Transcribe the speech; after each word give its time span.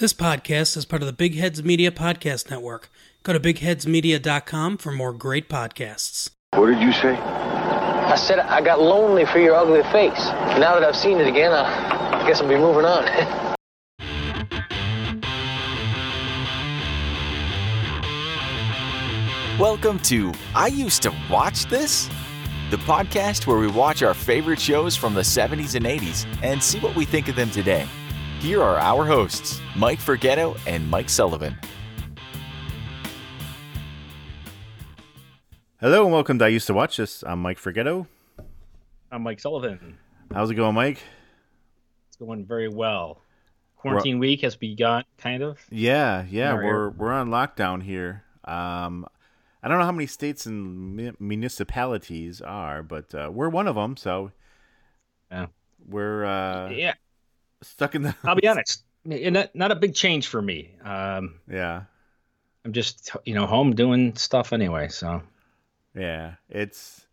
This 0.00 0.12
podcast 0.12 0.76
is 0.76 0.84
part 0.84 1.02
of 1.02 1.06
the 1.06 1.12
Big 1.12 1.34
Heads 1.34 1.64
Media 1.64 1.90
Podcast 1.90 2.48
Network. 2.50 2.88
Go 3.24 3.32
to 3.32 3.40
bigheadsmedia.com 3.40 4.78
for 4.78 4.92
more 4.92 5.12
great 5.12 5.48
podcasts. 5.48 6.30
What 6.52 6.66
did 6.66 6.80
you 6.80 6.92
say? 6.92 7.16
I 7.16 8.14
said 8.14 8.38
I 8.38 8.60
got 8.60 8.80
lonely 8.80 9.26
for 9.26 9.40
your 9.40 9.56
ugly 9.56 9.82
face. 9.90 10.24
Now 10.56 10.78
that 10.78 10.84
I've 10.84 10.94
seen 10.94 11.18
it 11.18 11.26
again, 11.26 11.50
I 11.52 12.24
guess 12.28 12.40
I'll 12.40 12.46
be 12.46 12.54
moving 12.54 12.84
on. 12.84 13.06
Welcome 19.58 19.98
to 20.04 20.32
I 20.54 20.68
Used 20.68 21.02
to 21.02 21.12
Watch 21.28 21.66
This, 21.66 22.08
the 22.70 22.76
podcast 22.76 23.48
where 23.48 23.58
we 23.58 23.66
watch 23.66 24.04
our 24.04 24.14
favorite 24.14 24.60
shows 24.60 24.94
from 24.94 25.14
the 25.14 25.22
70s 25.22 25.74
and 25.74 25.84
80s 25.84 26.24
and 26.44 26.62
see 26.62 26.78
what 26.78 26.94
we 26.94 27.04
think 27.04 27.26
of 27.26 27.34
them 27.34 27.50
today. 27.50 27.88
Here 28.40 28.62
are 28.62 28.76
our 28.78 29.04
hosts, 29.04 29.60
Mike 29.76 29.98
Forgetto 29.98 30.58
and 30.66 30.88
Mike 30.88 31.08
Sullivan. 31.08 31.56
Hello 35.80 36.04
and 36.04 36.12
welcome 36.12 36.38
to 36.38 36.44
I 36.44 36.48
Used 36.48 36.66
to 36.68 36.74
Watch 36.74 36.96
This. 36.96 37.22
I'm 37.24 37.40
Mike 37.42 37.58
Forgetto. 37.58 38.06
I'm 39.10 39.22
Mike 39.22 39.40
Sullivan. 39.40 39.98
How's 40.32 40.50
it 40.50 40.54
going, 40.54 40.74
Mike? 40.74 41.02
It's 42.08 42.16
going 42.16 42.44
very 42.44 42.68
well. 42.68 43.22
Quarantine 43.76 44.18
week 44.18 44.42
has 44.42 44.56
begun, 44.56 45.04
kind 45.18 45.42
of. 45.42 45.58
Yeah, 45.70 46.24
yeah, 46.28 46.54
We're 46.54 46.64
we're 46.64 46.90
we're 46.90 47.12
on 47.12 47.28
lockdown 47.30 47.82
here. 47.82 48.24
Um, 48.44 49.06
I 49.62 49.68
don't 49.68 49.78
know 49.78 49.84
how 49.84 49.92
many 49.92 50.06
states 50.06 50.46
and 50.46 51.14
municipalities 51.20 52.40
are, 52.40 52.82
but 52.82 53.14
uh, 53.14 53.30
we're 53.32 53.48
one 53.48 53.66
of 53.68 53.74
them. 53.76 53.96
So 53.96 54.32
Yeah. 55.30 55.46
we're 55.86 56.24
uh, 56.24 56.70
yeah, 56.70 56.94
stuck 57.62 57.94
in 57.94 58.02
the. 58.02 58.14
I'll 58.24 58.36
be 58.36 58.48
honest. 58.48 58.82
Not, 59.04 59.54
not 59.54 59.70
a 59.70 59.76
big 59.76 59.94
change 59.94 60.26
for 60.26 60.42
me. 60.42 60.74
Um, 60.84 61.40
Yeah, 61.50 61.84
I'm 62.64 62.72
just 62.72 63.10
you 63.24 63.34
know 63.34 63.46
home 63.46 63.74
doing 63.74 64.16
stuff 64.16 64.52
anyway. 64.52 64.88
So 64.88 65.22
yeah, 65.94 66.34
it's 66.48 67.06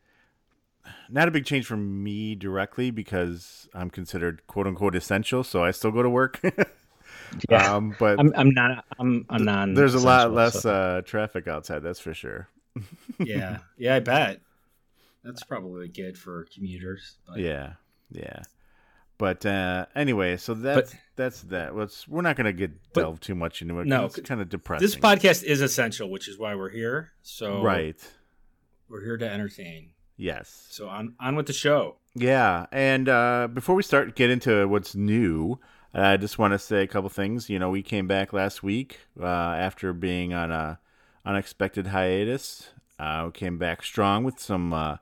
not 1.09 1.27
a 1.27 1.31
big 1.31 1.45
change 1.45 1.65
for 1.65 1.77
me 1.77 2.35
directly 2.35 2.91
because 2.91 3.69
I'm 3.73 3.89
considered 3.89 4.45
quote 4.47 4.67
unquote 4.67 4.95
essential, 4.95 5.43
so 5.43 5.63
I 5.63 5.71
still 5.71 5.91
go 5.91 6.03
to 6.03 6.09
work. 6.09 6.41
yeah, 7.49 7.75
um, 7.75 7.95
but 7.99 8.19
I'm 8.19 8.33
I'm 8.35 8.49
not 8.49 8.85
I'm 8.99 9.25
I'm 9.29 9.45
non. 9.45 9.73
there's 9.73 9.93
a 9.93 9.99
lot 9.99 10.33
less 10.33 10.61
so- 10.61 10.71
uh, 10.71 11.01
traffic 11.01 11.47
outside. 11.47 11.79
That's 11.79 11.99
for 11.99 12.13
sure. 12.13 12.49
yeah, 13.19 13.59
yeah, 13.77 13.95
I 13.95 13.99
bet. 13.99 14.41
That's 15.23 15.43
probably 15.43 15.87
good 15.87 16.17
for 16.17 16.45
commuters. 16.53 17.15
But 17.27 17.39
Yeah, 17.39 17.73
yeah. 18.11 18.41
But 19.17 19.45
uh, 19.45 19.85
anyway, 19.95 20.37
so 20.37 20.53
that's 20.53 20.93
that's 21.15 21.41
that. 21.43 21.75
Let's 21.75 22.07
we're 22.07 22.21
not 22.21 22.35
gonna 22.35 22.53
get 22.53 22.71
But- 22.93 23.01
delve 23.01 23.19
too 23.19 23.35
much 23.35 23.61
into 23.61 23.79
it. 23.79 23.87
No, 23.87 24.05
it's 24.05 24.19
kind 24.21 24.41
of 24.41 24.49
depressing. 24.49 24.85
This 24.85 24.95
podcast 24.95 25.43
is 25.43 25.61
essential, 25.61 26.09
which 26.09 26.27
is 26.27 26.37
why 26.37 26.55
we're 26.55 26.69
here. 26.69 27.13
So 27.21 27.61
right? 27.61 27.97
we're 28.89 29.03
here 29.03 29.17
to 29.17 29.29
entertain. 29.29 29.91
Yes. 30.17 30.67
So 30.69 30.89
on 30.89 31.15
on 31.19 31.35
with 31.35 31.47
the 31.47 31.53
show. 31.53 31.97
Yeah, 32.13 32.65
and 32.71 33.09
uh, 33.09 33.49
before 33.53 33.75
we 33.75 33.83
start 33.83 34.15
get 34.15 34.29
into 34.29 34.67
what's 34.67 34.95
new, 34.95 35.59
uh, 35.93 36.01
I 36.01 36.17
just 36.17 36.37
want 36.39 36.53
to 36.53 36.59
say 36.59 36.83
a 36.83 36.87
couple 36.87 37.09
things. 37.09 37.49
You 37.49 37.59
know, 37.59 37.69
we 37.69 37.83
came 37.83 38.07
back 38.07 38.33
last 38.33 38.63
week 38.63 38.99
uh, 39.19 39.25
after 39.25 39.93
being 39.93 40.33
on 40.33 40.51
a 40.51 40.79
unexpected 41.25 41.87
hiatus. 41.87 42.69
Uh, 42.97 43.23
we 43.25 43.31
came 43.31 43.57
back 43.57 43.83
strong 43.83 44.23
with 44.23 44.39
some 44.39 44.71
uh, 44.71 44.97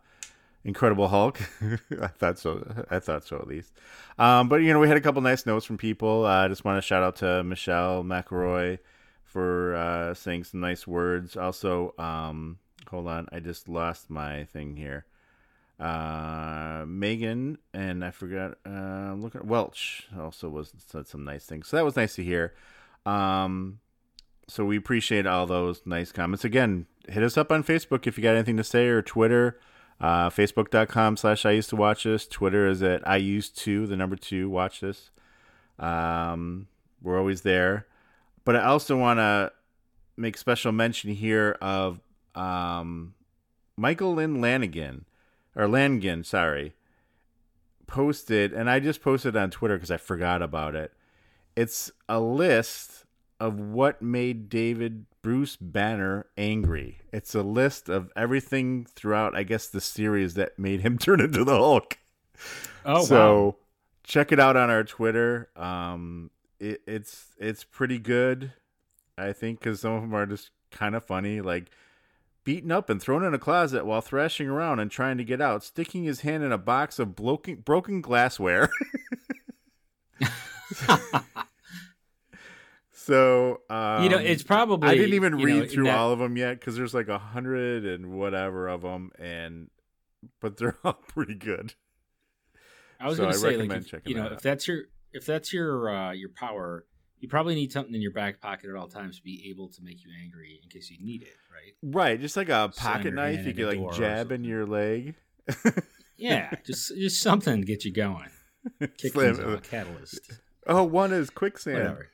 Incredible 0.65 1.09
Hulk. 1.09 1.41
I 2.01 2.07
thought 2.07 2.39
so. 2.39 2.85
I 2.89 2.99
thought 2.99 3.25
so 3.25 3.37
at 3.37 3.47
least. 3.47 3.73
Um, 4.17 4.47
but 4.47 4.57
you 4.57 4.71
know, 4.73 4.79
we 4.79 4.87
had 4.87 4.97
a 4.97 5.01
couple 5.01 5.21
nice 5.21 5.45
notes 5.45 5.65
from 5.65 5.77
people. 5.77 6.25
Uh, 6.25 6.45
I 6.45 6.47
just 6.47 6.63
want 6.63 6.77
to 6.77 6.81
shout 6.81 7.03
out 7.03 7.17
to 7.17 7.43
Michelle 7.43 8.03
McElroy 8.03 8.79
for 9.23 9.75
uh, 9.75 10.13
saying 10.13 10.45
some 10.45 10.61
nice 10.61 10.87
words. 10.87 11.35
Also, 11.35 11.93
um, 11.97 12.59
hold 12.89 13.07
on, 13.07 13.27
I 13.31 13.39
just 13.39 13.67
lost 13.67 14.09
my 14.09 14.45
thing 14.45 14.77
here 14.77 15.05
uh, 15.79 16.85
Megan 16.87 17.57
and 17.73 18.05
I 18.05 18.11
forgot. 18.11 18.57
Uh, 18.65 19.13
look 19.15 19.35
at 19.35 19.45
Welch 19.45 20.07
also 20.17 20.49
was 20.49 20.73
said 20.87 21.07
some 21.07 21.23
nice 21.23 21.45
things, 21.45 21.67
so 21.67 21.77
that 21.77 21.85
was 21.85 21.95
nice 21.95 22.15
to 22.15 22.23
hear. 22.23 22.53
Um, 23.05 23.79
so 24.47 24.65
we 24.65 24.77
appreciate 24.77 25.25
all 25.25 25.45
those 25.45 25.81
nice 25.85 26.11
comments. 26.11 26.45
Again, 26.45 26.85
hit 27.09 27.23
us 27.23 27.37
up 27.37 27.51
on 27.51 27.63
Facebook 27.63 28.07
if 28.07 28.17
you 28.17 28.23
got 28.23 28.35
anything 28.35 28.57
to 28.57 28.63
say 28.63 28.87
or 28.87 29.01
Twitter. 29.01 29.59
Uh, 30.01 30.29
Facebook.com 30.29 31.17
slash 31.17 31.45
I 31.45 31.51
used 31.51 31.69
to 31.69 31.75
watch 31.75 32.03
this. 32.03 32.27
Twitter 32.27 32.67
is 32.67 32.83
at 32.83 33.07
I 33.07 33.17
used 33.17 33.57
to 33.59 33.87
the 33.87 33.95
number 33.95 34.15
two 34.15 34.49
watch 34.49 34.81
this. 34.81 35.11
Um, 35.79 36.67
we're 37.01 37.17
always 37.17 37.41
there, 37.41 37.87
but 38.45 38.55
I 38.55 38.63
also 38.63 38.97
want 38.97 39.19
to 39.19 39.51
make 40.17 40.37
special 40.37 40.71
mention 40.71 41.11
here 41.11 41.57
of 41.61 41.99
um, 42.35 43.13
Michael 43.77 44.15
Lynn 44.15 44.41
Lanigan 44.41 45.05
or 45.55 45.67
Langan, 45.67 46.23
sorry, 46.23 46.73
posted, 47.87 48.53
and 48.53 48.69
I 48.69 48.79
just 48.79 49.01
posted 49.01 49.35
on 49.35 49.51
Twitter 49.51 49.75
because 49.75 49.91
I 49.91 49.97
forgot 49.97 50.41
about 50.41 50.75
it. 50.75 50.91
It's 51.55 51.91
a 52.09 52.19
list 52.19 53.02
of 53.43 53.59
what 53.59 54.01
made 54.01 54.47
David 54.47 55.05
Bruce 55.21 55.57
Banner 55.57 56.27
angry. 56.37 56.99
It's 57.11 57.35
a 57.35 57.43
list 57.43 57.89
of 57.89 58.09
everything 58.15 58.85
throughout, 58.85 59.35
I 59.35 59.43
guess, 59.43 59.67
the 59.67 59.81
series 59.81 60.35
that 60.35 60.57
made 60.57 60.79
him 60.79 60.97
turn 60.97 61.19
into 61.19 61.43
the 61.43 61.57
Hulk. 61.57 61.97
Oh 62.85 63.03
so 63.03 63.57
check 64.03 64.31
it 64.31 64.39
out 64.39 64.55
on 64.55 64.69
our 64.69 64.85
Twitter. 64.85 65.49
Um, 65.57 66.31
it, 66.61 66.83
it's 66.87 67.35
it's 67.37 67.65
pretty 67.65 67.99
good, 67.99 68.53
I 69.17 69.33
think, 69.33 69.59
because 69.59 69.81
some 69.81 69.91
of 69.91 70.01
them 70.03 70.15
are 70.15 70.25
just 70.25 70.51
kind 70.71 70.95
of 70.95 71.03
funny, 71.03 71.41
like 71.41 71.69
beaten 72.45 72.71
up 72.71 72.89
and 72.89 73.01
thrown 73.01 73.25
in 73.25 73.33
a 73.33 73.39
closet 73.39 73.85
while 73.85 73.99
thrashing 73.99 74.47
around 74.47 74.79
and 74.79 74.89
trying 74.89 75.17
to 75.17 75.25
get 75.25 75.41
out, 75.41 75.65
sticking 75.65 76.05
his 76.05 76.21
hand 76.21 76.45
in 76.45 76.53
a 76.53 76.57
box 76.57 76.97
of 76.97 77.13
broken 77.13 77.55
broken 77.55 77.99
glassware. 77.99 78.69
so 83.03 83.61
um, 83.69 84.03
you 84.03 84.09
know, 84.09 84.17
it's 84.17 84.43
probably 84.43 84.89
I 84.89 84.95
didn't 84.95 85.13
even 85.13 85.35
read 85.35 85.59
know, 85.63 85.65
through 85.67 85.83
that- 85.85 85.97
all 85.97 86.11
of 86.11 86.19
them 86.19 86.37
yet 86.37 86.59
because 86.59 86.75
there's 86.75 86.93
like 86.93 87.07
a 87.09 87.19
hundred 87.19 87.85
and 87.85 88.11
whatever 88.11 88.67
of 88.67 88.81
them, 88.81 89.11
and 89.19 89.69
but 90.41 90.57
they're 90.57 90.77
all 90.83 90.93
pretty 90.93 91.35
good. 91.35 91.73
I 92.99 93.07
was 93.07 93.17
So 93.17 93.23
going 93.23 93.33
to 93.33 93.39
say, 93.39 93.57
like, 93.57 93.93
if, 93.93 93.93
you 94.05 94.15
know, 94.15 94.27
if 94.27 94.41
that's 94.41 94.67
your 94.67 94.83
if 95.11 95.25
that's 95.25 95.51
your 95.51 95.89
uh, 95.89 96.11
your 96.13 96.29
power, 96.29 96.85
you 97.19 97.27
probably 97.27 97.55
need 97.55 97.71
something 97.73 97.93
in 97.93 98.01
your 98.01 98.13
back 98.13 98.39
pocket 98.39 98.69
at 98.69 98.75
all 98.77 98.87
times 98.87 99.17
to 99.17 99.23
be 99.23 99.47
able 99.49 99.67
to 99.69 99.81
make 99.83 100.03
you 100.05 100.11
angry 100.23 100.59
in 100.63 100.69
case 100.69 100.89
you 100.89 101.03
need 101.05 101.21
it, 101.23 101.35
right? 101.53 101.73
Right, 101.95 102.21
just 102.21 102.37
like 102.37 102.47
a 102.49 102.71
Slam 102.71 102.93
pocket 102.95 103.13
knife, 103.13 103.45
you 103.45 103.53
could 103.53 103.77
like 103.77 103.93
jab 103.97 104.31
in 104.31 104.43
your 104.45 104.65
leg. 104.65 105.15
Yeah, 106.17 106.53
just 106.65 106.95
just 106.95 107.21
something 107.21 107.59
to 107.59 107.65
get 107.67 107.83
you 107.83 107.91
going. 107.91 108.29
Slam 108.79 109.35
Kicking's 109.35 109.39
a 109.39 109.59
catalyst. 109.61 110.21
Oh, 110.65 110.83
one 110.83 111.11
is 111.11 111.29
quicksand. 111.29 111.77
Whatever. 111.79 112.09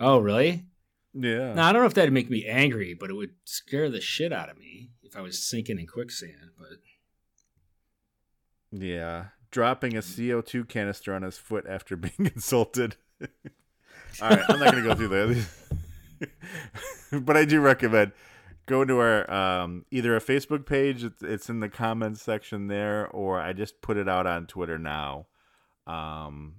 Oh, 0.00 0.18
really? 0.18 0.64
Yeah. 1.12 1.54
No, 1.54 1.62
I 1.62 1.72
don't 1.72 1.82
know 1.82 1.86
if 1.86 1.94
that'd 1.94 2.12
make 2.12 2.30
me 2.30 2.46
angry, 2.46 2.94
but 2.94 3.10
it 3.10 3.14
would 3.14 3.34
scare 3.44 3.88
the 3.88 4.00
shit 4.00 4.32
out 4.32 4.50
of 4.50 4.58
me 4.58 4.90
if 5.02 5.16
I 5.16 5.20
was 5.20 5.42
sinking 5.42 5.78
in 5.78 5.86
quicksand. 5.86 6.50
But 6.58 6.78
Yeah. 8.72 9.26
Dropping 9.50 9.96
a 9.96 10.00
CO2 10.00 10.68
canister 10.68 11.14
on 11.14 11.22
his 11.22 11.38
foot 11.38 11.64
after 11.68 11.96
being 11.96 12.30
insulted. 12.34 12.96
All 14.20 14.30
right, 14.30 14.44
I'm 14.48 14.58
not 14.58 14.72
going 14.72 14.84
to 14.84 14.88
go 14.88 14.94
through 14.94 15.08
that. 15.08 15.46
but 17.24 17.36
I 17.36 17.44
do 17.44 17.60
recommend 17.60 18.12
going 18.66 18.88
to 18.88 18.98
our 18.98 19.30
um, 19.30 19.84
either 19.90 20.16
a 20.16 20.20
Facebook 20.20 20.66
page, 20.66 21.04
it's, 21.04 21.22
it's 21.22 21.48
in 21.48 21.60
the 21.60 21.68
comments 21.68 22.22
section 22.22 22.68
there, 22.68 23.06
or 23.08 23.40
I 23.40 23.52
just 23.52 23.80
put 23.82 23.96
it 23.96 24.08
out 24.08 24.26
on 24.26 24.46
Twitter 24.46 24.78
now. 24.78 25.26
Um, 25.86 26.56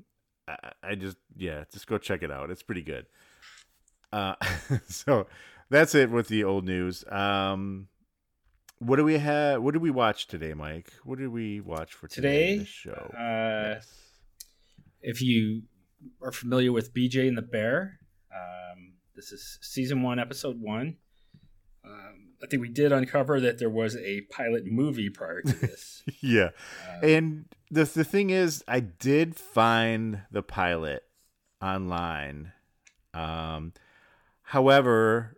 I, 0.48 0.72
I 0.84 0.96
just, 0.96 1.18
yeah, 1.36 1.64
just 1.72 1.88
go 1.88 1.98
check 1.98 2.24
it 2.24 2.32
out. 2.32 2.50
It's 2.50 2.64
pretty 2.64 2.84
good. 2.84 3.06
Uh, 4.12 4.36
so 4.88 5.28
that's 5.70 5.96
it 5.96 6.10
with 6.10 6.28
the 6.28 6.44
old 6.44 6.66
news. 6.66 7.04
Um, 7.10 7.88
what 8.80 8.98
do 8.98 9.04
we 9.04 9.18
have? 9.18 9.62
What 9.62 9.74
did 9.74 9.82
we 9.82 9.92
watch 9.92 10.28
today, 10.28 10.54
Mike? 10.54 10.92
What 11.04 11.20
did 11.20 11.30
we 11.30 11.62
watch 11.62 11.94
for 11.94 12.08
today? 12.08 12.58
Today, 12.58 12.66
show. 12.66 13.12
uh, 13.18 13.76
yes. 13.76 13.88
if 15.02 15.22
you 15.22 15.64
are 16.22 16.32
familiar 16.32 16.72
with 16.72 16.94
BJ 16.94 17.28
and 17.28 17.38
the 17.38 17.42
Bear, 17.42 18.00
um, 18.34 18.94
this 19.16 19.32
is 19.32 19.58
season 19.62 20.02
one, 20.02 20.20
episode 20.20 20.62
one. 20.62 20.98
Um, 21.86 22.25
I 22.46 22.48
think 22.48 22.62
we 22.62 22.70
did 22.70 22.92
uncover 22.92 23.40
that 23.42 23.58
there 23.58 23.70
was 23.70 23.96
a 23.98 24.22
pilot 24.30 24.66
movie 24.68 25.10
prior 25.10 25.42
to 25.42 25.54
this. 25.62 26.04
Yeah. 26.22 26.50
Uh, 26.88 27.06
And 27.06 27.46
the 27.72 27.86
the 27.86 28.04
thing 28.04 28.30
is, 28.30 28.64
I 28.68 28.82
did 28.82 29.36
find 29.36 30.22
the 30.32 30.44
pilot 30.44 31.04
online. 31.62 32.52
Um, 33.16 33.74
however, 34.44 35.38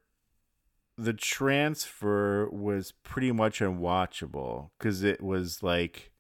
the 0.98 1.14
transfer 1.14 2.50
was 2.50 2.92
pretty 2.92 3.32
much 3.32 3.60
unwatchable 3.60 4.72
because 4.78 5.04
it 5.04 5.22
was 5.24 5.64
like 5.64 6.12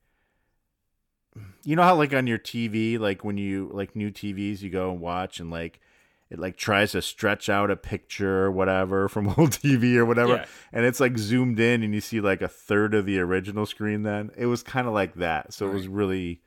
you 1.63 1.75
know 1.75 1.83
how 1.83 1.95
like 1.95 2.13
on 2.13 2.27
your 2.27 2.37
TV, 2.37 2.97
like 2.97 3.25
when 3.25 3.37
you 3.37 3.69
like 3.73 3.95
new 3.95 4.09
TVs, 4.09 4.61
you 4.61 4.69
go 4.69 4.89
and 4.91 5.01
watch 5.01 5.39
and 5.41 5.51
like 5.51 5.81
it 6.29 6.39
like 6.39 6.57
tries 6.57 6.91
to 6.91 7.01
stretch 7.01 7.47
out 7.49 7.71
a 7.71 7.75
picture 7.75 8.45
or 8.45 8.51
whatever 8.51 9.07
from 9.13 9.27
old 9.29 9.51
TV 9.51 9.95
or 9.95 10.05
whatever, 10.05 10.35
Yeah. 10.35 10.45
and 10.73 10.85
it's 10.85 10.99
like 10.99 11.17
zoomed 11.17 11.59
in 11.59 11.83
and 11.83 11.93
you 11.93 12.01
see 12.01 12.19
like 12.21 12.41
a 12.41 12.47
third 12.47 12.93
of 12.93 13.05
the 13.05 13.19
original 13.19 13.65
screen. 13.65 14.03
Then 14.03 14.31
it 14.37 14.45
was 14.47 14.63
kind 14.63 14.87
of 14.87 14.93
like 14.93 15.15
that, 15.15 15.53
so 15.53 15.67
it 15.67 15.73
was 15.73 15.87
really. 15.87 16.41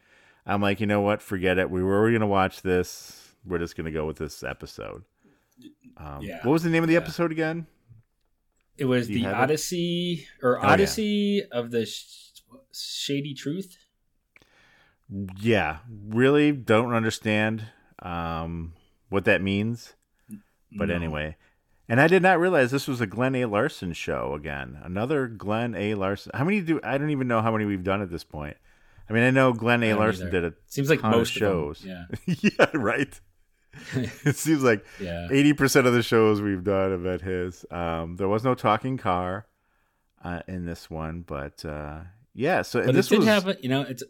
I'm 0.46 0.62
like, 0.62 0.80
you 0.80 0.86
know 0.86 1.02
what? 1.02 1.20
Forget 1.22 1.58
it. 1.58 1.70
We 1.70 1.82
were 1.82 2.10
gonna 2.10 2.26
watch 2.26 2.62
this. 2.62 3.34
We're 3.44 3.58
just 3.58 3.76
gonna 3.76 3.90
go 3.92 4.06
with 4.06 4.16
this 4.18 4.42
episode. 4.42 5.04
Um, 5.96 6.20
Yeah. 6.22 6.38
What 6.44 6.52
was 6.52 6.62
the 6.62 6.70
name 6.70 6.82
of 6.82 6.88
the 6.88 6.94
Yeah. 6.94 7.00
episode 7.00 7.30
again? 7.30 7.66
It 8.78 8.86
was 8.86 9.06
the 9.08 9.20
have 9.22 9.32
it? 9.32 9.36
Odyssey 9.36 10.26
or 10.42 10.58
Oh, 10.58 10.62
yeah. 10.62 10.72
Odyssey 10.72 11.42
of 11.52 11.70
the 11.70 11.84
sh- 11.84 12.40
Shady 12.72 13.34
Truth. 13.34 13.76
Yeah, 15.40 15.78
really 16.08 16.52
don't 16.52 16.94
understand 16.94 17.66
um, 18.00 18.72
what 19.10 19.24
that 19.26 19.42
means. 19.42 19.92
But 20.72 20.88
No. 20.88 20.94
anyway, 20.94 21.36
and 21.88 22.00
I 22.00 22.06
did 22.06 22.22
not 22.22 22.38
realize 22.40 22.70
this 22.70 22.86
was 22.88 23.00
a 23.00 23.06
Glenn 23.06 23.34
A. 23.34 23.44
Larson 23.46 23.92
show 23.92 24.34
again. 24.34 24.78
Another 24.82 25.26
Glenn 25.26 25.74
A. 25.74 25.94
Larson. 25.94 26.30
How 26.34 26.44
many 26.44 26.60
do 26.60 26.80
I 26.82 26.96
don't 26.96 27.10
even 27.10 27.28
know 27.28 27.42
how 27.42 27.52
many 27.52 27.64
we've 27.66 27.84
done 27.84 28.00
at 28.02 28.10
this 28.10 28.24
point. 28.24 28.56
I 29.08 29.12
mean, 29.12 29.24
I 29.24 29.30
know 29.30 29.52
Glenn 29.52 29.82
A. 29.82 29.94
Larson 29.94 30.28
either. 30.28 30.40
did 30.42 30.52
a 30.52 30.56
Seems 30.66 30.88
like 30.88 31.02
most 31.02 31.32
shows. 31.32 31.84
yeah. 31.84 32.04
yeah, 32.26 32.66
right. 32.74 33.20
it 33.94 34.36
seems 34.36 34.62
like 34.62 34.84
Yeah. 35.00 35.26
eighty 35.30 35.52
percent 35.52 35.86
of 35.88 35.92
the 35.92 36.02
shows 36.02 36.40
we've 36.40 36.62
done 36.64 36.92
have 36.92 37.02
been 37.02 37.20
his. 37.20 37.64
Um, 37.70 38.16
there 38.16 38.28
was 38.28 38.44
no 38.44 38.54
talking 38.54 38.96
car 38.96 39.46
uh, 40.24 40.40
in 40.46 40.66
this 40.66 40.88
one, 40.88 41.22
but 41.26 41.64
uh, 41.64 42.00
yeah. 42.34 42.62
So 42.62 42.84
But 42.84 42.94
this 42.94 43.08
did 43.08 43.18
was 43.18 43.26
have, 43.28 43.48
a- 43.48 43.56
you 43.60 43.68
know, 43.68 43.82
it's 43.82 44.04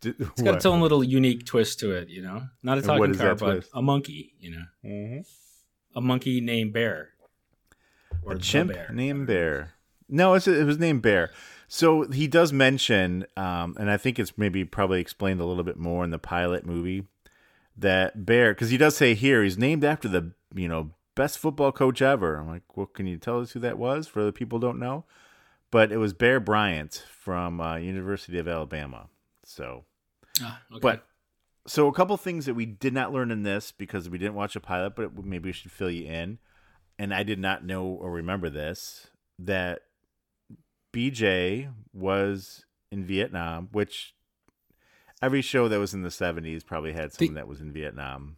did- 0.00 0.16
it's 0.20 0.42
got 0.42 0.54
its 0.56 0.66
own 0.66 0.80
little 0.80 1.02
unique 1.04 1.44
twist 1.46 1.80
to 1.80 1.92
it. 1.92 2.08
You 2.08 2.22
know, 2.22 2.42
not 2.62 2.78
a 2.78 2.82
talking 2.82 3.14
car, 3.14 3.34
but 3.34 3.52
twist? 3.54 3.70
a 3.74 3.82
monkey. 3.82 4.34
You 4.40 4.50
know, 4.52 4.64
Mm-hmm. 4.84 5.98
a 5.98 6.00
monkey 6.00 6.40
named 6.40 6.72
Bear. 6.72 7.10
Or 8.22 8.34
a 8.34 8.38
chimp 8.38 8.72
bear. 8.72 8.88
named 8.92 9.26
Bear. 9.26 9.74
No, 10.08 10.34
it's, 10.34 10.46
it 10.48 10.64
was 10.64 10.78
named 10.78 11.02
Bear. 11.02 11.30
So 11.68 12.02
he 12.10 12.26
does 12.28 12.52
mention, 12.52 13.26
um, 13.36 13.76
and 13.78 13.90
I 13.90 13.96
think 13.96 14.18
it's 14.18 14.38
maybe 14.38 14.64
probably 14.64 15.00
explained 15.00 15.40
a 15.40 15.44
little 15.44 15.64
bit 15.64 15.76
more 15.78 16.04
in 16.04 16.10
the 16.10 16.18
pilot 16.18 16.64
movie 16.64 17.04
that 17.76 18.24
Bear, 18.24 18.54
because 18.54 18.70
he 18.70 18.76
does 18.76 18.96
say 18.96 19.14
here 19.14 19.42
he's 19.42 19.58
named 19.58 19.84
after 19.84 20.08
the 20.08 20.32
you 20.54 20.68
know 20.68 20.92
best 21.16 21.38
football 21.38 21.72
coach 21.72 22.00
ever. 22.00 22.36
I'm 22.36 22.48
like, 22.48 22.62
well, 22.76 22.86
can 22.86 23.06
you 23.06 23.16
tell 23.18 23.40
us 23.40 23.52
who 23.52 23.60
that 23.60 23.78
was 23.78 24.06
for 24.06 24.24
the 24.24 24.32
people 24.32 24.58
who 24.58 24.66
don't 24.66 24.78
know? 24.78 25.04
But 25.70 25.90
it 25.90 25.96
was 25.96 26.12
Bear 26.12 26.38
Bryant 26.38 27.04
from 27.10 27.60
uh, 27.60 27.76
University 27.76 28.38
of 28.38 28.46
Alabama. 28.46 29.08
So 29.44 29.84
Ah, 30.40 30.60
okay. 30.70 30.80
but 30.80 31.06
so 31.66 31.86
a 31.88 31.92
couple 31.92 32.16
things 32.16 32.46
that 32.46 32.54
we 32.54 32.66
did 32.66 32.92
not 32.92 33.12
learn 33.12 33.30
in 33.30 33.42
this 33.42 33.72
because 33.72 34.08
we 34.10 34.18
didn't 34.18 34.34
watch 34.34 34.54
a 34.56 34.60
pilot, 34.60 34.94
but 34.96 35.16
maybe 35.24 35.48
we 35.48 35.52
should 35.52 35.70
fill 35.72 35.90
you 35.90 36.06
in. 36.06 36.38
And 36.98 37.12
I 37.14 37.22
did 37.22 37.38
not 37.38 37.64
know 37.64 37.84
or 37.86 38.10
remember 38.10 38.48
this 38.50 39.08
that 39.38 39.80
BJ 40.92 41.72
was 41.92 42.64
in 42.90 43.04
Vietnam, 43.04 43.68
which 43.72 44.14
every 45.20 45.42
show 45.42 45.68
that 45.68 45.78
was 45.80 45.94
in 45.94 46.02
the 46.02 46.10
seventies 46.10 46.62
probably 46.62 46.92
had 46.92 47.12
someone 47.12 47.34
that 47.34 47.48
was 47.48 47.60
in 47.60 47.72
Vietnam. 47.72 48.36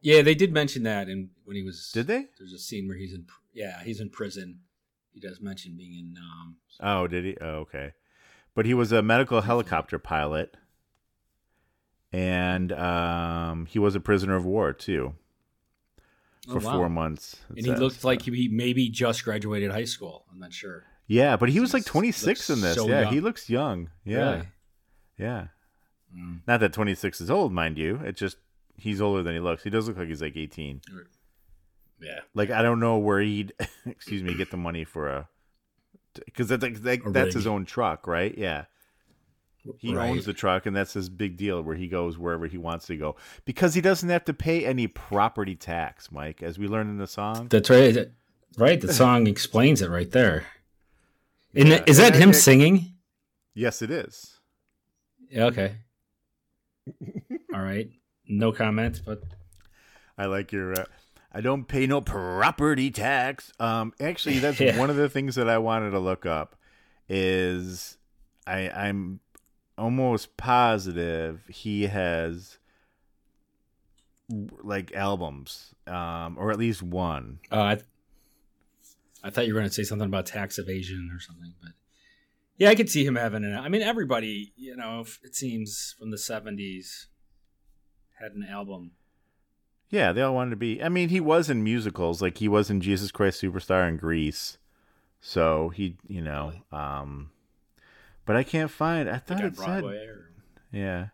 yeah, 0.00 0.22
they 0.22 0.34
did 0.34 0.52
mention 0.52 0.82
that, 0.84 1.08
and 1.08 1.30
when 1.44 1.56
he 1.56 1.62
was, 1.62 1.90
Did 1.92 2.06
they? 2.06 2.26
There's 2.38 2.52
a 2.54 2.58
scene 2.58 2.88
where 2.88 2.96
he's 2.96 3.12
in, 3.12 3.26
yeah, 3.52 3.82
he's 3.82 4.00
in 4.00 4.08
prison. 4.08 4.60
He 5.12 5.20
does 5.20 5.40
mention 5.40 5.76
being 5.76 5.92
in. 5.92 6.14
Um, 6.18 6.56
Oh, 6.80 7.06
did 7.06 7.24
he? 7.24 7.36
Oh, 7.40 7.56
okay. 7.66 7.92
But 8.54 8.66
he 8.66 8.74
was 8.74 8.92
a 8.92 9.02
medical 9.02 9.42
helicopter 9.42 9.98
pilot, 9.98 10.56
and 12.12 12.72
um, 12.72 13.66
he 13.66 13.78
was 13.78 13.94
a 13.94 14.00
prisoner 14.00 14.36
of 14.36 14.44
war 14.44 14.72
too 14.72 15.14
oh, 16.48 16.52
for 16.52 16.66
wow. 16.66 16.72
four 16.72 16.88
months. 16.88 17.36
and 17.48 17.64
he 17.64 17.74
looked 17.74 18.04
like 18.04 18.22
he 18.22 18.48
maybe 18.48 18.88
just 18.88 19.24
graduated 19.24 19.70
high 19.70 19.84
school. 19.84 20.24
I'm 20.30 20.38
not 20.38 20.52
sure. 20.52 20.84
Yeah, 21.06 21.36
but 21.36 21.48
he 21.48 21.60
was 21.60 21.74
like 21.74 21.84
26 21.84 22.50
in 22.50 22.60
this. 22.60 22.76
so 22.76 22.86
yeah, 22.88 23.02
young. 23.02 23.12
he 23.12 23.20
looks 23.20 23.50
young. 23.50 23.90
Yeah. 24.04 24.30
Really? 24.30 24.48
Yeah. 25.18 25.46
Mm. 26.16 26.40
Not 26.46 26.60
that 26.60 26.72
26 26.72 27.20
is 27.20 27.30
old, 27.30 27.52
mind 27.52 27.78
you. 27.78 28.00
It's 28.04 28.18
just 28.18 28.36
he's 28.76 29.00
older 29.00 29.22
than 29.22 29.34
he 29.34 29.40
looks. 29.40 29.62
He 29.62 29.70
does 29.70 29.88
look 29.88 29.96
like 29.96 30.08
he's 30.08 30.22
like 30.22 30.36
18. 30.36 30.80
Yeah. 32.00 32.20
Like 32.34 32.50
I 32.50 32.62
don't 32.62 32.80
know 32.80 32.98
where 32.98 33.20
he'd 33.20 33.52
excuse 33.86 34.22
me 34.22 34.34
get 34.34 34.50
the 34.50 34.56
money 34.56 34.84
for 34.84 35.08
a 35.08 35.28
cuz 36.34 36.48
that's 36.48 36.62
like 36.62 36.82
that, 36.82 37.12
that's 37.12 37.34
his 37.34 37.46
own 37.46 37.64
truck, 37.64 38.06
right? 38.06 38.36
Yeah. 38.36 38.64
He 39.78 39.94
Right. 39.94 40.08
owns 40.08 40.24
the 40.24 40.32
truck 40.32 40.64
and 40.64 40.74
that's 40.74 40.94
his 40.94 41.10
big 41.10 41.36
deal 41.36 41.60
where 41.62 41.76
he 41.76 41.86
goes 41.86 42.16
wherever 42.16 42.46
he 42.46 42.56
wants 42.56 42.86
to 42.86 42.96
go 42.96 43.16
because 43.44 43.74
he 43.74 43.82
doesn't 43.82 44.08
have 44.08 44.24
to 44.24 44.32
pay 44.32 44.64
any 44.64 44.86
property 44.86 45.54
tax, 45.54 46.10
Mike, 46.10 46.42
as 46.42 46.58
we 46.58 46.66
learned 46.66 46.88
in 46.90 46.96
the 46.98 47.06
song. 47.06 47.48
That's 47.48 47.68
right. 47.70 47.92
That- 47.94 48.12
Right. 48.58 48.80
The 48.80 48.92
song 48.92 49.28
explains 49.28 49.80
it 49.80 49.88
right 49.90 50.10
there. 50.10 50.44
And 51.54 51.68
Yeah. 51.68 51.84
is 51.86 51.98
that 51.98 52.16
him 52.16 52.32
singing? 52.32 52.94
yes, 53.54 53.80
it 53.82 53.90
is. 53.92 54.40
Yeah, 55.28 55.44
okay. 55.46 55.76
All 57.54 57.60
right. 57.60 57.88
No 58.28 58.50
comment, 58.50 59.02
but 59.06 59.22
I 60.18 60.26
like 60.26 60.50
your. 60.50 60.72
Uh, 60.80 60.84
I 61.32 61.40
don't 61.40 61.64
pay 61.68 61.86
no 61.86 62.00
property 62.00 62.90
tax. 62.90 63.52
Um, 63.60 63.92
actually, 64.00 64.38
that's 64.40 64.58
Yeah. 64.60 64.78
one 64.78 64.90
of 64.90 64.96
the 64.96 65.08
things 65.08 65.34
that 65.36 65.48
I 65.48 65.58
wanted 65.58 65.90
to 65.90 65.98
look 66.00 66.26
up. 66.26 66.56
Is 67.08 67.98
I 68.46 68.68
I'm 68.70 69.20
almost 69.76 70.36
positive 70.36 71.42
he 71.48 71.84
has 71.88 72.58
like 74.62 74.94
albums, 74.94 75.74
um, 75.86 76.36
or 76.38 76.50
at 76.52 76.58
least 76.58 76.82
one. 76.82 77.40
uh, 77.50 77.60
I, 77.60 77.78
I 79.24 79.30
thought 79.30 79.46
you 79.46 79.54
were 79.54 79.60
going 79.60 79.68
to 79.68 79.74
say 79.74 79.82
something 79.82 80.06
about 80.06 80.26
tax 80.26 80.58
evasion 80.58 81.10
or 81.12 81.18
something. 81.20 81.52
But 81.60 81.72
yeah, 82.56 82.70
I 82.70 82.74
could 82.76 82.88
see 82.88 83.04
him 83.04 83.16
having 83.16 83.44
an. 83.44 83.54
I 83.56 83.68
mean, 83.68 83.82
everybody, 83.82 84.52
you 84.56 84.76
know, 84.76 85.04
it 85.24 85.34
seems 85.34 85.94
from 85.98 86.10
the 86.10 86.16
'70s 86.16 87.06
had 88.20 88.32
an 88.32 88.46
album. 88.48 88.92
Yeah, 89.90 90.12
they 90.12 90.22
all 90.22 90.34
wanted 90.34 90.50
to 90.50 90.56
be. 90.56 90.82
I 90.82 90.88
mean, 90.88 91.08
he 91.08 91.20
was 91.20 91.50
in 91.50 91.64
musicals, 91.64 92.22
like 92.22 92.38
he 92.38 92.48
was 92.48 92.70
in 92.70 92.80
Jesus 92.80 93.10
Christ 93.10 93.42
Superstar 93.42 93.88
in 93.88 93.96
Grease. 93.96 94.56
So 95.20 95.68
he, 95.70 95.96
you 96.06 96.22
know, 96.22 96.52
um, 96.72 97.30
but 98.24 98.36
I 98.36 98.44
can't 98.44 98.70
find. 98.70 99.10
I 99.10 99.18
thought 99.18 99.38
Like 99.38 99.52
it 99.52 99.56
said. 99.56 99.84
Or 99.84 100.30
Yeah. 100.72 101.08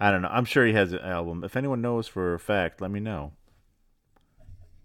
I 0.00 0.12
don't 0.12 0.22
know. 0.22 0.28
I'm 0.28 0.44
sure 0.44 0.64
he 0.64 0.74
has 0.74 0.92
an 0.92 1.00
album. 1.00 1.42
If 1.42 1.56
anyone 1.56 1.82
knows 1.82 2.06
for 2.06 2.34
a 2.34 2.38
fact, 2.38 2.80
let 2.80 2.90
me 2.90 3.00
know. 3.00 3.32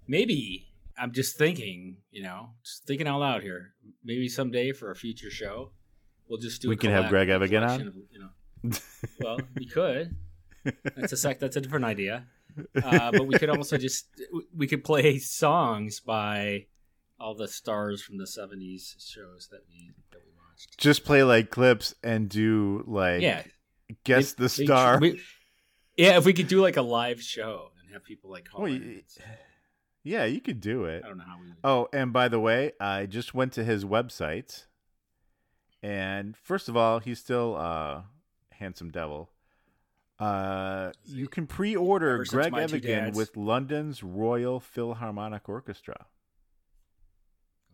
maybe 0.08 0.68
I'm 0.98 1.12
just 1.12 1.38
thinking, 1.38 1.98
you 2.12 2.24
know, 2.24 2.50
just 2.64 2.86
thinking 2.86 3.08
out 3.08 3.20
loud 3.20 3.44
here. 3.44 3.74
Maybe 4.04 4.28
someday 4.28 4.72
for 4.72 4.92
a 4.92 4.96
future 4.96 5.30
show, 5.30 5.72
we'll 6.28 6.40
just 6.40 6.62
do. 6.62 6.70
We 6.70 6.76
a 6.76 6.78
can 6.78 6.92
have 6.92 7.10
Greg 7.10 7.30
Evigan 7.30 7.64
on? 7.64 7.88
Of, 7.88 7.96
you 8.10 8.20
know, 8.20 8.78
well, 9.22 9.40
we 9.56 9.68
could. 9.68 10.16
That's 10.96 11.14
a 11.14 11.18
sec. 11.18 11.40
That's 11.40 11.56
a 11.58 11.62
different 11.62 11.86
idea. 11.86 12.26
Uh, 12.84 13.12
but 13.12 13.26
we 13.28 13.38
could 13.38 13.50
also 13.58 13.78
just 13.78 14.08
we 14.56 14.68
could 14.68 14.84
play 14.84 15.18
songs 15.20 16.00
by 16.00 16.66
all 17.20 17.36
the 17.36 17.48
stars 17.48 18.02
from 18.02 18.18
the 18.18 18.26
'70s 18.26 18.96
shows 19.00 19.48
that 19.52 19.62
we 19.70 19.92
that 20.12 20.20
we 20.26 20.32
watched. 20.38 20.78
Just 20.78 21.04
play 21.06 21.24
like 21.24 21.50
clips 21.50 21.96
and 22.04 22.30
do 22.30 22.84
like 22.88 23.22
Yeah, 23.22 23.44
guess 24.04 24.34
They- 24.34 24.44
the 24.48 24.54
they- 24.58 24.66
star. 24.66 25.00
we- 25.00 25.22
yeah, 25.98 26.18
if 26.18 26.26
we 26.26 26.34
could 26.34 26.48
do 26.48 26.60
like 26.62 26.78
a 26.78 26.82
live 26.82 27.22
show 27.22 27.70
and 27.80 27.94
have 27.94 28.04
people 28.04 28.32
like 28.32 28.46
call 28.50 28.64
Well, 28.64 28.74
in, 28.74 29.04
yeah, 30.04 30.26
you 30.26 30.42
could 30.42 30.60
do 30.60 30.86
it. 30.86 31.04
I 31.06 31.08
don't 31.08 31.18
know 31.20 31.24
how 31.24 31.40
we. 31.40 31.48
Would. 31.48 31.58
Oh, 31.64 31.88
and 31.94 32.12
by 32.12 32.28
the 32.30 32.40
way, 32.40 32.72
I 32.80 33.06
just 33.06 33.34
went 33.36 33.54
to 33.54 33.64
his 33.64 33.86
website, 33.86 34.66
and 35.82 36.36
first 36.36 36.68
of 36.70 36.76
all, 36.78 37.00
he's 37.00 37.20
still 37.20 37.56
uh 37.56 38.02
handsome 38.52 38.90
devil. 38.92 39.30
Uh, 40.24 40.92
you 41.06 41.28
can 41.28 41.48
pre-order 41.48 42.14
Ever 42.14 42.26
Greg 42.26 42.54
Evigan 42.54 43.14
with 43.14 43.36
London's 43.36 44.04
Royal 44.04 44.60
Philharmonic 44.62 45.50
Orchestra. 45.50 46.06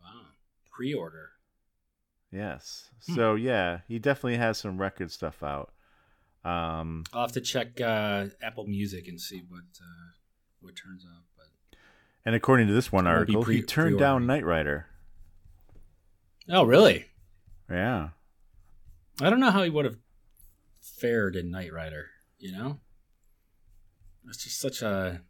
Wow, 0.01 0.21
pre-order. 0.65 1.29
Yes. 2.31 2.89
Hmm. 3.05 3.15
So 3.15 3.35
yeah, 3.35 3.79
he 3.87 3.99
definitely 3.99 4.37
has 4.37 4.57
some 4.57 4.79
record 4.79 5.11
stuff 5.11 5.43
out. 5.43 5.71
Um, 6.43 7.03
I'll 7.13 7.21
have 7.21 7.33
to 7.33 7.41
check 7.41 7.79
uh, 7.81 8.27
Apple 8.41 8.65
Music 8.65 9.07
and 9.07 9.21
see 9.21 9.43
what 9.47 9.65
uh, 9.79 10.11
what 10.61 10.75
turns 10.75 11.05
up. 11.05 11.23
But 11.37 11.77
and 12.25 12.33
according 12.33 12.67
to 12.67 12.73
this 12.73 12.91
one 12.91 13.05
article, 13.05 13.43
he 13.43 13.59
pre- 13.59 13.61
turned 13.61 13.99
down. 13.99 14.25
Knight 14.25 14.45
Rider. 14.45 14.87
oh, 16.49 16.63
really? 16.63 17.05
Yeah. 17.69 18.09
I 19.21 19.29
don't 19.29 19.39
know 19.39 19.51
how 19.51 19.63
he 19.63 19.69
would 19.69 19.85
have 19.85 19.97
fared 20.81 21.35
in 21.35 21.51
Knight 21.51 21.71
Rider. 21.73 22.07
You 22.39 22.51
know, 22.53 22.79
it's 24.27 24.43
just 24.43 24.59
such 24.59 24.81
a 24.81 25.21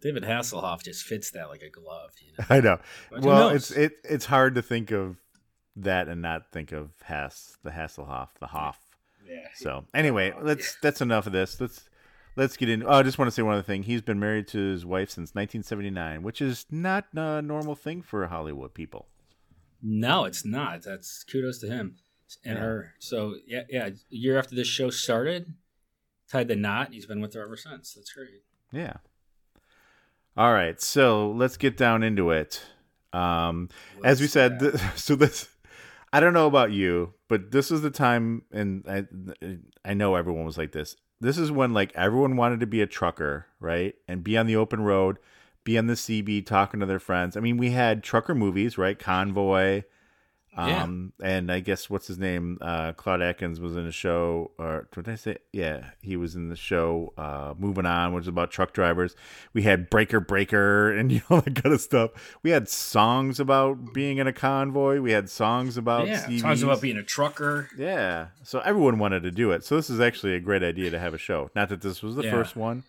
David 0.00 0.22
Hasselhoff 0.22 0.82
just 0.84 1.04
fits 1.04 1.30
that 1.32 1.48
like 1.48 1.62
a 1.62 1.70
glove. 1.70 2.12
You 2.20 2.32
know, 2.38 2.44
I 2.50 2.60
know. 2.60 2.78
But 3.10 3.22
well, 3.22 3.48
it's 3.50 3.70
it 3.70 3.94
it's 4.04 4.26
hard 4.26 4.54
to 4.54 4.62
think 4.62 4.90
of 4.90 5.16
that 5.76 6.08
and 6.08 6.22
not 6.22 6.50
think 6.52 6.72
of 6.72 6.90
Hass, 7.02 7.56
the 7.62 7.70
Hasselhoff, 7.70 8.28
the 8.40 8.46
Hoff. 8.48 8.78
Yeah. 9.28 9.48
So 9.56 9.84
anyway, 9.92 10.32
oh, 10.36 10.40
let's 10.42 10.76
that's 10.80 11.00
enough 11.00 11.26
of 11.26 11.32
this. 11.32 11.60
Let's 11.60 11.88
let's 12.36 12.56
get 12.56 12.68
in. 12.68 12.82
Oh, 12.84 12.90
I 12.90 13.02
just 13.02 13.18
want 13.18 13.26
to 13.26 13.32
say 13.32 13.42
one 13.42 13.54
other 13.54 13.62
thing. 13.62 13.82
He's 13.82 14.02
been 14.02 14.20
married 14.20 14.46
to 14.48 14.58
his 14.58 14.86
wife 14.86 15.10
since 15.10 15.34
1979, 15.34 16.22
which 16.22 16.40
is 16.40 16.64
not 16.70 17.06
a 17.14 17.42
normal 17.42 17.74
thing 17.74 18.02
for 18.02 18.26
Hollywood 18.28 18.72
people. 18.74 19.08
No, 19.82 20.24
it's 20.24 20.44
not. 20.44 20.82
That's 20.82 21.24
kudos 21.24 21.58
to 21.58 21.66
him 21.68 21.96
and 22.44 22.56
Yeah. 22.56 22.62
her. 22.62 22.94
So 23.00 23.34
yeah, 23.46 23.62
yeah. 23.68 23.86
A 23.88 23.92
year 24.10 24.38
after 24.38 24.54
this 24.54 24.68
show 24.68 24.90
started, 24.90 25.54
tied 26.30 26.48
the 26.48 26.56
knot. 26.56 26.92
He's 26.92 27.06
been 27.06 27.20
with 27.20 27.34
her 27.34 27.42
ever 27.42 27.56
since. 27.56 27.94
That's 27.94 28.12
great. 28.12 28.42
Yeah. 28.72 28.94
All 30.36 30.52
right, 30.52 30.80
so 30.80 31.32
let's 31.32 31.56
get 31.56 31.76
down 31.76 32.02
into 32.04 32.30
it. 32.30 32.62
Um, 33.12 33.70
as 34.04 34.20
we 34.20 34.28
said, 34.28 34.60
th- 34.60 34.74
so 34.96 35.16
this 35.16 35.48
I 36.12 36.20
don't 36.20 36.32
know 36.32 36.46
about 36.46 36.70
you, 36.70 37.14
but 37.28 37.50
this 37.50 37.70
was 37.70 37.82
the 37.82 37.90
time, 37.90 38.42
and 38.52 38.84
I 38.88 39.06
I 39.84 39.94
know 39.94 40.14
everyone 40.14 40.44
was 40.44 40.58
like 40.58 40.72
this. 40.72 40.96
This 41.20 41.38
is 41.38 41.50
when 41.50 41.74
like 41.74 41.92
everyone 41.94 42.36
wanted 42.36 42.60
to 42.60 42.66
be 42.66 42.80
a 42.80 42.86
trucker, 42.86 43.46
right, 43.60 43.94
and 44.06 44.22
be 44.22 44.38
on 44.38 44.46
the 44.46 44.56
open 44.56 44.82
road, 44.82 45.18
be 45.64 45.76
on 45.76 45.86
the 45.86 45.94
CB, 45.94 46.46
talking 46.46 46.80
to 46.80 46.86
their 46.86 47.00
friends. 47.00 47.36
I 47.36 47.40
mean, 47.40 47.56
we 47.56 47.70
had 47.70 48.02
trucker 48.02 48.34
movies, 48.34 48.78
right? 48.78 48.98
Convoy, 48.98 49.82
Yeah. 50.56 50.82
um, 50.82 51.12
and 51.22 51.52
I 51.52 51.60
guess 51.60 51.88
what's 51.88 52.08
his 52.08 52.18
name? 52.18 52.58
Uh, 52.60 52.92
Claude 52.92 53.22
Akins 53.22 53.60
was 53.60 53.76
in 53.76 53.86
a 53.86 53.92
show, 53.92 54.50
or 54.58 54.88
what 54.92 55.04
did 55.04 55.12
I 55.12 55.14
say? 55.14 55.38
Yeah, 55.52 55.90
he 56.02 56.16
was 56.16 56.34
in 56.34 56.48
the 56.48 56.56
show. 56.56 57.12
Uh, 57.16 57.54
Moving 57.58 57.86
on, 57.86 58.12
which 58.12 58.22
is 58.24 58.28
about 58.28 58.50
truck 58.50 58.72
drivers. 58.72 59.14
We 59.52 59.62
had 59.62 59.88
Breaker 59.88 60.18
Breaker, 60.18 60.90
and 60.96 61.12
you 61.12 61.20
know 61.30 61.40
that 61.40 61.62
kind 61.62 61.72
of 61.74 61.80
stuff. 61.80 62.38
We 62.42 62.50
had 62.50 62.68
songs 62.68 63.38
about 63.38 63.92
being 63.94 64.18
in 64.18 64.26
a 64.26 64.32
convoy. 64.32 65.00
We 65.00 65.12
had 65.12 65.30
songs 65.30 65.76
about 65.76 66.08
yeah, 66.08 66.26
talks 66.40 66.62
about 66.62 66.80
being 66.80 66.96
a 66.96 67.04
trucker. 67.04 67.68
Yeah, 67.78 68.28
so 68.42 68.58
everyone 68.60 68.98
wanted 68.98 69.22
to 69.22 69.30
do 69.30 69.52
it. 69.52 69.64
So 69.64 69.76
this 69.76 69.88
is 69.90 70.00
actually 70.00 70.34
a 70.34 70.40
great 70.40 70.64
idea 70.64 70.90
to 70.90 70.98
have 70.98 71.14
a 71.14 71.18
show. 71.18 71.50
Not 71.54 71.68
that 71.68 71.82
this 71.82 72.02
was 72.02 72.16
the 72.16 72.24
Yeah. 72.24 72.30
first 72.32 72.56
one, 72.56 72.82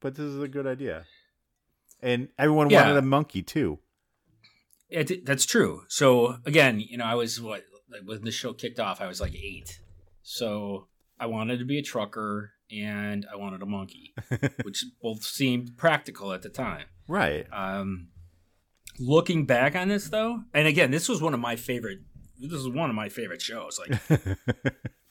but 0.00 0.14
this 0.16 0.26
is 0.26 0.42
a 0.42 0.48
good 0.48 0.66
idea. 0.66 1.04
And 2.02 2.28
everyone 2.38 2.68
Yeah. 2.68 2.82
wanted 2.82 2.98
a 2.98 3.02
monkey 3.02 3.40
too. 3.42 3.78
It, 4.94 5.26
that's 5.26 5.44
true. 5.44 5.82
So 5.88 6.36
again, 6.46 6.80
you 6.80 6.96
know, 6.96 7.04
I 7.04 7.14
was 7.14 7.40
what 7.40 7.64
like 7.90 8.02
when 8.04 8.22
the 8.22 8.30
show 8.30 8.52
kicked 8.52 8.78
off, 8.78 9.00
I 9.00 9.06
was 9.06 9.20
like 9.20 9.34
eight. 9.34 9.80
So 10.22 10.88
I 11.18 11.26
wanted 11.26 11.58
to 11.58 11.64
be 11.64 11.78
a 11.78 11.82
trucker 11.82 12.52
and 12.70 13.26
I 13.30 13.36
wanted 13.36 13.62
a 13.62 13.66
monkey, 13.66 14.14
which 14.62 14.84
both 15.02 15.22
seemed 15.22 15.76
practical 15.76 16.32
at 16.32 16.42
the 16.42 16.48
time. 16.48 16.86
Right. 17.08 17.46
Um, 17.52 18.08
looking 18.98 19.46
back 19.46 19.76
on 19.76 19.88
this 19.88 20.08
though, 20.08 20.42
and 20.52 20.66
again, 20.66 20.90
this 20.90 21.08
was 21.08 21.20
one 21.20 21.34
of 21.34 21.40
my 21.40 21.56
favorite. 21.56 22.00
This 22.40 22.52
is 22.52 22.68
one 22.68 22.90
of 22.90 22.96
my 22.96 23.08
favorite 23.08 23.42
shows. 23.42 23.78
Like 23.78 24.00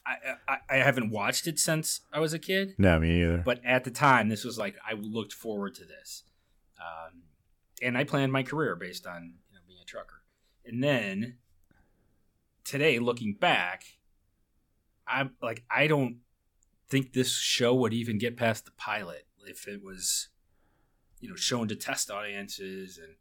I, 0.05 0.15
I, 0.47 0.57
I 0.69 0.75
haven't 0.77 1.11
watched 1.11 1.47
it 1.47 1.59
since 1.59 2.01
I 2.11 2.19
was 2.19 2.33
a 2.33 2.39
kid, 2.39 2.75
no, 2.77 2.99
me 2.99 3.23
either. 3.23 3.43
but 3.45 3.63
at 3.65 3.83
the 3.83 3.91
time, 3.91 4.29
this 4.29 4.43
was 4.43 4.57
like 4.57 4.75
I 4.87 4.93
looked 4.93 5.33
forward 5.33 5.75
to 5.75 5.85
this, 5.85 6.23
um, 6.79 7.23
and 7.81 7.97
I 7.97 8.03
planned 8.03 8.31
my 8.31 8.43
career 8.43 8.75
based 8.75 9.05
on 9.05 9.15
you 9.25 9.27
know 9.27 9.31
being 9.31 9.42
a 9.83 9.85
trucker. 9.85 10.23
And 10.65 10.83
then 10.83 11.37
today, 12.63 12.99
looking 12.99 13.33
back, 13.33 13.83
I'm 15.07 15.31
like 15.41 15.63
I 15.69 15.87
don't 15.87 16.17
think 16.89 17.13
this 17.13 17.35
show 17.35 17.73
would 17.75 17.93
even 17.93 18.17
get 18.17 18.37
past 18.37 18.65
the 18.65 18.71
pilot 18.71 19.27
if 19.45 19.67
it 19.67 19.83
was, 19.83 20.29
you 21.19 21.29
know, 21.29 21.35
shown 21.35 21.67
to 21.67 21.75
test 21.75 22.09
audiences 22.09 22.97
and. 22.97 23.15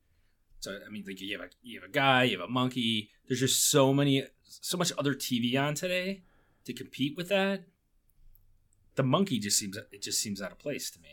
So 0.60 0.78
I 0.86 0.90
mean, 0.90 1.02
like 1.04 1.20
you 1.20 1.36
have 1.36 1.48
a 1.48 1.50
you 1.64 1.80
have 1.80 1.90
a 1.90 1.92
guy, 1.92 2.22
you 2.22 2.38
have 2.38 2.48
a 2.48 2.52
monkey. 2.52 3.10
There's 3.26 3.40
just 3.40 3.68
so 3.68 3.92
many, 3.92 4.24
so 4.44 4.78
much 4.78 4.92
other 4.96 5.12
TV 5.12 5.60
on 5.60 5.74
today 5.74 6.22
to 6.66 6.72
compete 6.72 7.16
with 7.16 7.28
that 7.30 7.64
the 8.94 9.02
monkey 9.02 9.38
just 9.38 9.58
seems 9.58 9.76
it 9.76 10.02
just 10.02 10.20
seems 10.20 10.42
out 10.42 10.52
of 10.52 10.58
place 10.58 10.90
to 10.90 11.00
me. 11.00 11.08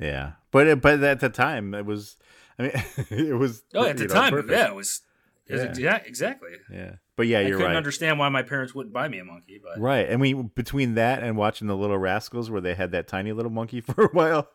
I 0.00 0.04
yeah, 0.04 0.32
but 0.50 0.80
but 0.80 1.02
at 1.02 1.20
the 1.20 1.28
time 1.28 1.74
it 1.74 1.86
was. 1.86 2.16
I 2.58 2.62
mean, 2.62 2.72
it 3.10 3.36
was. 3.36 3.62
Oh, 3.74 3.84
at 3.84 3.96
the 3.96 4.06
know, 4.06 4.14
time, 4.14 4.32
perfect. 4.32 4.52
yeah, 4.52 4.68
it 4.68 4.74
was. 4.74 5.02
It 5.46 5.78
Yeah. 5.78 5.96
yeah, 5.96 5.96
exactly. 6.04 6.52
Yeah, 6.70 6.92
but 7.16 7.26
yeah, 7.26 7.38
I 7.38 7.42
you're 7.42 7.48
I 7.48 7.52
couldn't 7.52 7.66
right. 7.66 7.76
understand 7.76 8.18
why 8.18 8.28
my 8.28 8.42
parents 8.42 8.74
wouldn't 8.74 8.94
buy 8.94 9.08
me 9.08 9.18
a 9.18 9.24
monkey, 9.24 9.60
but 9.62 9.78
Right, 9.78 10.08
and 10.08 10.20
we 10.20 10.32
between 10.32 10.94
that 10.94 11.22
and 11.22 11.36
watching 11.36 11.68
the 11.68 11.76
Little 11.76 11.98
Rascals, 11.98 12.50
where 12.50 12.60
they 12.60 12.74
had 12.74 12.92
that 12.92 13.08
tiny 13.08 13.32
little 13.32 13.52
monkey 13.52 13.80
for 13.82 14.04
a 14.04 14.08
while. 14.08 14.48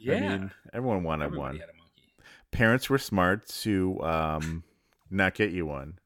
yeah, 0.00 0.14
I 0.14 0.20
mean, 0.20 0.50
everyone 0.72 1.02
wanted 1.02 1.26
everybody 1.26 1.58
one. 1.58 1.68
a. 1.68 2.56
Parents 2.56 2.90
were 2.90 2.98
smart 2.98 3.48
to 3.48 4.02
um, 4.02 4.62
not 5.10 5.34
get 5.34 5.52
you 5.52 5.66
one. 5.66 5.98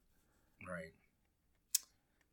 Right. 0.69 0.93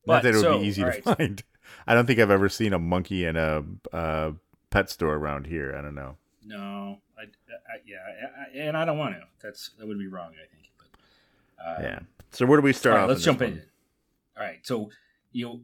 Not 0.05 0.23
that 0.23 0.29
it 0.29 0.37
would 0.37 0.41
so, 0.41 0.59
be 0.59 0.67
easy 0.67 0.83
all 0.83 0.91
to 0.91 1.01
find. 1.01 1.43
I 1.87 1.95
don't 1.95 2.05
think 2.05 2.19
I've 2.19 2.29
ever 2.29 2.49
seen 2.49 2.73
a 2.73 2.79
monkey 2.79 3.25
in 3.25 3.35
a, 3.35 3.63
uh 3.91 4.31
pet 4.69 4.89
store 4.89 5.15
around 5.15 5.45
here. 5.47 5.75
I 5.77 5.81
don't 5.81 5.95
know. 5.95 6.17
No, 6.45 6.99
I, 7.17 7.23
I 7.23 7.27
yeah, 7.85 7.97
I, 8.05 8.41
I, 8.59 8.63
and 8.67 8.75
I 8.77 8.85
don't 8.85 8.97
want 8.97 9.15
to. 9.15 9.23
That's 9.41 9.71
that 9.79 9.87
would 9.87 9.99
be 9.99 10.07
wrong. 10.07 10.31
I 10.33 10.47
think. 10.53 10.69
But 10.77 11.63
uh, 11.65 11.77
yeah. 11.81 11.99
So 12.31 12.45
where 12.45 12.59
do 12.59 12.63
we 12.63 12.73
start 12.73 12.95
right, 12.95 13.03
off? 13.03 13.09
let's 13.09 13.23
jump 13.23 13.41
in. 13.41 13.61
All 14.37 14.43
right, 14.43 14.59
so 14.63 14.89
you 15.31 15.45
know, 15.45 15.61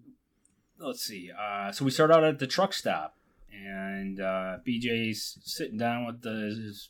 let's 0.79 1.01
see. 1.03 1.31
Uh, 1.37 1.71
so 1.71 1.83
we 1.85 1.91
start 1.91 2.11
out 2.11 2.23
at 2.23 2.39
the 2.39 2.47
truck 2.47 2.73
stop, 2.73 3.15
and 3.53 4.19
uh, 4.21 4.57
BJ's 4.65 5.39
sitting 5.43 5.77
down 5.77 6.05
with 6.05 6.21
the 6.21 6.55
his 6.63 6.89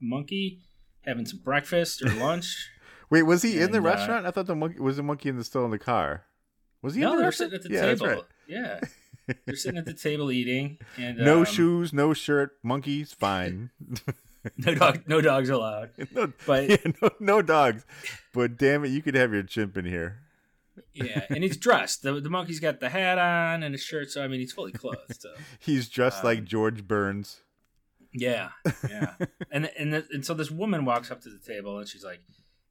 monkey, 0.00 0.60
having 1.02 1.26
some 1.26 1.40
breakfast 1.40 2.02
or 2.02 2.10
lunch. 2.14 2.70
Wait, 3.10 3.22
was 3.24 3.42
he 3.42 3.60
in 3.60 3.70
the 3.72 3.78
And, 3.78 3.86
uh, 3.86 3.90
restaurant? 3.90 4.26
I 4.26 4.30
thought 4.30 4.46
the 4.46 4.54
monkey 4.56 4.80
was 4.80 4.96
the 4.96 5.02
monkey 5.02 5.28
in 5.28 5.36
the 5.36 5.44
still 5.44 5.64
in 5.66 5.70
the 5.70 5.78
car. 5.78 6.24
Was 6.80 6.94
he? 6.94 7.02
in 7.02 7.10
the 7.10 7.16
they're 7.16 7.26
restaurant? 7.26 7.52
sitting 7.52 7.54
at 7.54 7.62
the 7.70 7.74
yeah, 7.74 7.94
table. 7.94 8.06
right. 8.06 8.22
Yeah, 8.48 8.80
they're 9.46 9.56
sitting 9.56 9.78
at 9.78 9.84
the 9.84 9.94
table 9.94 10.30
eating, 10.30 10.78
and 10.96 11.18
No 11.18 11.40
um, 11.40 11.44
shoes, 11.44 11.92
no 11.92 12.12
shirt, 12.14 12.52
monkeys, 12.62 13.12
fine. 13.12 13.70
no 14.56 14.74
dog, 14.74 15.02
no 15.06 15.20
dogs 15.20 15.48
allowed. 15.48 15.90
no, 16.14 16.32
But- 16.46 16.68
yeah, 16.68 16.76
no, 17.00 17.10
no 17.20 17.42
dogs. 17.42 17.84
But 18.32 18.56
damn 18.58 18.84
it, 18.84 18.88
you 18.88 19.02
could 19.02 19.14
have 19.14 19.32
your 19.32 19.42
chimp 19.42 19.76
in 19.76 19.84
here. 19.84 20.18
Yeah, 20.94 21.26
and 21.28 21.42
he's 21.44 21.56
dressed. 21.58 22.02
The, 22.02 22.18
the 22.20 22.30
monkey's 22.30 22.58
got 22.60 22.80
the 22.80 22.88
hat 22.88 23.18
on 23.18 23.62
and 23.62 23.74
a 23.74 23.78
shirt, 23.78 24.10
so 24.10 24.22
I 24.24 24.28
mean, 24.28 24.40
he's 24.40 24.52
fully 24.52 24.72
clothed. 24.72 25.20
So. 25.20 25.28
He's 25.58 25.86
dressed 25.88 26.20
Um, 26.20 26.24
like 26.24 26.44
George 26.44 26.86
Burns. 26.88 27.40
Yeah, 28.14 28.50
yeah. 28.88 29.14
and 29.50 29.70
and 29.78 29.92
the, 29.92 30.06
and 30.12 30.24
so 30.24 30.32
this 30.34 30.50
woman 30.50 30.84
walks 30.86 31.10
up 31.10 31.20
to 31.22 31.28
the 31.30 31.38
table 31.38 31.78
and 31.78 31.88
she's 31.88 32.04
like, 32.04 32.20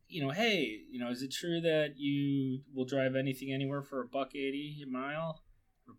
you 0.07 0.21
know, 0.23 0.29
hey, 0.31 0.81
you 0.91 0.99
know, 0.99 1.09
is 1.09 1.21
it 1.23 1.31
true 1.31 1.61
that 1.61 1.93
you 1.97 2.61
will 2.75 2.85
drive 2.85 3.15
anything 3.15 3.51
anywhere 3.51 3.81
for 3.81 4.01
a 4.01 4.07
buck 4.07 4.35
eighty 4.35 4.83
a 4.83 4.87
mile, 4.89 5.41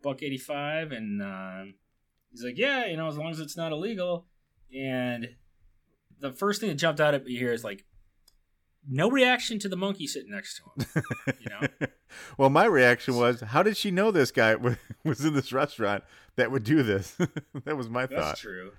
buck 0.02 0.22
eighty 0.22 0.38
five? 0.38 0.92
And 0.92 1.22
um, 1.22 1.74
he's 2.30 2.44
like, 2.44 2.56
yeah, 2.58 2.86
you 2.86 2.96
know, 2.96 3.08
as 3.08 3.16
long 3.16 3.30
as 3.30 3.40
it's 3.40 3.56
not 3.56 3.72
illegal. 3.72 4.26
And 4.76 5.28
the 6.20 6.32
first 6.32 6.60
thing 6.60 6.70
that 6.70 6.76
jumped 6.76 7.00
out 7.00 7.14
at 7.14 7.24
me 7.24 7.36
here 7.36 7.52
is 7.52 7.64
like, 7.64 7.84
no 8.88 9.10
reaction 9.10 9.58
to 9.60 9.68
the 9.68 9.76
monkey 9.76 10.06
sitting 10.06 10.30
next 10.30 10.60
to 10.60 10.62
him. 10.84 11.04
You 11.40 11.48
know, 11.50 11.86
well, 12.38 12.50
my 12.50 12.64
reaction 12.64 13.16
was, 13.16 13.40
how 13.40 13.62
did 13.62 13.76
she 13.76 13.90
know 13.90 14.10
this 14.10 14.30
guy 14.32 14.54
wa- 14.56 14.74
was 15.04 15.24
in 15.24 15.34
this 15.34 15.52
restaurant 15.52 16.02
that 16.36 16.50
would 16.50 16.64
do 16.64 16.82
this? 16.82 17.16
that 17.64 17.76
was 17.76 17.88
my 17.88 18.06
that's 18.06 18.12
thought. 18.14 18.26
That's 18.28 18.40
true. 18.40 18.72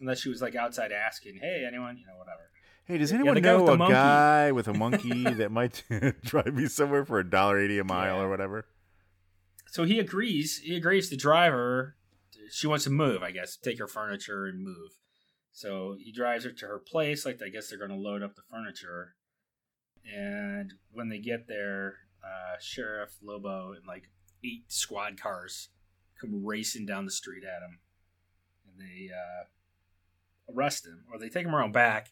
Unless 0.00 0.20
she 0.20 0.28
was 0.28 0.40
like 0.42 0.54
outside 0.54 0.92
asking, 0.92 1.38
hey, 1.40 1.64
anyone, 1.66 1.96
you 1.98 2.06
know, 2.06 2.16
whatever. 2.18 2.50
Hey, 2.86 2.98
does 2.98 3.12
anyone 3.12 3.40
guy 3.40 3.54
with 3.54 3.62
know 3.62 3.66
the 3.66 3.72
a 3.72 3.76
monkey. 3.78 3.92
guy 3.94 4.52
with 4.52 4.68
a 4.68 4.74
monkey 4.74 5.24
that 5.24 5.50
might 5.50 5.82
drive 6.24 6.54
me 6.54 6.66
somewhere 6.66 7.04
for 7.04 7.18
a 7.18 7.28
dollar 7.28 7.58
eighty 7.58 7.78
a 7.78 7.84
mile 7.84 8.16
Yeah. 8.16 8.22
or 8.22 8.28
whatever? 8.28 8.66
So 9.74 9.82
he 9.82 9.98
agrees. 9.98 10.58
He 10.58 10.76
agrees 10.76 11.10
to 11.10 11.16
drive 11.16 11.52
her. 11.52 11.96
She 12.48 12.68
wants 12.68 12.84
to 12.84 12.90
move, 12.90 13.24
I 13.24 13.32
guess, 13.32 13.56
take 13.56 13.80
her 13.80 13.88
furniture 13.88 14.46
and 14.46 14.62
move. 14.62 14.92
So 15.50 15.96
he 15.98 16.12
drives 16.12 16.44
her 16.44 16.52
to 16.52 16.66
her 16.66 16.78
place. 16.78 17.26
Like 17.26 17.40
I 17.44 17.48
guess 17.48 17.68
they're 17.68 17.78
going 17.78 17.90
to 17.90 17.96
load 17.96 18.22
up 18.22 18.36
the 18.36 18.42
furniture. 18.48 19.16
And 20.04 20.74
when 20.92 21.08
they 21.08 21.18
get 21.18 21.48
there, 21.48 21.94
uh, 22.22 22.54
Sheriff 22.60 23.16
Lobo 23.20 23.72
and 23.72 23.84
like 23.84 24.04
eight 24.44 24.66
squad 24.68 25.20
cars 25.20 25.70
come 26.20 26.46
racing 26.46 26.86
down 26.86 27.04
the 27.04 27.10
street 27.10 27.42
at 27.42 27.60
him, 27.60 27.80
and 28.68 28.78
they 28.78 29.10
uh, 29.12 30.54
arrest 30.54 30.86
him, 30.86 31.02
or 31.12 31.18
they 31.18 31.28
take 31.28 31.46
him 31.46 31.54
around 31.54 31.72
back, 31.72 32.10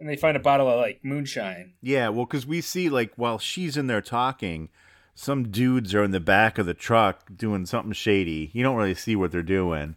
and 0.00 0.08
they 0.08 0.16
find 0.16 0.38
a 0.38 0.40
bottle 0.40 0.70
of 0.70 0.80
like 0.80 1.00
moonshine. 1.04 1.74
Yeah, 1.82 2.08
well, 2.08 2.24
because 2.24 2.46
we 2.46 2.62
see 2.62 2.88
like 2.88 3.12
while 3.16 3.38
she's 3.38 3.76
in 3.76 3.88
there 3.88 4.00
talking, 4.00 4.70
some 5.14 5.50
dudes 5.50 5.94
are 5.94 6.02
in 6.02 6.10
the 6.10 6.20
back 6.20 6.58
of 6.58 6.66
the 6.66 6.74
truck 6.74 7.28
doing 7.36 7.66
something 7.66 7.92
shady. 7.92 8.50
You 8.52 8.62
don't 8.62 8.76
really 8.76 8.94
see 8.94 9.14
what 9.16 9.30
they're 9.32 9.42
doing, 9.42 9.96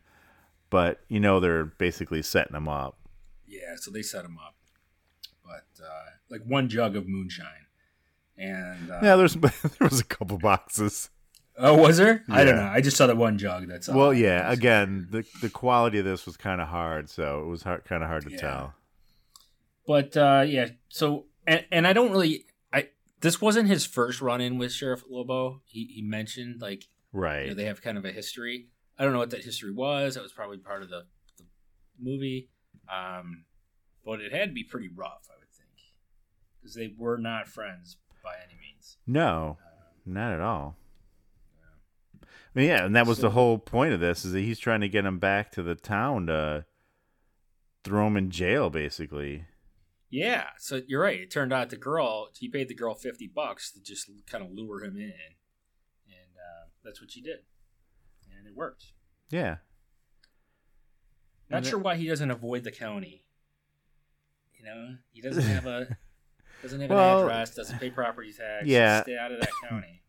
but 0.69 1.01
you 1.07 1.19
know 1.19 1.39
they're 1.39 1.65
basically 1.65 2.21
setting 2.21 2.53
them 2.53 2.67
up. 2.67 2.97
Yeah, 3.47 3.75
so 3.77 3.91
they 3.91 4.01
set 4.01 4.23
them 4.23 4.37
up, 4.45 4.55
but 5.43 5.65
uh, 5.83 6.09
like 6.29 6.41
one 6.45 6.67
jug 6.69 6.95
of 6.95 7.07
moonshine, 7.07 7.65
and 8.37 8.91
uh, 8.91 8.99
Yeah, 9.01 9.15
there's 9.15 9.33
there 9.35 9.51
was 9.81 9.99
a 9.99 10.03
couple 10.05 10.37
boxes. 10.37 11.09
oh, 11.57 11.75
was 11.75 11.97
there? 11.97 12.23
I 12.29 12.43
don't 12.43 12.57
know. 12.57 12.69
I 12.71 12.81
just 12.81 12.97
saw 12.97 13.07
the 13.07 13.15
one 13.15 13.37
jug. 13.37 13.67
That's 13.67 13.89
all. 13.89 13.97
Well, 13.97 14.13
yeah. 14.13 14.51
Again, 14.51 15.07
the 15.09 15.25
the 15.41 15.49
quality 15.49 15.97
of 15.99 16.05
this 16.05 16.25
was 16.25 16.37
kind 16.37 16.61
of 16.61 16.67
hard, 16.67 17.09
so 17.09 17.39
it 17.41 17.47
was 17.47 17.63
hard, 17.63 17.85
kind 17.85 18.03
of 18.03 18.09
hard 18.09 18.23
to 18.25 18.31
Yeah. 18.31 18.37
tell. 18.37 18.73
but 19.87 20.15
uh, 20.17 20.43
yeah. 20.45 20.69
So 20.89 21.25
and 21.47 21.65
and 21.71 21.87
I 21.87 21.93
don't 21.93 22.11
really. 22.11 22.45
This 23.21 23.41
wasn't 23.41 23.67
his 23.69 23.85
first 23.85 24.21
run 24.21 24.41
in 24.41 24.57
with 24.57 24.71
Sheriff 24.71 25.03
Lobo. 25.09 25.61
He 25.65 25.85
he 25.93 26.01
mentioned 26.01 26.61
like 26.61 26.83
Right. 27.13 27.43
You 27.43 27.47
know, 27.49 27.55
they 27.55 27.65
have 27.65 27.81
kind 27.81 27.97
of 27.97 28.05
a 28.05 28.11
history. 28.11 28.67
I 28.99 29.03
don't 29.03 29.13
know 29.13 29.19
what 29.19 29.29
that 29.31 29.43
history 29.43 29.71
was. 29.71 30.15
That 30.15 30.23
was 30.23 30.33
probably 30.33 30.57
part 30.57 30.83
of 30.83 30.89
the, 30.89 31.03
the 31.37 31.45
movie. 31.99 32.49
Um, 32.93 33.45
but 34.05 34.19
it 34.21 34.33
had 34.33 34.49
to 34.49 34.53
be 34.53 34.63
pretty 34.63 34.89
rough, 34.93 35.27
I 35.29 35.35
would 35.39 35.49
think, 35.51 35.69
because 36.59 36.75
they 36.75 36.93
were 36.97 37.17
not 37.17 37.47
friends 37.47 37.97
by 38.23 38.33
any 38.43 38.59
means. 38.59 38.97
no, 39.07 39.57
not 40.05 40.33
at 40.33 40.41
all. 40.41 40.75
I 42.23 42.27
mean, 42.59 42.67
yeah, 42.69 42.85
and 42.85 42.95
that 42.95 43.07
was 43.07 43.17
So- 43.17 43.23
the 43.23 43.29
whole 43.31 43.57
point 43.57 43.93
of 43.93 43.99
this 43.99 44.25
is 44.25 44.31
that 44.33 44.41
he's 44.41 44.59
trying 44.59 44.81
to 44.81 44.89
get 44.89 45.05
him 45.05 45.17
back 45.19 45.51
to 45.53 45.63
the 45.63 45.75
town 45.75 46.27
to 46.27 46.65
throw 47.83 48.07
him 48.07 48.17
in 48.17 48.29
jail, 48.31 48.69
basically. 48.69 49.45
Yeah, 50.09 50.45
so 50.57 50.81
you're 50.87 51.01
right. 51.01 51.19
It 51.19 51.31
turned 51.31 51.51
out 51.51 51.69
the 51.69 51.75
girl 51.77 52.29
he 52.37 52.47
paid 52.47 52.69
the 52.69 52.75
girl 52.75 52.95
fifty 52.95 53.27
bucks 53.27 53.71
to 53.73 53.81
just 53.81 54.09
kind 54.29 54.43
of 54.43 54.51
lure 54.51 54.83
him 54.83 54.95
in, 54.95 55.03
and 56.07 56.31
uh, 56.37 56.67
that's 56.83 57.01
what 57.01 57.11
she 57.11 57.21
did, 57.21 57.39
and 58.37 58.47
it 58.47 58.55
worked. 58.55 58.93
Yeah. 59.29 59.57
Not 61.49 61.57
And 61.57 61.65
it- 61.65 61.69
sure 61.69 61.79
why 61.79 61.95
he 61.95 62.07
doesn't 62.07 62.31
avoid 62.31 62.63
the 62.63 62.71
county. 62.71 63.25
You 64.57 64.65
know, 64.65 64.95
he 65.11 65.21
doesn't 65.21 65.43
have 65.43 65.65
a 65.65 65.97
doesn't 66.61 66.79
have 66.81 66.89
Well, 66.89 67.19
an 67.19 67.25
address, 67.25 67.53
doesn't 67.55 67.79
pay 67.79 67.89
property 67.89 68.33
tax. 68.33 68.65
yeah. 68.65 69.01
stay 69.03 69.17
out 69.17 69.31
of 69.31 69.39
that 69.41 69.49
county. 69.69 70.01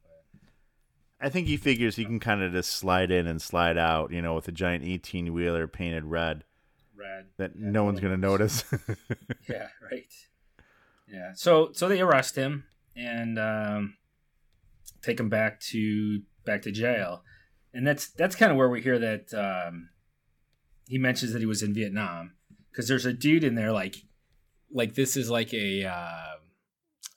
I 1.21 1.29
think 1.29 1.49
he 1.49 1.57
figures 1.57 1.97
he 1.97 2.05
can 2.05 2.21
kind 2.21 2.43
of 2.45 2.53
just 2.53 2.71
slide 2.73 3.11
in 3.11 3.27
and 3.27 3.43
slide 3.43 3.77
out, 3.77 4.13
you 4.13 4.23
know, 4.23 4.35
with 4.37 4.47
a 4.47 4.53
giant 4.53 4.85
18 4.85 5.33
wheeler 5.35 5.67
painted 5.67 6.05
red 6.05 6.45
Red. 6.99 7.27
that 7.37 7.53
Yeah, 7.57 7.71
no 7.71 7.85
one's 7.85 8.01
going 8.01 8.15
to 8.15 8.21
notice. 8.21 8.65
Yeah, 9.49 9.69
right. 9.91 10.13
Yeah. 11.11 11.33
So 11.35 11.71
so 11.73 11.89
they 11.89 12.01
arrest 12.01 12.37
him 12.37 12.65
and 12.95 13.39
um, 13.39 13.97
take 15.01 15.19
him 15.19 15.31
back 15.31 15.61
to 15.61 16.21
back 16.45 16.63
to 16.63 16.71
jail, 16.71 17.23
and 17.73 17.87
that's 17.87 18.09
that's 18.11 18.37
kind 18.37 18.53
of 18.53 18.59
where 18.59 18.69
we 18.69 18.83
hear 18.83 18.99
that 18.99 19.33
um, 19.33 19.89
he 20.87 20.99
mentions 20.99 21.33
that 21.33 21.41
he 21.41 21.47
was 21.47 21.63
in 21.63 21.73
Vietnam 21.73 22.35
because 22.71 22.89
there's 22.89 23.07
a 23.07 23.13
dude 23.13 23.45
in 23.45 23.55
there 23.55 23.73
like 23.73 23.97
like 24.71 24.95
this 24.95 25.17
is 25.17 25.31
like 25.31 25.55
a 25.55 25.85
uh, 25.85 25.91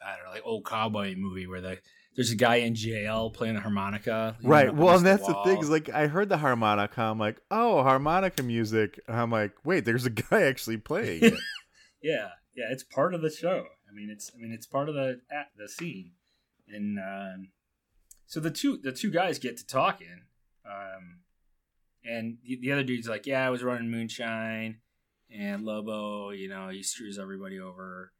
I 0.05 0.15
don't 0.15 0.25
know 0.25 0.31
like 0.31 0.45
old 0.45 0.65
cowboy 0.65 1.15
movie 1.15 1.47
where 1.47 1.61
the 1.61 1.79
there's 2.21 2.31
a 2.31 2.35
guy 2.35 2.57
in 2.57 2.75
jail 2.75 3.31
playing 3.31 3.55
a 3.55 3.59
harmonica. 3.59 4.37
right. 4.43 4.73
Well, 4.73 4.95
and 4.97 5.05
that's 5.05 5.25
the 5.25 5.33
thing 5.43 5.59
is 5.59 5.69
like 5.69 5.89
I 5.89 6.07
heard 6.07 6.29
the 6.29 6.37
harmonica. 6.37 7.01
I'm 7.01 7.17
like, 7.17 7.41
oh, 7.49 7.81
harmonica 7.81 8.43
music. 8.43 8.99
I'm 9.07 9.31
like, 9.31 9.53
wait, 9.63 9.85
there's 9.85 10.05
a 10.05 10.09
guy 10.29 10.43
actually 10.43 10.77
playing 10.77 11.23
it. 11.23 11.33
yeah 12.01 12.29
yeah 12.55 12.65
it's 12.69 12.83
part 12.83 13.13
of 13.13 13.21
the 13.21 13.29
show 13.29 13.65
i 13.89 13.93
mean 13.93 14.09
it's 14.09 14.31
i 14.35 14.41
mean 14.41 14.51
it's 14.51 14.65
part 14.65 14.89
of 14.89 14.95
the 14.95 15.21
at 15.31 15.47
the 15.57 15.69
scene 15.69 16.11
and 16.67 16.99
um 16.99 17.49
so 18.25 18.39
the 18.39 18.51
two 18.51 18.77
the 18.77 18.91
two 18.91 19.11
guys 19.11 19.39
get 19.39 19.57
to 19.57 19.65
talking 19.65 20.23
um 20.65 21.19
and 22.03 22.37
the, 22.43 22.57
the 22.61 22.71
other 22.71 22.83
dude's 22.83 23.07
like 23.07 23.25
yeah 23.25 23.45
i 23.45 23.49
was 23.49 23.63
running 23.63 23.89
moonshine 23.89 24.77
and 25.33 25.63
lobo 25.63 26.31
you 26.31 26.49
know 26.49 26.69
he 26.69 26.83
screws 26.83 27.19
everybody 27.19 27.59
over 27.59 28.11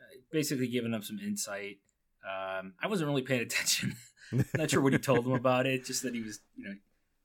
uh, 0.00 0.18
basically 0.32 0.68
giving 0.68 0.90
them 0.90 1.02
some 1.02 1.18
insight 1.18 1.78
um 2.24 2.74
i 2.82 2.86
wasn't 2.86 3.06
really 3.08 3.22
paying 3.22 3.42
attention 3.42 3.94
not 4.54 4.70
sure 4.70 4.82
what 4.82 4.92
he 4.92 4.98
told 4.98 5.24
them 5.24 5.32
about 5.32 5.66
it 5.66 5.84
just 5.84 6.02
that 6.02 6.14
he 6.14 6.20
was 6.20 6.40
you 6.56 6.64
know 6.64 6.74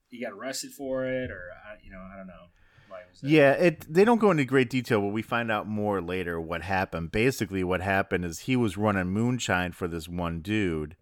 he 0.09 0.21
got 0.21 0.31
arrested 0.31 0.71
for 0.71 1.05
it 1.05 1.31
or 1.31 1.49
uh, 1.67 1.75
you 1.83 1.91
know 1.91 1.99
i 2.13 2.17
don't 2.17 2.27
know 2.27 2.47
why 2.93 3.01
it 3.01 3.07
was 3.09 3.21
that. 3.21 3.29
Yeah, 3.29 3.51
it 3.51 3.93
they 3.93 4.05
don't 4.05 4.19
go 4.19 4.31
into 4.31 4.45
great 4.45 4.69
detail, 4.69 5.01
but 5.01 5.07
we 5.07 5.21
find 5.21 5.51
out 5.51 5.67
more 5.67 6.01
later 6.01 6.39
what 6.39 6.61
happened. 6.61 7.11
Basically, 7.11 7.63
what 7.63 7.81
happened 7.81 8.23
is 8.23 8.39
he 8.39 8.55
was 8.55 8.77
running 8.77 9.07
moonshine 9.07 9.71
for 9.71 9.87
this 9.87 10.07
one 10.07 10.41
dude 10.41 10.95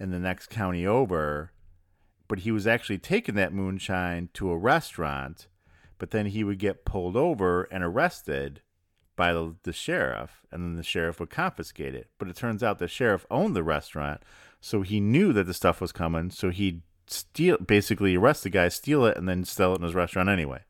in 0.00 0.10
the 0.10 0.18
next 0.18 0.48
county 0.48 0.86
over, 0.86 1.52
but 2.28 2.40
he 2.40 2.50
was 2.50 2.66
actually 2.66 2.98
taking 2.98 3.34
that 3.36 3.52
moonshine 3.52 4.30
to 4.34 4.50
a 4.50 4.58
restaurant, 4.58 5.46
but 5.98 6.10
then 6.10 6.26
he 6.26 6.42
would 6.42 6.58
get 6.58 6.84
pulled 6.84 7.16
over 7.16 7.64
and 7.64 7.84
arrested 7.84 8.62
by 9.16 9.32
the, 9.32 9.54
the 9.62 9.72
sheriff, 9.72 10.42
and 10.52 10.62
then 10.62 10.76
the 10.76 10.82
sheriff 10.82 11.18
would 11.18 11.30
confiscate 11.30 11.94
it. 11.94 12.08
But 12.18 12.28
it 12.28 12.36
turns 12.36 12.62
out 12.62 12.78
the 12.78 12.86
sheriff 12.88 13.24
owned 13.30 13.56
the 13.56 13.62
restaurant, 13.64 14.20
so 14.60 14.82
he 14.82 15.00
knew 15.00 15.32
that 15.32 15.44
the 15.44 15.54
stuff 15.54 15.80
was 15.80 15.90
coming, 15.92 16.30
so 16.30 16.50
he'd 16.50 16.82
steal 17.06 17.56
basically 17.58 18.16
arrest 18.16 18.42
the 18.44 18.50
guy, 18.50 18.68
steal 18.68 19.04
it, 19.06 19.16
and 19.16 19.28
then 19.28 19.44
sell 19.44 19.72
it 19.72 19.76
in 19.78 19.82
his 19.84 19.94
restaurant 19.94 20.28
anyway. 20.28 20.60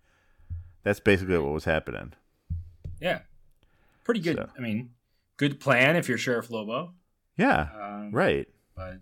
That's 0.85 1.01
basically 1.01 1.37
what 1.38 1.53
was 1.53 1.64
happening. 1.64 2.12
Yeah, 3.01 3.21
pretty 4.05 4.21
good. 4.21 4.37
So- 4.37 4.49
I 4.57 4.61
mean, 4.61 4.90
good 5.37 5.59
plan 5.61 5.97
if 5.97 6.09
you're 6.09 6.18
Sheriff 6.18 6.49
Lobo. 6.51 6.94
Yeah, 7.37 7.68
Um, 7.75 8.11
right. 8.12 8.49
But, 8.75 9.01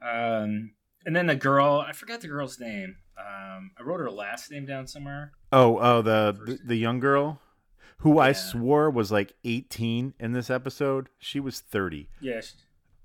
um, 0.00 0.72
and 1.06 1.14
then 1.16 1.26
the 1.26 1.34
girl, 1.36 1.84
I 1.86 1.92
forgot 1.92 2.20
the 2.20 2.28
girl's 2.28 2.58
name. 2.60 2.96
Um, 3.18 3.70
I 3.78 3.82
wrote 3.82 4.00
her 4.00 4.10
last 4.10 4.50
name 4.50 4.66
down 4.66 4.86
somewhere. 4.86 5.32
Oh, 5.52 5.78
oh, 5.78 6.02
the 6.02 6.36
the, 6.44 6.58
the 6.64 6.76
young 6.76 6.98
girl, 7.00 7.40
who 8.02 8.18
I 8.18 8.32
swore 8.32 8.90
was 8.90 9.10
like 9.10 9.32
eighteen 9.44 10.14
in 10.20 10.32
this 10.32 10.50
episode. 10.50 11.08
She 11.18 11.40
was 11.40 11.60
thirty. 11.60 12.08
Yes. 12.20 12.54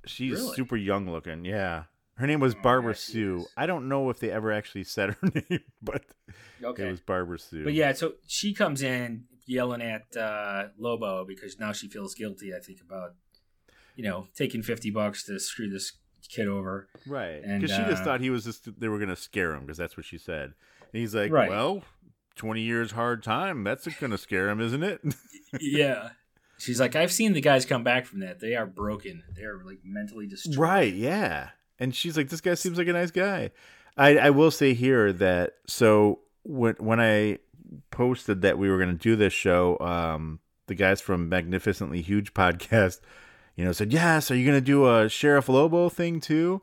She's 0.05 0.33
Really? 0.39 0.55
super 0.55 0.75
young 0.77 1.10
looking. 1.10 1.43
Yeah, 1.45 1.83
her 2.15 2.27
name 2.27 2.39
was 2.39 2.55
Oh, 2.55 2.62
Barbara 2.62 2.91
yeah, 2.93 2.97
Sue. 2.99 3.38
is. 3.39 3.47
I 3.57 3.65
don't 3.65 3.89
know 3.89 4.10
if 4.10 4.19
they 4.19 4.31
ever 4.31 4.51
actually 4.51 4.83
said 4.86 5.12
her 5.21 5.31
name, 5.49 5.60
but 5.81 6.03
Okay. 6.63 6.88
it 6.88 6.91
was 6.91 6.99
Barbara 7.01 7.39
Sue. 7.39 7.63
But 7.63 7.73
yeah, 7.73 7.93
so 7.93 8.13
she 8.27 8.53
comes 8.53 8.81
in 8.81 9.25
yelling 9.45 9.81
at 9.81 10.15
uh, 10.15 10.67
Lobo 10.77 11.25
because 11.25 11.57
now 11.60 11.71
she 11.73 11.88
feels 11.89 12.13
guilty. 12.13 12.53
I 12.55 12.60
think 12.60 12.79
about 12.81 13.15
you 13.95 14.03
know 14.03 14.27
taking 14.36 14.62
fifty 14.63 14.89
bucks 14.91 15.23
to 15.25 15.39
screw 15.39 15.69
this 15.69 15.93
kid 16.29 16.47
over. 16.47 16.88
right, 17.05 17.41
and, 17.43 17.62
because 17.62 17.75
she 17.75 17.83
just 17.83 18.01
uh, 18.01 18.05
thought 18.05 18.21
he 18.21 18.29
was 18.29 18.43
just 18.45 18.79
they 18.79 18.88
were 18.88 18.99
gonna 18.99 19.15
scare 19.15 19.53
him 19.53 19.62
because 19.62 19.77
that's 19.77 19.97
what 19.97 20.05
she 20.05 20.17
said. 20.17 20.53
And 20.93 21.01
he's 21.01 21.13
like, 21.13 21.31
Right. 21.31 21.49
well. 21.49 21.83
20 22.38 22.62
years 22.62 22.91
hard 22.91 23.23
time. 23.23 23.63
That's 23.63 23.88
going 24.00 24.12
to 24.12 24.17
scare 24.17 24.50
him, 24.50 24.62
isn't 24.62 24.84
it? 24.84 25.02
yeah. 25.60 26.10
She's 26.58 26.80
like, 26.80 26.95
I've 26.95 27.12
seen 27.12 27.34
the 27.34 27.41
guys 27.41 27.65
come 27.65 27.84
back 27.84 28.06
from 28.06 28.21
that. 28.21 28.39
They 28.39 28.56
are 28.56 28.65
broken. 28.65 29.23
They 29.36 29.43
are 29.43 29.62
like 29.63 29.80
mentally 29.84 30.28
destroyed. 30.28 30.58
Right, 30.58 30.93
yeah. 30.93 31.50
And 31.80 31.93
she's 31.93 32.17
like, 32.17 32.30
this 32.30 32.41
guy 32.41 32.56
seems 32.56 32.78
like 32.78 32.88
a 32.88 32.93
nice 32.93 33.12
guy. 33.12 33.52
I, 33.95 34.17
I 34.17 34.30
will 34.32 34.52
say 34.52 34.73
here 34.73 35.12
that 35.13 35.56
so 35.67 36.19
when 36.43 36.76
when 36.80 37.00
I 37.00 37.39
posted 37.91 38.41
that 38.41 38.58
we 38.58 38.69
were 38.69 38.78
going 38.78 38.95
to 38.95 38.95
do 38.95 39.15
this 39.15 39.34
show, 39.34 39.78
um, 39.80 40.39
the 40.67 40.76
guys 40.76 41.02
from 41.02 41.30
Magnificently 41.30 42.02
Huge 42.02 42.34
podcast, 42.34 43.02
you 43.56 43.65
know, 43.65 43.71
said, 43.71 43.91
yes, 43.91 44.30
are 44.30 44.36
you 44.36 44.45
going 44.45 44.58
to 44.58 44.62
do 44.62 44.88
a 44.88 45.10
Sheriff 45.10 45.50
Lobo 45.50 45.89
thing 45.89 46.19
too? 46.19 46.62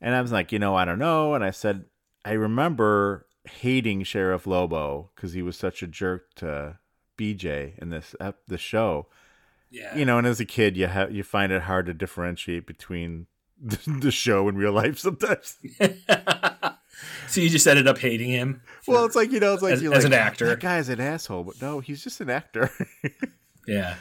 And 0.00 0.14
I 0.14 0.22
was 0.22 0.32
like, 0.32 0.52
you 0.52 0.58
know, 0.58 0.74
I 0.74 0.84
don't 0.84 0.98
know. 0.98 1.34
And 1.34 1.42
I 1.42 1.50
said, 1.50 1.84
I 2.24 2.32
remember 2.32 3.26
hating 3.48 4.04
Sheriff 4.04 4.46
Lobo 4.46 5.10
because 5.14 5.32
he 5.32 5.42
was 5.42 5.56
such 5.56 5.82
a 5.82 5.86
jerk 5.86 6.34
to 6.36 6.78
BJ 7.18 7.76
in 7.78 7.90
this 7.90 8.14
the 8.46 8.58
show 8.58 9.06
Yeah. 9.70 9.96
you 9.96 10.04
know, 10.04 10.18
and 10.18 10.26
as 10.26 10.38
a 10.40 10.44
kid, 10.44 10.76
you 10.76 10.86
have 10.86 11.12
you 11.12 11.22
find 11.24 11.50
it 11.52 11.62
hard 11.62 11.86
to 11.86 11.94
differentiate 11.94 12.66
between 12.66 13.26
the, 13.60 13.78
the 14.00 14.10
show 14.12 14.48
and 14.48 14.56
real 14.56 14.72
life 14.72 14.98
sometimes. 14.98 15.56
so 17.28 17.40
you 17.40 17.48
just 17.48 17.66
ended 17.66 17.86
up 17.88 17.98
hating 17.98 18.30
him. 18.30 18.62
Well, 18.86 19.04
it's 19.04 19.16
like 19.16 19.30
you 19.32 19.40
know, 19.40 19.54
it's 19.54 19.62
like 19.62 19.72
As- 19.74 19.82
as 19.82 19.88
like, 19.90 20.04
an 20.04 20.12
actor. 20.12 20.46
that 20.46 20.60
guy's 20.60 20.88
an 20.88 21.00
asshole, 21.00 21.44
but 21.44 21.60
no, 21.60 21.80
he's 21.80 22.02
just 22.02 22.20
an 22.20 22.30
actor. 22.30 22.70
Yeah. 23.66 23.96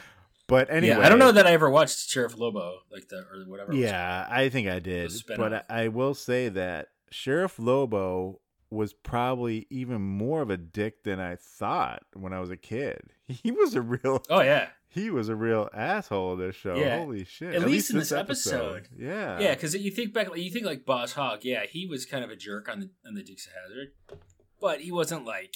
but 0.47 0.69
anyway, 0.69 0.95
yeah. 0.95 1.05
I 1.05 1.09
don't 1.09 1.19
know 1.19 1.33
that 1.33 1.45
I 1.45 1.51
ever 1.51 1.69
watched 1.69 2.09
Sheriff 2.09 2.37
Lobo 2.37 2.77
like 2.89 3.09
the 3.09 3.17
or 3.17 3.43
whatever. 3.47 3.73
Yeah, 3.73 4.25
I 4.29 4.47
think 4.47 4.69
I 4.69 4.79
did, 4.79 5.11
but. 5.35 5.53
I, 5.53 5.63
I 5.83 5.87
will 5.89 6.13
say 6.13 6.47
that 6.47 6.87
Sheriff 7.11 7.59
Lobo 7.59 8.39
was 8.69 8.93
probably 8.93 9.65
even 9.69 10.01
more 10.01 10.41
of 10.41 10.49
a 10.49 10.57
dick 10.57 11.03
than 11.03 11.19
I 11.19 11.35
thought 11.37 12.03
when 12.13 12.33
I 12.33 12.39
was 12.39 12.49
a 12.49 12.57
kid. 12.57 13.01
He 13.27 13.51
was 13.51 13.75
a 13.75 13.81
real, 13.81 14.23
Oh 14.29 14.41
yeah. 14.41 14.69
he 14.87 15.09
was 15.09 15.27
a 15.27 15.35
real 15.35 15.69
asshole 15.73 16.33
of 16.33 16.39
this 16.39 16.55
show. 16.55 16.75
Yeah. 16.75 16.99
Holy 16.99 17.25
shit! 17.25 17.53
At 17.55 17.65
least 17.67 17.89
in 17.91 17.99
this 17.99 18.11
episode. 18.13 18.87
Yeah, 18.97 19.37
Yeah, 19.39 19.53
because 19.53 19.75
you 19.75 19.91
think 19.91 20.13
back, 20.13 20.29
you 20.35 20.49
think 20.49 20.65
like 20.65 20.85
Boss 20.85 21.11
Hog. 21.13 21.39
Yeah, 21.43 21.65
he 21.65 21.85
was 21.85 22.05
kind 22.05 22.23
of 22.23 22.29
a 22.29 22.35
jerk 22.37 22.69
on 22.69 22.79
the 22.79 22.89
on 23.05 23.15
the 23.15 23.23
Dukes 23.23 23.47
of 23.47 23.53
Hazzard, 23.53 23.89
but 24.61 24.79
he 24.81 24.91
wasn't 24.93 25.25
like 25.25 25.55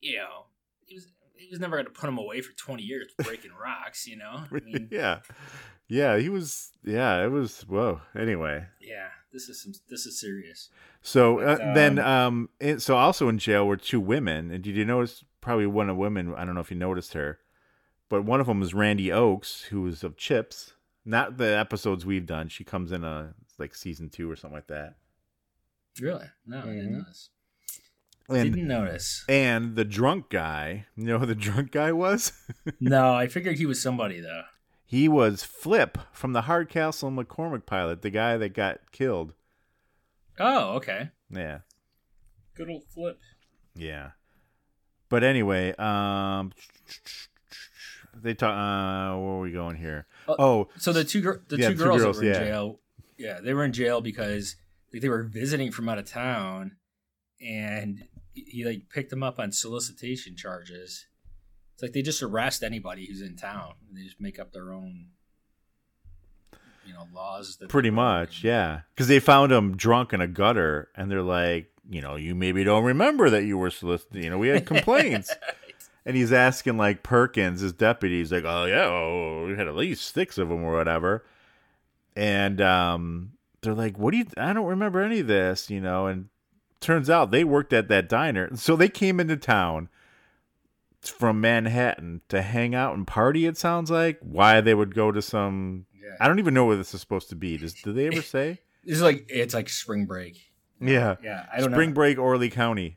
you 0.00 0.16
know 0.18 0.46
he 0.84 0.96
was 0.96 1.06
he 1.36 1.48
was 1.50 1.60
never 1.60 1.76
going 1.76 1.86
to 1.86 1.92
put 1.92 2.08
him 2.08 2.18
away 2.18 2.40
for 2.40 2.52
twenty 2.56 2.82
years 2.82 3.12
breaking 3.18 3.52
rocks. 3.52 4.06
You 4.06 4.16
know, 4.16 4.42
I 4.50 4.54
mean, 4.64 4.88
yeah, 4.90 5.20
yeah. 5.88 6.18
He 6.18 6.28
was. 6.28 6.72
Yeah, 6.84 7.24
it 7.24 7.30
was. 7.30 7.60
Whoa. 7.62 8.00
Anyway, 8.18 8.66
yeah, 8.80 9.08
this 9.32 9.48
is 9.48 9.62
some 9.62 9.72
this 9.88 10.06
is 10.06 10.20
serious. 10.20 10.68
so 11.00 11.38
uh, 11.40 11.56
But, 11.56 11.74
then, 11.74 11.98
um, 11.98 12.06
um, 12.06 12.48
it, 12.60 12.80
so 12.82 12.96
also 12.96 13.28
in 13.28 13.38
jail 13.38 13.66
were 13.66 13.76
two 13.76 14.00
women, 14.00 14.50
and 14.50 14.62
did 14.62 14.76
you 14.76 14.84
notice? 14.84 15.24
Probably 15.40 15.66
one 15.66 15.90
of 15.90 15.96
women. 15.96 16.32
I 16.36 16.44
don't 16.44 16.54
know 16.54 16.60
if 16.60 16.70
you 16.70 16.76
noticed 16.76 17.14
her, 17.14 17.40
but 18.08 18.22
one 18.24 18.40
of 18.40 18.46
them 18.46 18.60
was 18.60 18.74
Randi 18.74 19.10
Oakes, 19.10 19.62
who 19.62 19.82
was 19.82 20.04
of 20.04 20.16
Chips. 20.16 20.74
Not 21.04 21.36
the 21.36 21.58
episodes 21.58 22.06
we've 22.06 22.26
done. 22.26 22.48
She 22.48 22.62
comes 22.62 22.92
in 22.92 23.02
a 23.02 23.34
like 23.58 23.74
season 23.74 24.08
two 24.08 24.30
or 24.30 24.36
something 24.36 24.54
like 24.56 24.68
that. 24.68 24.94
Really? 26.00 26.26
No, 26.46 26.58
I 26.60 26.66
didn't 26.66 26.90
Mhm. 26.92 26.98
notice. 26.98 27.28
And 28.28 28.54
didn't 28.54 28.68
notice. 28.68 29.24
and 29.28 29.74
the 29.74 29.84
drunk 29.84 30.30
guy. 30.30 30.86
You 30.96 31.04
know 31.06 31.18
who 31.18 31.26
the 31.26 31.34
drunk 31.48 31.72
guy 31.72 31.90
was? 31.92 32.32
no, 32.80 33.12
I 33.14 33.26
figured 33.26 33.58
he 33.58 33.66
was 33.66 33.82
somebody 33.82 34.20
though. 34.20 34.42
He 34.92 35.08
was 35.08 35.42
Flip 35.42 35.96
from 36.12 36.34
the 36.34 36.42
Hardcastle 36.42 37.10
McCormick 37.10 37.64
pilot, 37.64 38.02
the 38.02 38.10
guy 38.10 38.36
that 38.36 38.50
got 38.52 38.92
killed. 38.92 39.32
Oh, 40.38 40.74
okay. 40.74 41.08
Yeah. 41.30 41.60
Good 42.54 42.68
old 42.68 42.84
flip. 42.84 43.18
Yeah. 43.74 44.10
But 45.08 45.24
anyway, 45.24 45.74
um 45.78 46.52
they 48.14 48.34
talk 48.34 48.50
uh 48.50 49.16
where 49.18 49.30
are 49.36 49.40
we 49.40 49.50
going 49.50 49.76
here? 49.76 50.06
Uh, 50.28 50.34
oh, 50.38 50.68
So 50.76 50.92
the 50.92 51.04
two 51.04 51.22
gir- 51.22 51.42
the 51.48 51.56
Yeah, 51.56 51.68
two 51.68 51.74
the 51.74 51.78
two 51.84 51.88
girls, 51.88 52.02
girls, 52.02 52.16
that 52.18 52.24
were 52.26 52.28
in 52.28 52.34
yeah. 52.34 52.44
jail, 52.44 52.80
yeah, 53.16 53.40
they 53.40 53.54
were 53.54 53.64
in 53.64 53.72
jail 53.72 54.02
because 54.02 54.56
like, 54.92 55.00
they 55.00 55.08
were 55.08 55.22
visiting 55.22 55.72
from 55.72 55.88
out 55.88 55.96
of 55.96 56.04
town, 56.04 56.76
and 57.40 58.04
he 58.34 58.66
like 58.66 58.90
picked 58.90 59.08
them 59.08 59.22
up 59.22 59.38
on 59.38 59.52
solicitation 59.52 60.36
charges. 60.36 61.06
It's 61.82 61.88
like 61.88 61.94
they 61.94 62.02
just 62.02 62.22
arrest 62.22 62.62
anybody 62.62 63.06
who's 63.06 63.22
in 63.22 63.34
town. 63.34 63.72
And 63.88 63.98
they 63.98 64.04
just 64.04 64.20
make 64.20 64.38
up 64.38 64.52
their 64.52 64.72
own, 64.72 65.06
you 66.86 66.94
know, 66.94 67.08
laws. 67.12 67.56
That 67.56 67.68
pretty 67.68 67.90
much, 67.90 68.44
yeah. 68.44 68.82
Cuz 68.96 69.08
they 69.08 69.18
found 69.18 69.50
him 69.50 69.76
drunk 69.76 70.12
in 70.12 70.20
a 70.20 70.28
gutter 70.28 70.90
and 70.94 71.10
they're 71.10 71.22
like, 71.22 71.72
you 71.90 72.00
know, 72.00 72.14
you 72.14 72.36
maybe 72.36 72.62
don't 72.62 72.84
remember 72.84 73.30
that 73.30 73.44
you 73.46 73.58
were 73.58 73.70
soliciting. 73.70 74.22
you 74.22 74.30
know, 74.30 74.38
we 74.38 74.48
had 74.48 74.64
complaints. 74.64 75.34
and 76.06 76.16
he's 76.16 76.32
asking 76.32 76.76
like 76.76 77.02
Perkins, 77.02 77.62
his 77.62 77.72
deputy, 77.72 78.18
he's 78.18 78.30
like, 78.30 78.44
"Oh 78.44 78.66
yeah, 78.66 78.86
oh, 78.86 79.46
we 79.48 79.56
had 79.56 79.66
at 79.66 79.74
least 79.74 80.14
six 80.14 80.38
of 80.38 80.50
them 80.50 80.62
or 80.62 80.72
whatever." 80.72 81.24
And 82.14 82.60
um, 82.60 83.32
they're 83.62 83.74
like, 83.74 83.98
"What 83.98 84.12
do 84.12 84.18
you? 84.18 84.26
I 84.36 84.52
don't 84.52 84.66
remember 84.66 85.00
any 85.00 85.18
of 85.18 85.26
this," 85.26 85.68
you 85.68 85.80
know. 85.80 86.06
And 86.06 86.28
turns 86.80 87.10
out 87.10 87.32
they 87.32 87.42
worked 87.42 87.72
at 87.72 87.88
that 87.88 88.08
diner, 88.08 88.54
so 88.54 88.76
they 88.76 88.88
came 88.88 89.18
into 89.18 89.36
town 89.36 89.88
from 91.04 91.40
Manhattan 91.40 92.20
to 92.28 92.42
hang 92.42 92.74
out 92.74 92.94
and 92.94 93.06
party. 93.06 93.46
It 93.46 93.56
sounds 93.56 93.90
like 93.90 94.18
why 94.20 94.60
they 94.60 94.74
would 94.74 94.94
go 94.94 95.10
to 95.12 95.20
some. 95.22 95.86
Yeah. 96.00 96.16
I 96.20 96.28
don't 96.28 96.38
even 96.38 96.54
know 96.54 96.64
where 96.66 96.76
this 96.76 96.94
is 96.94 97.00
supposed 97.00 97.28
to 97.30 97.36
be. 97.36 97.56
Does 97.56 97.74
do 97.74 97.92
they 97.92 98.06
ever 98.06 98.22
say? 98.22 98.60
This 98.84 98.96
is 98.96 99.02
like 99.02 99.26
it's 99.28 99.54
like 99.54 99.68
spring 99.68 100.06
break. 100.06 100.50
yeah, 100.80 101.14
Yeah, 101.22 101.46
I 101.52 101.60
don't 101.60 101.70
Spring 101.70 101.90
know. 101.90 101.94
Break, 101.94 102.18
Orly 102.18 102.50
County. 102.50 102.96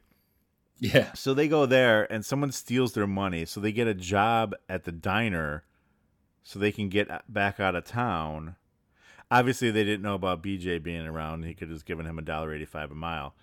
Yeah, 0.80 1.14
So 1.14 1.36
they 1.36 1.48
go 1.48 1.68
there 1.68 2.12
and 2.12 2.26
someone 2.26 2.52
steals 2.52 2.94
their 2.94 3.06
money. 3.06 3.46
So 3.46 3.60
they 3.60 3.72
get 3.72 3.88
a 3.88 3.94
job 3.94 4.56
at 4.68 4.84
the 4.86 4.92
diner 4.92 5.64
so 6.42 6.58
they 6.58 6.72
can 6.72 6.90
get 6.90 7.08
back 7.32 7.60
out 7.60 7.76
of 7.76 7.86
town. 7.86 8.56
Obviously, 9.30 9.70
they 9.70 9.84
didn't 9.84 10.02
know 10.02 10.16
about 10.16 10.42
BJ 10.42 10.82
being 10.82 11.06
around. 11.06 11.44
He 11.46 11.54
could 11.54 11.68
have 11.70 11.76
just 11.76 11.86
given 11.86 12.08
him 12.08 12.18
a 12.18 12.24
dollar 12.24 12.52
eighty-five 12.52 12.90
a 12.90 12.96
mile. 12.96 13.36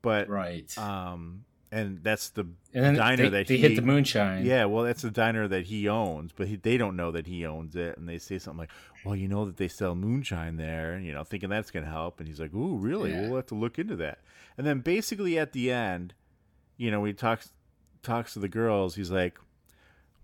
But 0.00 0.28
right. 0.30 0.76
um, 0.78 1.44
and 1.72 2.02
that's 2.02 2.30
the 2.30 2.46
and 2.74 2.96
diner 2.96 3.24
they, 3.24 3.38
that 3.38 3.46
they 3.46 3.56
he 3.56 3.62
hit 3.62 3.76
the 3.76 3.82
moonshine. 3.82 4.44
Yeah, 4.44 4.64
well, 4.64 4.84
that's 4.84 5.02
the 5.02 5.10
diner 5.10 5.46
that 5.48 5.66
he 5.66 5.88
owns, 5.88 6.32
but 6.32 6.48
he, 6.48 6.56
they 6.56 6.76
don't 6.76 6.96
know 6.96 7.10
that 7.12 7.26
he 7.26 7.46
owns 7.46 7.76
it, 7.76 7.96
and 7.96 8.08
they 8.08 8.18
say 8.18 8.38
something 8.38 8.58
like, 8.58 8.70
"Well, 9.04 9.14
you 9.14 9.28
know 9.28 9.44
that 9.44 9.56
they 9.56 9.68
sell 9.68 9.94
moonshine 9.94 10.56
there," 10.56 10.94
and 10.94 11.06
you 11.06 11.12
know, 11.12 11.24
thinking 11.24 11.48
that's 11.48 11.70
gonna 11.70 11.86
help, 11.86 12.18
and 12.18 12.28
he's 12.28 12.40
like, 12.40 12.52
"Ooh, 12.54 12.76
really? 12.76 13.12
Yeah. 13.12 13.22
We'll 13.22 13.36
have 13.36 13.46
to 13.46 13.54
look 13.54 13.78
into 13.78 13.96
that." 13.96 14.18
And 14.58 14.66
then 14.66 14.80
basically 14.80 15.38
at 15.38 15.52
the 15.52 15.70
end, 15.70 16.14
you 16.76 16.90
know, 16.90 17.04
he 17.04 17.12
talks 17.12 17.52
talks 18.02 18.32
to 18.34 18.38
the 18.38 18.48
girls. 18.48 18.96
He's 18.96 19.10
like, 19.10 19.38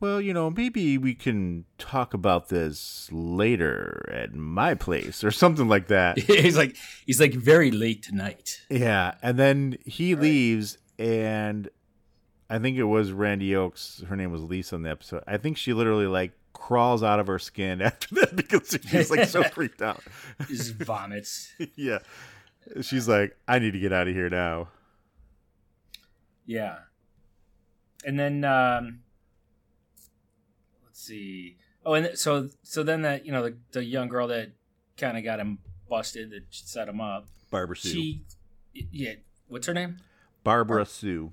"Well, 0.01 0.21
you 0.21 0.35
know, 0.35 0.51
maybe 0.51 0.99
we 0.99 1.15
can 1.15 1.65
talk 1.79 2.13
about 2.13 2.49
this 2.49 3.09
later 3.13 4.09
at 4.13 4.35
my 4.35 4.75
place 4.75 5.23
or 5.23 5.31
something 5.31 5.69
like 5.69 5.87
that." 5.89 6.19
he's 6.19 6.57
like 6.57 6.77
he's 7.07 7.21
like 7.21 7.35
very 7.35 7.71
late 7.71 8.03
tonight. 8.03 8.63
Yeah, 8.69 9.15
and 9.23 9.39
then 9.39 9.79
he 9.85 10.15
leaves, 10.15 10.79
and 10.99 11.69
I 12.49 12.59
think 12.59 12.77
it 12.77 12.85
was 12.85 13.13
Randi 13.13 13.55
Oakes. 13.57 14.03
Her 14.09 14.17
name 14.17 14.31
was 14.31 14.43
Lisa 14.43 14.77
in 14.77 14.83
the 14.83 14.91
episode. 14.91 15.23
I 15.27 15.37
think 15.37 15.57
she 15.57 15.73
literally 15.73 16.07
like 16.07 16.33
crawls 16.53 17.03
out 17.03 17.21
of 17.21 17.27
her 17.27 17.39
skin 17.39 17.83
after 17.83 18.15
that 18.17 18.37
because 18.37 18.79
she's 18.89 19.11
like 19.11 19.29
so 19.29 19.43
freaked 19.55 19.83
out. 19.83 20.03
Just 20.49 20.75
vomits. 20.75 21.53
yeah, 21.77 21.99
she's 22.83 23.09
like, 23.09 23.37
I 23.49 23.59
need 23.59 23.73
to 23.73 23.81
get 23.81 23.93
out 23.93 24.09
of 24.09 24.15
here 24.15 24.31
now. 24.31 24.69
Yeah. 26.45 26.79
And 28.05 28.19
then 28.19 28.45
um 28.45 29.01
let's 30.85 31.01
see. 31.03 31.57
Oh, 31.85 31.95
and 31.95 32.17
so 32.17 32.49
so 32.63 32.83
then 32.83 33.03
that 33.03 33.27
you 33.27 33.33
know 33.33 33.43
the, 33.43 33.57
the 33.73 33.85
young 33.85 34.09
girl 34.09 34.29
that 34.29 34.53
kind 34.97 35.19
of 35.19 35.25
got 35.25 35.41
him 35.41 35.59
busted 35.89 36.31
that 36.31 36.45
set 36.51 36.89
him 36.89 37.01
up. 37.01 37.27
Barbara 37.51 37.77
Sue. 37.77 37.91
She, 37.91 38.25
yeah, 38.73 39.15
what's 39.49 39.67
her 39.67 39.75
name? 39.75 39.99
Barbara 40.47 40.87
Sue. 40.87 41.33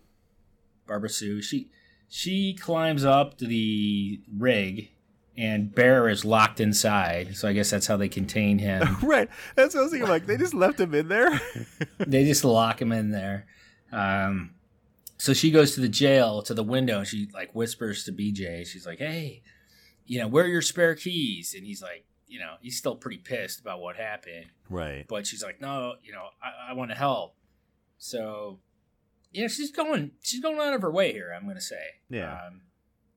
Barbara 0.87 1.09
Sue. 1.09 1.41
She 1.41 1.69
she 2.09 2.55
climbs 2.55 3.05
up 3.05 3.37
to 3.37 3.45
the 3.45 4.19
rig, 4.35 4.89
and 5.37 5.73
Bear 5.73 6.09
is 6.09 6.25
locked 6.25 6.59
inside. 6.59 7.37
So 7.37 7.47
I 7.47 7.53
guess 7.53 7.69
that's 7.69 7.85
how 7.87 7.95
they 7.95 8.09
contain 8.09 8.57
him. 8.57 8.97
Right. 9.03 9.29
That's 9.55 9.75
what 9.75 9.81
I 9.81 9.83
was 9.83 9.91
thinking. 9.91 10.09
Like 10.09 10.25
they 10.25 10.37
just 10.37 10.55
left 10.55 10.79
him 10.79 10.95
in 10.95 11.07
there. 11.09 11.39
they 11.99 12.25
just 12.25 12.43
lock 12.43 12.81
him 12.81 12.91
in 12.91 13.11
there. 13.11 13.45
Um, 13.91 14.55
so 15.17 15.33
she 15.33 15.51
goes 15.51 15.75
to 15.75 15.81
the 15.81 15.89
jail 15.89 16.41
to 16.41 16.53
the 16.55 16.63
window 16.63 16.99
and 16.99 17.07
she 17.07 17.29
like 17.33 17.53
whispers 17.53 18.03
to 18.05 18.11
BJ. 18.11 18.65
She's 18.65 18.87
like, 18.87 18.97
"Hey, 18.99 19.43
you 20.07 20.19
know, 20.19 20.27
where 20.27 20.45
are 20.45 20.47
your 20.47 20.63
spare 20.63 20.95
keys?" 20.95 21.53
And 21.55 21.65
he's 21.65 21.83
like, 21.83 22.05
you 22.27 22.39
know, 22.39 22.55
he's 22.61 22.77
still 22.77 22.95
pretty 22.95 23.17
pissed 23.19 23.59
about 23.59 23.79
what 23.79 23.95
happened, 23.95 24.47
right. 24.71 25.05
but 25.07 25.27
she's 25.27 25.43
like, 25.43 25.61
"No, 25.61 25.93
you 26.03 26.11
know, 26.13 26.25
I, 26.41 26.71
I 26.71 26.73
want 26.73 26.89
to 26.89 26.97
help." 26.97 27.35
So, 27.99 28.59
you 29.33 29.41
know, 29.41 29.47
she's 29.47 29.71
going, 29.71 30.11
she's 30.21 30.39
going 30.39 30.59
out 30.59 30.73
of 30.73 30.81
her 30.81 30.91
way 30.91 31.11
here. 31.11 31.33
I'm 31.35 31.47
gonna 31.47 31.59
say, 31.61 31.83
Yeah. 32.09 32.33
Um, 32.33 32.61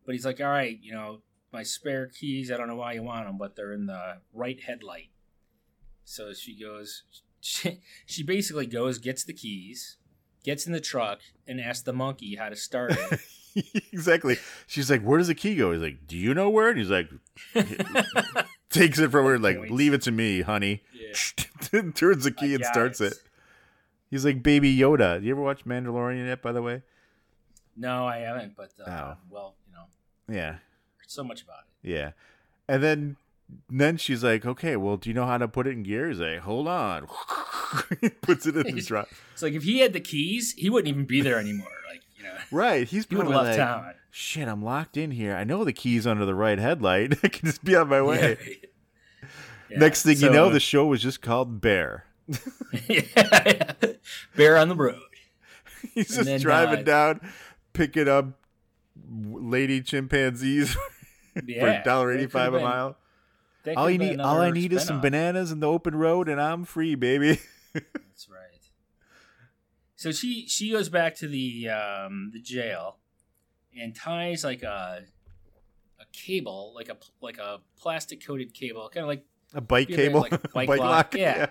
but 0.04 0.14
he's 0.14 0.24
like, 0.24 0.40
"All 0.40 0.46
right, 0.46 0.78
you 0.80 0.92
know, 0.92 1.20
my 1.52 1.62
spare 1.62 2.06
keys. 2.06 2.50
I 2.50 2.56
don't 2.56 2.68
know 2.68 2.76
why 2.76 2.92
you 2.92 3.02
want 3.02 3.26
them, 3.26 3.38
but 3.38 3.56
they're 3.56 3.72
in 3.72 3.86
the 3.86 4.18
right 4.32 4.60
headlight." 4.60 5.10
So 6.04 6.32
she 6.32 6.58
goes, 6.58 7.02
she, 7.40 7.80
she 8.06 8.22
basically 8.22 8.66
goes, 8.66 8.98
gets 8.98 9.24
the 9.24 9.32
keys, 9.32 9.96
gets 10.44 10.66
in 10.66 10.72
the 10.72 10.80
truck, 10.80 11.20
and 11.46 11.60
asks 11.60 11.82
the 11.82 11.92
monkey 11.92 12.36
how 12.36 12.48
to 12.48 12.56
start 12.56 12.92
it. 12.96 13.20
exactly. 13.92 14.36
She's 14.66 14.90
like, 14.90 15.02
"Where 15.02 15.18
does 15.18 15.28
the 15.28 15.34
key 15.34 15.56
go?" 15.56 15.72
He's 15.72 15.82
like, 15.82 16.06
"Do 16.06 16.16
you 16.16 16.34
know 16.34 16.48
where?" 16.50 16.68
And 16.68 16.78
he's 16.78 16.90
like, 16.90 17.10
takes 18.70 18.98
it 18.98 19.10
from 19.10 19.26
her, 19.26 19.38
like, 19.38 19.70
"Leave 19.70 19.92
it 19.92 20.02
to 20.02 20.12
me, 20.12 20.42
honey." 20.42 20.82
Yeah. 20.92 21.82
Turns 21.94 22.24
the 22.24 22.30
key 22.30 22.54
and 22.54 22.64
starts 22.64 23.00
it. 23.00 23.14
He's 24.10 24.24
like 24.24 24.42
Baby 24.42 24.76
Yoda. 24.76 25.20
Do 25.20 25.26
you 25.26 25.32
ever 25.32 25.40
watch 25.42 25.64
Mandalorian 25.64 26.26
yet? 26.26 26.42
By 26.42 26.52
the 26.52 26.62
way, 26.62 26.82
no, 27.76 28.06
I 28.06 28.18
haven't, 28.18 28.56
but 28.56 28.70
uh, 28.84 28.90
Oh. 28.90 29.16
well, 29.30 29.54
you 29.68 29.74
know, 29.74 29.86
yeah, 30.42 30.56
so 31.06 31.22
much 31.24 31.42
about 31.42 31.60
it. 31.82 31.88
yeah. 31.90 32.12
And 32.68 32.82
then, 32.82 33.16
then 33.70 33.96
she's 33.96 34.24
like, 34.24 34.44
"Okay, 34.44 34.76
well, 34.76 34.96
do 34.96 35.08
you 35.10 35.14
know 35.14 35.26
how 35.26 35.38
to 35.38 35.46
put 35.48 35.66
it 35.66 35.70
in 35.70 35.82
gear?" 35.84 36.08
He's 36.08 36.18
like, 36.20 36.40
"Hold 36.40 36.66
on." 36.68 37.06
Puts 38.22 38.46
it 38.46 38.56
in 38.56 38.74
the 38.76 38.82
truck. 38.82 39.08
It's 39.32 39.42
like 39.42 39.52
if 39.52 39.62
he 39.64 39.80
had 39.80 39.92
the 39.92 40.00
keys, 40.00 40.52
he 40.56 40.70
wouldn't 40.70 40.88
even 40.88 41.04
be 41.04 41.20
there 41.20 41.38
anymore. 41.38 41.68
Like 41.90 42.02
you 42.16 42.22
know, 42.24 42.34
Right. 42.50 42.88
He's 42.88 43.06
he 43.06 43.14
would 43.16 43.26
left 43.26 43.48
like, 43.50 43.56
town. 43.56 43.92
"Shit, 44.10 44.48
I'm 44.48 44.62
locked 44.64 44.96
in 44.96 45.10
here. 45.10 45.34
I 45.36 45.44
know 45.44 45.62
the 45.62 45.72
key's 45.74 46.06
under 46.06 46.24
the 46.24 46.34
right 46.34 46.58
headlight. 46.58 47.18
I 47.22 47.28
can 47.28 47.46
just 47.46 47.62
be 47.64 47.76
on 47.76 47.88
my 47.88 48.00
way." 48.02 48.38
Yeah. 49.68 49.78
Next 49.78 50.04
thing 50.04 50.18
you 50.18 50.30
know, 50.30 50.48
the 50.48 50.60
show 50.60 50.86
was 50.86 51.02
just 51.02 51.20
called 51.20 51.60
Bear. 51.60 52.05
Yeah. 52.88 53.72
bear 54.36 54.56
on 54.56 54.68
the 54.68 54.74
road. 54.74 55.00
He's 55.94 56.16
And 56.16 56.26
just 56.26 56.42
driving 56.42 56.80
uh, 56.80 56.82
down, 56.82 57.20
picking 57.72 58.08
up 58.08 58.26
lady 59.10 59.80
chimpanzees 59.82 60.74
for 61.34 61.42
Yeah, 61.46 61.80
a 61.80 61.84
dollar 61.84 62.12
eighty 62.12 62.26
five 62.26 62.52
a 62.54 62.56
been- 62.58 62.64
mile. 62.64 62.96
All 63.76 63.90
you 63.90 63.98
need, 63.98 64.20
all 64.20 64.40
I 64.40 64.50
need 64.52 64.72
is 64.72 64.84
some 64.84 65.00
bananas 65.00 65.50
in 65.50 65.58
the 65.58 65.66
open 65.66 65.96
road, 65.96 66.28
and 66.28 66.40
I'm 66.40 66.64
free, 66.64 66.94
baby. 66.94 67.40
That's 67.74 68.28
right. 68.30 68.60
So 69.96 70.12
she 70.12 70.46
she 70.46 70.70
goes 70.70 70.88
back 70.88 71.16
to 71.16 71.26
the 71.26 71.68
um, 71.70 72.30
the 72.32 72.40
jail 72.40 72.98
and 73.76 73.92
ties 73.92 74.44
like 74.44 74.62
a 74.62 75.02
a 75.98 76.04
cable, 76.12 76.72
like 76.76 76.88
a 76.88 76.96
like 77.20 77.38
a 77.38 77.58
plastic 77.76 78.24
coated 78.24 78.54
cable, 78.54 78.88
kind 78.88 79.02
of 79.02 79.08
like 79.08 79.24
A 79.54 79.60
bike 79.60 79.88
Yeah, 79.88 79.96
cable, 79.96 80.20
like, 80.20 80.30
bike 80.52 80.66
bike 80.68 80.78
lock. 80.80 80.80
lock. 80.80 81.14
Yeah. 81.14 81.46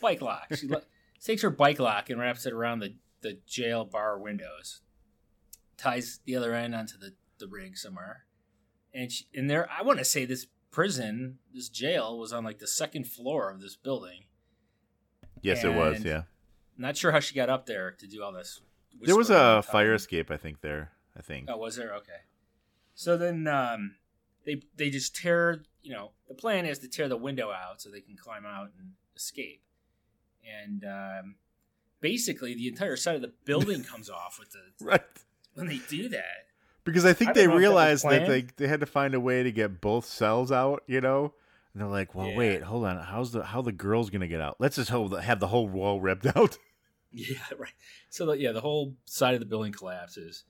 bike 0.00 0.20
lock. 0.22 0.46
She 0.54 0.68
lo- 0.68 0.82
takes 1.22 1.42
her 1.42 1.50
bike 1.50 1.78
lock 1.78 2.10
and 2.10 2.20
wraps 2.20 2.46
it 2.46 2.52
around 2.52 2.80
the, 2.80 2.94
the 3.22 3.38
jail 3.46 3.84
bar 3.84 4.18
windows, 4.18 4.80
ties 5.76 6.20
the 6.24 6.36
other 6.36 6.54
end 6.54 6.74
onto 6.74 6.98
the, 6.98 7.14
the 7.38 7.48
rig 7.48 7.76
somewhere, 7.76 8.24
and 8.94 9.10
she, 9.10 9.24
and 9.34 9.48
there 9.50 9.68
I 9.70 9.82
want 9.82 9.98
to 9.98 10.04
say 10.04 10.24
this 10.24 10.46
prison, 10.70 11.38
this 11.52 11.68
jail 11.68 12.18
was 12.18 12.32
on 12.32 12.44
like 12.44 12.58
the 12.58 12.66
second 12.66 13.06
floor 13.06 13.50
of 13.50 13.60
this 13.60 13.76
building. 13.76 14.24
Yes, 15.42 15.64
it 15.64 15.72
was. 15.74 16.04
Yeah, 16.04 16.22
Not 16.76 16.96
sure 16.98 17.12
how 17.12 17.20
she 17.20 17.34
got 17.34 17.48
up 17.48 17.64
there 17.66 17.90
to 17.92 18.06
do 18.06 18.22
all 18.22 18.32
this. 18.32 18.60
there 19.00 19.16
was 19.16 19.30
a 19.30 19.56
and 19.56 19.64
fire 19.64 19.94
escape, 19.94 20.30
I 20.30 20.36
think. 20.36 20.60
There, 20.60 20.92
I 21.16 21.22
think. 21.22 21.48
Oh, 21.50 21.56
was 21.56 21.76
there? 21.76 21.94
Okay. 21.94 22.20
So 22.94 23.16
then 23.16 23.46
um, 23.48 23.94
they 24.44 24.62
they 24.76 24.90
just 24.90 25.16
tear. 25.16 25.62
You 25.82 25.92
know, 25.94 26.10
the 26.28 26.34
plan 26.34 26.66
is 26.66 26.78
to 26.80 26.88
tear 26.88 27.08
the 27.08 27.16
window 27.16 27.50
out 27.50 27.80
so 27.80 27.90
they 27.90 28.00
can 28.00 28.16
climb 28.16 28.44
out 28.46 28.70
and 28.78 28.90
escape. 29.16 29.62
And 30.66 30.84
um, 30.84 31.34
basically, 32.00 32.54
the 32.54 32.68
entire 32.68 32.96
side 32.96 33.16
of 33.16 33.22
the 33.22 33.32
building 33.44 33.82
comes 33.90 34.10
off 34.10 34.38
with 34.38 34.50
the 34.52 34.84
Right. 34.84 35.00
when 35.54 35.66
they 35.66 35.80
do 35.88 36.08
that. 36.10 36.46
Because 36.84 37.04
I 37.04 37.12
think 37.12 37.30
I 37.30 37.32
they 37.34 37.44
if 37.44 37.50
that 37.50 37.56
realized 37.56 38.04
that 38.08 38.26
they 38.26 38.46
they 38.56 38.66
had 38.66 38.80
to 38.80 38.86
find 38.86 39.14
a 39.14 39.20
way 39.20 39.42
to 39.42 39.52
get 39.52 39.80
both 39.80 40.06
cells 40.06 40.50
out. 40.50 40.82
You 40.86 41.00
know, 41.00 41.34
And 41.74 41.82
they're 41.82 41.88
like, 41.90 42.14
"Well, 42.14 42.28
Yeah. 42.28 42.36
wait, 42.36 42.62
hold 42.62 42.84
on. 42.86 42.98
How's 42.98 43.32
the 43.32 43.44
how 43.44 43.60
the 43.62 43.72
girl's 43.72 44.08
gonna 44.10 44.26
get 44.28 44.40
out? 44.40 44.56
Let's 44.58 44.76
just 44.76 44.90
hold, 44.90 45.18
have 45.20 45.40
the 45.40 45.48
whole 45.48 45.68
wall 45.68 46.00
ripped 46.00 46.26
out." 46.36 46.56
Yeah, 47.12 47.36
right. 47.58 47.72
So 48.08 48.26
the, 48.26 48.32
yeah, 48.38 48.52
the 48.52 48.60
whole 48.60 48.94
side 49.04 49.34
of 49.34 49.40
the 49.40 49.46
building 49.46 49.72
collapses, 49.72 50.44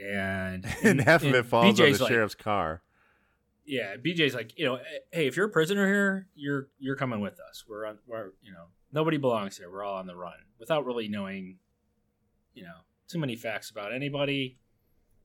and 0.00 0.66
and 0.82 1.00
half 1.00 1.22
of 1.22 1.28
and 1.28 1.36
it 1.36 1.46
falls 1.46 1.80
on 1.80 1.90
the 1.92 1.98
like, 1.98 2.08
sheriff's 2.12 2.34
car. 2.34 2.82
Yeah, 3.64 3.94
BJ's 3.96 4.34
like, 4.34 4.58
you 4.58 4.64
know, 4.64 4.78
hey, 5.12 5.26
if 5.26 5.36
you're 5.36 5.46
a 5.46 5.50
prisoner 5.50 5.86
here, 5.86 6.26
you're 6.34 6.68
you're 6.78 6.96
coming 6.96 7.20
with 7.20 7.38
us. 7.48 7.64
We're 7.68 7.86
on, 7.86 7.98
we're 8.06 8.32
you 8.42 8.52
know, 8.52 8.66
nobody 8.92 9.18
belongs 9.18 9.56
here. 9.56 9.70
We're 9.70 9.84
all 9.84 9.96
on 9.96 10.06
the 10.06 10.16
run 10.16 10.34
without 10.58 10.84
really 10.84 11.08
knowing, 11.08 11.58
you 12.54 12.64
know, 12.64 12.74
too 13.08 13.18
many 13.18 13.36
facts 13.36 13.70
about 13.70 13.94
anybody. 13.94 14.58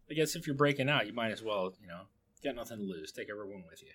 I 0.09 0.13
guess 0.13 0.35
if 0.35 0.45
you're 0.45 0.55
breaking 0.55 0.89
out, 0.89 1.07
you 1.07 1.13
might 1.13 1.31
as 1.31 1.43
well, 1.43 1.73
you 1.81 1.87
know, 1.87 2.01
got 2.43 2.55
nothing 2.55 2.77
to 2.77 2.83
lose. 2.83 3.11
Take 3.11 3.29
everyone 3.29 3.63
with 3.69 3.81
you. 3.81 3.91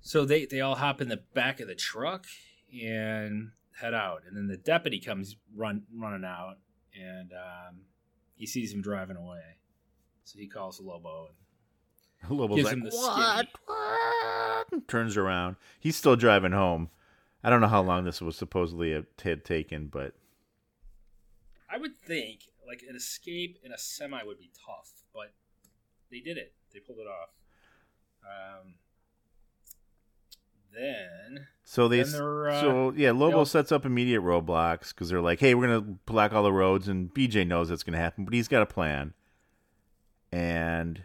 So 0.00 0.24
they 0.24 0.46
they 0.46 0.60
all 0.60 0.76
hop 0.76 1.00
in 1.00 1.08
the 1.08 1.22
back 1.34 1.60
of 1.60 1.68
the 1.68 1.74
truck 1.74 2.26
and 2.72 3.50
head 3.80 3.94
out, 3.94 4.22
and 4.26 4.36
then 4.36 4.46
the 4.46 4.56
deputy 4.56 5.00
comes 5.00 5.36
run 5.54 5.82
running 5.94 6.24
out, 6.24 6.56
and 6.94 7.32
um, 7.32 7.80
he 8.34 8.46
sees 8.46 8.72
him 8.72 8.82
driving 8.82 9.16
away. 9.16 9.58
So 10.24 10.38
he 10.38 10.46
calls 10.46 10.80
Lobo 10.80 11.26
and 11.28 11.36
Lobo's 12.30 12.62
like, 12.64 12.78
"What? 12.90 13.48
What?" 13.66 14.88
Turns 14.88 15.16
around. 15.16 15.56
He's 15.78 15.96
still 15.96 16.16
driving 16.16 16.52
home. 16.52 16.90
I 17.42 17.48
don't 17.50 17.60
know 17.60 17.68
how 17.68 17.82
long 17.82 18.04
this 18.04 18.20
was 18.20 18.36
supposedly 18.36 18.92
had 18.92 19.44
taken, 19.44 19.86
but 19.86 20.14
I 21.70 21.78
would 21.78 22.00
think 22.02 22.40
like 22.66 22.82
an 22.88 22.94
escape 22.96 23.58
in 23.64 23.72
a 23.72 23.78
semi 23.78 24.22
would 24.22 24.38
be 24.38 24.50
tough, 24.66 24.90
but 25.14 25.32
they 26.10 26.20
did 26.20 26.36
it. 26.36 26.52
They 26.72 26.80
pulled 26.80 26.98
it 26.98 27.06
off. 27.06 27.30
Um, 28.22 28.74
then 30.72 31.46
so 31.64 31.88
they 31.88 32.02
Then 32.02 32.14
uh, 32.20 32.60
so 32.60 32.92
yeah, 32.96 33.10
Lobo 33.12 33.38
all- 33.38 33.44
sets 33.44 33.72
up 33.72 33.84
immediate 33.84 34.20
roadblocks 34.22 34.88
because 34.90 35.08
they're 35.08 35.20
like, 35.22 35.40
"Hey, 35.40 35.54
we're 35.54 35.66
gonna 35.66 35.80
block 35.80 36.32
all 36.32 36.42
the 36.42 36.52
roads," 36.52 36.86
and 36.86 37.12
BJ 37.12 37.46
knows 37.46 37.68
that's 37.70 37.82
gonna 37.82 37.98
happen, 37.98 38.24
but 38.24 38.34
he's 38.34 38.48
got 38.48 38.62
a 38.62 38.66
plan. 38.66 39.14
And 40.30 41.02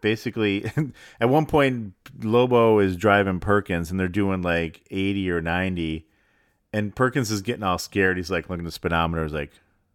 basically, 0.00 0.70
at 1.20 1.28
one 1.28 1.46
point, 1.46 1.94
Lobo 2.22 2.78
is 2.78 2.96
driving 2.96 3.40
Perkins, 3.40 3.90
and 3.90 3.98
they're 3.98 4.08
doing 4.08 4.42
like 4.42 4.82
eighty 4.90 5.30
or 5.30 5.40
ninety, 5.40 6.06
and 6.72 6.94
Perkins 6.94 7.30
is 7.30 7.42
getting 7.42 7.62
all 7.62 7.78
scared. 7.78 8.16
He's 8.16 8.30
like 8.30 8.48
looking 8.48 8.64
at 8.64 8.68
the 8.68 8.72
speedometer, 8.72 9.22
he's 9.24 9.32
like 9.32 9.52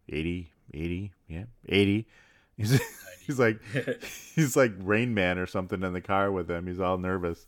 80, 0.10 0.52
80, 0.74 1.12
yeah, 1.28 1.44
eighty. 1.70 2.08
He's 2.56 2.80
he's 3.26 3.40
like 3.40 3.60
he's 4.36 4.56
like 4.56 4.74
Rain 4.78 5.16
Man 5.16 5.40
or 5.40 5.48
something 5.48 5.82
in 5.82 5.94
the 5.94 6.02
car 6.02 6.32
with 6.32 6.50
him. 6.50 6.68
He's 6.68 6.80
all 6.80 7.00
nervous, 7.00 7.48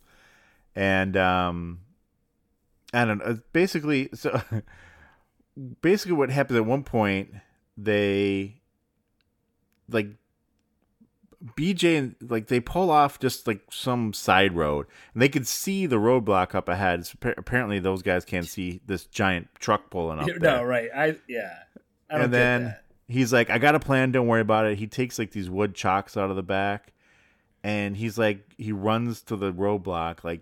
and 0.75 1.15
um, 1.15 1.81
I 2.91 3.05
don't 3.05 3.19
know. 3.19 3.37
Basically, 3.53 4.09
so 4.15 4.41
basically, 5.81 6.15
what 6.15 6.31
happens 6.31 6.57
at 6.57 6.65
one 6.65 6.83
point, 6.83 7.35
they 7.77 8.61
like 9.89 10.07
BJ 11.43 11.97
and 11.97 12.15
like 12.21 12.47
they 12.47 12.59
pull 12.59 12.89
off 12.89 13.19
just 13.19 13.47
like 13.47 13.61
some 13.71 14.13
side 14.13 14.55
road, 14.55 14.87
and 15.13 15.21
they 15.21 15.29
could 15.29 15.47
see 15.47 15.85
the 15.85 15.97
roadblock 15.97 16.55
up 16.55 16.69
ahead. 16.69 17.07
Appa- 17.13 17.35
apparently, 17.37 17.79
those 17.79 18.01
guys 18.01 18.25
can't 18.25 18.47
see 18.47 18.81
this 18.85 19.05
giant 19.05 19.47
truck 19.59 19.89
pulling 19.89 20.19
up. 20.19 20.27
no, 20.27 20.33
there 20.39 20.65
right? 20.65 20.89
I 20.95 21.15
yeah. 21.27 21.55
I 22.09 22.19
and 22.19 22.33
then 22.33 22.75
he's 23.07 23.33
like, 23.33 23.49
I 23.49 23.57
got 23.57 23.75
a 23.75 23.79
plan, 23.79 24.11
don't 24.11 24.27
worry 24.27 24.41
about 24.41 24.65
it. 24.65 24.77
He 24.77 24.87
takes 24.87 25.17
like 25.17 25.31
these 25.31 25.49
wood 25.49 25.73
chocks 25.73 26.15
out 26.15 26.29
of 26.29 26.35
the 26.35 26.43
back 26.43 26.93
and 27.65 27.97
he's 27.97 28.15
like 28.15 28.53
he 28.57 28.71
runs 28.71 29.23
to 29.23 29.35
the 29.35 29.51
roadblock, 29.51 30.23
like 30.23 30.41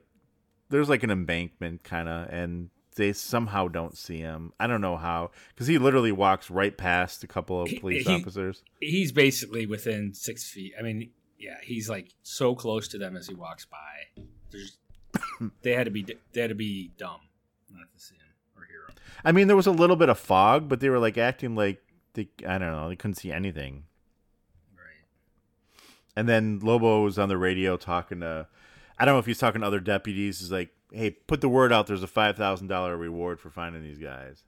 there's 0.70 0.90
like 0.90 1.04
an 1.04 1.10
embankment 1.10 1.84
kinda 1.84 2.28
and 2.30 2.70
they 2.96 3.14
somehow 3.14 3.68
don't 3.68 3.98
see 3.98 4.20
him. 4.20 4.54
I 4.60 4.68
don't 4.68 4.82
know 4.82 4.98
how. 4.98 5.32
Because 5.50 5.68
he 5.68 5.78
literally 5.78 6.12
walks 6.12 6.50
right 6.50 6.76
past 6.78 7.24
a 7.24 7.28
couple 7.28 7.62
of 7.62 7.70
police 7.80 8.08
he- 8.08 8.14
officers. 8.14 8.64
he's 8.80 9.12
basically 9.12 9.66
within 9.66 10.14
six 10.14 10.50
feet. 10.50 10.74
I 10.78 10.82
mean, 10.82 11.12
yeah, 11.38 11.58
he's 11.62 11.90
like 11.90 12.10
so 12.22 12.56
close 12.56 12.88
to 12.90 12.98
them 12.98 13.16
as 13.18 13.28
he 13.28 13.34
walks 13.36 13.66
by. 13.66 14.24
There's, 14.52 14.78
they 15.62 15.74
had 15.74 15.86
to 15.86 15.92
be 15.92 16.06
they 16.32 16.42
had 16.42 16.50
to 16.50 16.56
be 16.56 16.92
dumb 16.98 17.20
not 17.72 17.88
to 17.94 18.00
see 18.00 18.16
him 18.16 18.22
or 18.56 18.66
hear 18.66 18.86
him. 18.88 18.96
I 19.26 19.32
mean, 19.32 19.48
there 19.48 19.56
was 19.56 19.68
a 19.68 19.72
little 19.72 19.96
bit 19.96 20.10
of 20.10 20.18
fog, 20.18 20.70
but 20.70 20.80
they 20.80 20.90
were 20.90 21.00
like 21.00 21.18
acting 21.18 21.56
like 21.56 21.82
they 22.14 22.30
I 22.48 22.58
don't 22.58 22.72
know, 22.72 22.90
they 22.90 22.96
couldn't 22.96 23.16
see 23.16 23.32
anything. 23.32 23.84
Right. 24.76 25.06
And 26.16 26.30
then 26.30 26.60
Lobo 26.62 27.04
was 27.04 27.20
on 27.20 27.30
the 27.30 27.38
radio 27.38 27.76
talking 27.78 28.22
to, 28.22 28.48
I 28.98 29.06
don't 29.06 29.16
know 29.16 29.20
if 29.20 29.26
he's 29.26 29.40
talking 29.40 29.62
to 29.62 29.68
other 29.68 29.80
deputies. 29.80 30.40
He's 30.40 30.52
like, 30.52 30.70
hey, 30.94 31.10
put 31.12 31.42
the 31.42 31.50
word 31.50 31.74
out. 31.74 31.88
There's 31.88 32.04
a 32.04 32.08
$5,000 32.08 33.00
reward 33.00 33.40
for 33.40 33.50
finding 33.50 33.84
these 33.84 33.98
guys. 33.98 34.44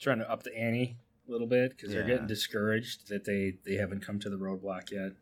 Trying 0.00 0.18
to 0.18 0.30
up 0.30 0.42
the 0.42 0.56
ante 0.56 0.96
a 1.28 1.32
little 1.32 1.46
bit 1.46 1.76
because 1.76 1.92
they're 1.92 2.04
getting 2.04 2.26
discouraged 2.26 3.08
that 3.08 3.24
they 3.24 3.54
they 3.64 3.76
haven't 3.76 4.04
come 4.04 4.18
to 4.18 4.28
the 4.28 4.36
roadblock 4.36 4.90
yet. 4.90 5.12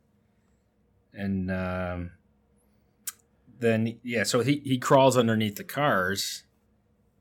And 1.13 1.49
um, 1.49 2.11
then 3.59 3.99
yeah, 4.03 4.23
so 4.23 4.41
he 4.41 4.61
he 4.65 4.77
crawls 4.77 5.15
underneath 5.15 5.55
the 5.55 5.63
cars 5.63 6.43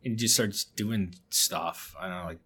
and 0.04 0.18
just 0.18 0.34
starts 0.34 0.64
doing 0.64 1.14
stuff. 1.30 1.94
I 2.00 2.08
don't 2.08 2.18
know, 2.18 2.24
like 2.24 2.40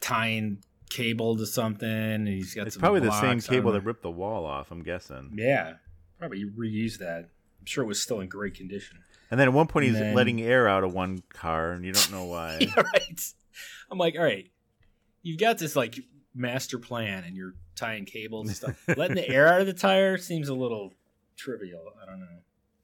tying 0.00 0.58
cable 0.90 1.36
to 1.36 1.46
something. 1.46 1.88
And 1.88 2.28
he's 2.28 2.54
got 2.54 2.68
It's 2.68 2.76
probably 2.76 3.00
the 3.00 3.10
same 3.10 3.20
blocks. 3.20 3.48
I 3.48 3.52
don't 3.52 3.62
cable 3.62 3.72
that 3.72 3.80
ripped 3.80 4.02
the 4.02 4.10
wall 4.10 4.44
off, 4.44 4.70
I'm 4.70 4.82
guessing. 4.82 5.32
Yeah, 5.34 5.74
probably 6.18 6.44
reuse 6.44 6.98
that. 6.98 7.30
Sure 7.68 7.84
it 7.84 7.86
was 7.86 8.02
still 8.02 8.20
in 8.20 8.28
great 8.28 8.54
condition. 8.54 8.98
And 9.30 9.38
then 9.38 9.48
at 9.48 9.52
one 9.52 9.66
point, 9.66 9.86
he's 9.86 9.94
then- 9.94 10.14
letting 10.14 10.40
air 10.40 10.66
out 10.68 10.84
of 10.84 10.94
one 10.94 11.22
car, 11.28 11.72
and 11.72 11.84
you 11.84 11.92
don't 11.92 12.10
know 12.10 12.24
why. 12.24 12.58
yeah, 12.60 12.80
right. 12.80 13.20
I'm 13.90 13.98
like, 13.98 14.14
all 14.16 14.24
right, 14.24 14.50
you've 15.22 15.38
got 15.38 15.58
this 15.58 15.76
like 15.76 15.98
master 16.34 16.78
plan, 16.78 17.24
and 17.24 17.36
you're 17.36 17.54
tying 17.76 18.04
cables 18.06 18.48
and 18.48 18.56
stuff. 18.56 18.82
Letting 18.96 19.16
the 19.16 19.28
air 19.28 19.48
out 19.48 19.60
of 19.60 19.66
the 19.66 19.72
tire 19.72 20.16
seems 20.18 20.48
a 20.48 20.54
little 20.54 20.92
trivial. 21.36 21.92
I 22.02 22.06
don't 22.06 22.20
know. 22.20 22.26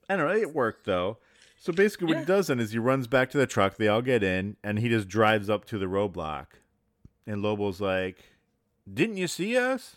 I 0.08 0.16
don't 0.16 0.28
know. 0.28 0.34
It 0.34 0.54
worked, 0.54 0.84
though. 0.84 1.18
So 1.58 1.72
basically, 1.72 2.08
what 2.08 2.18
he 2.18 2.24
does 2.26 2.48
then 2.48 2.60
is 2.60 2.72
he 2.72 2.78
runs 2.78 3.06
back 3.06 3.30
to 3.30 3.38
the 3.38 3.46
truck. 3.46 3.76
They 3.76 3.88
all 3.88 4.02
get 4.02 4.22
in, 4.22 4.56
and 4.62 4.78
he 4.78 4.88
just 4.90 5.08
drives 5.08 5.48
up 5.48 5.64
to 5.66 5.78
the 5.78 5.86
roadblock. 5.86 6.46
And 7.26 7.42
Lobo's 7.42 7.80
like, 7.80 8.18
Didn't 8.92 9.16
you 9.16 9.28
see 9.28 9.56
us? 9.56 9.96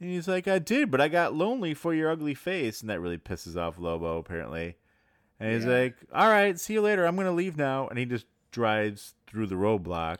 And 0.00 0.10
he's 0.10 0.28
like, 0.28 0.46
I 0.48 0.58
did, 0.58 0.90
but 0.90 1.00
I 1.00 1.08
got 1.08 1.34
lonely 1.34 1.72
for 1.74 1.94
your 1.94 2.10
ugly 2.10 2.34
face. 2.34 2.80
And 2.80 2.90
that 2.90 3.00
really 3.00 3.18
pisses 3.18 3.56
off 3.56 3.78
Lobo, 3.78 4.18
apparently. 4.18 4.76
And 5.40 5.52
he's 5.52 5.64
Yeah. 5.64 5.70
like, 5.78 5.96
All 6.12 6.28
right, 6.28 6.58
see 6.58 6.74
you 6.74 6.80
later. 6.82 7.06
I'm 7.06 7.14
going 7.14 7.26
to 7.26 7.32
leave 7.32 7.56
now. 7.56 7.88
And 7.88 7.98
he 7.98 8.04
just 8.04 8.26
drives 8.50 9.14
through 9.26 9.46
the 9.46 9.54
roadblock. 9.54 10.18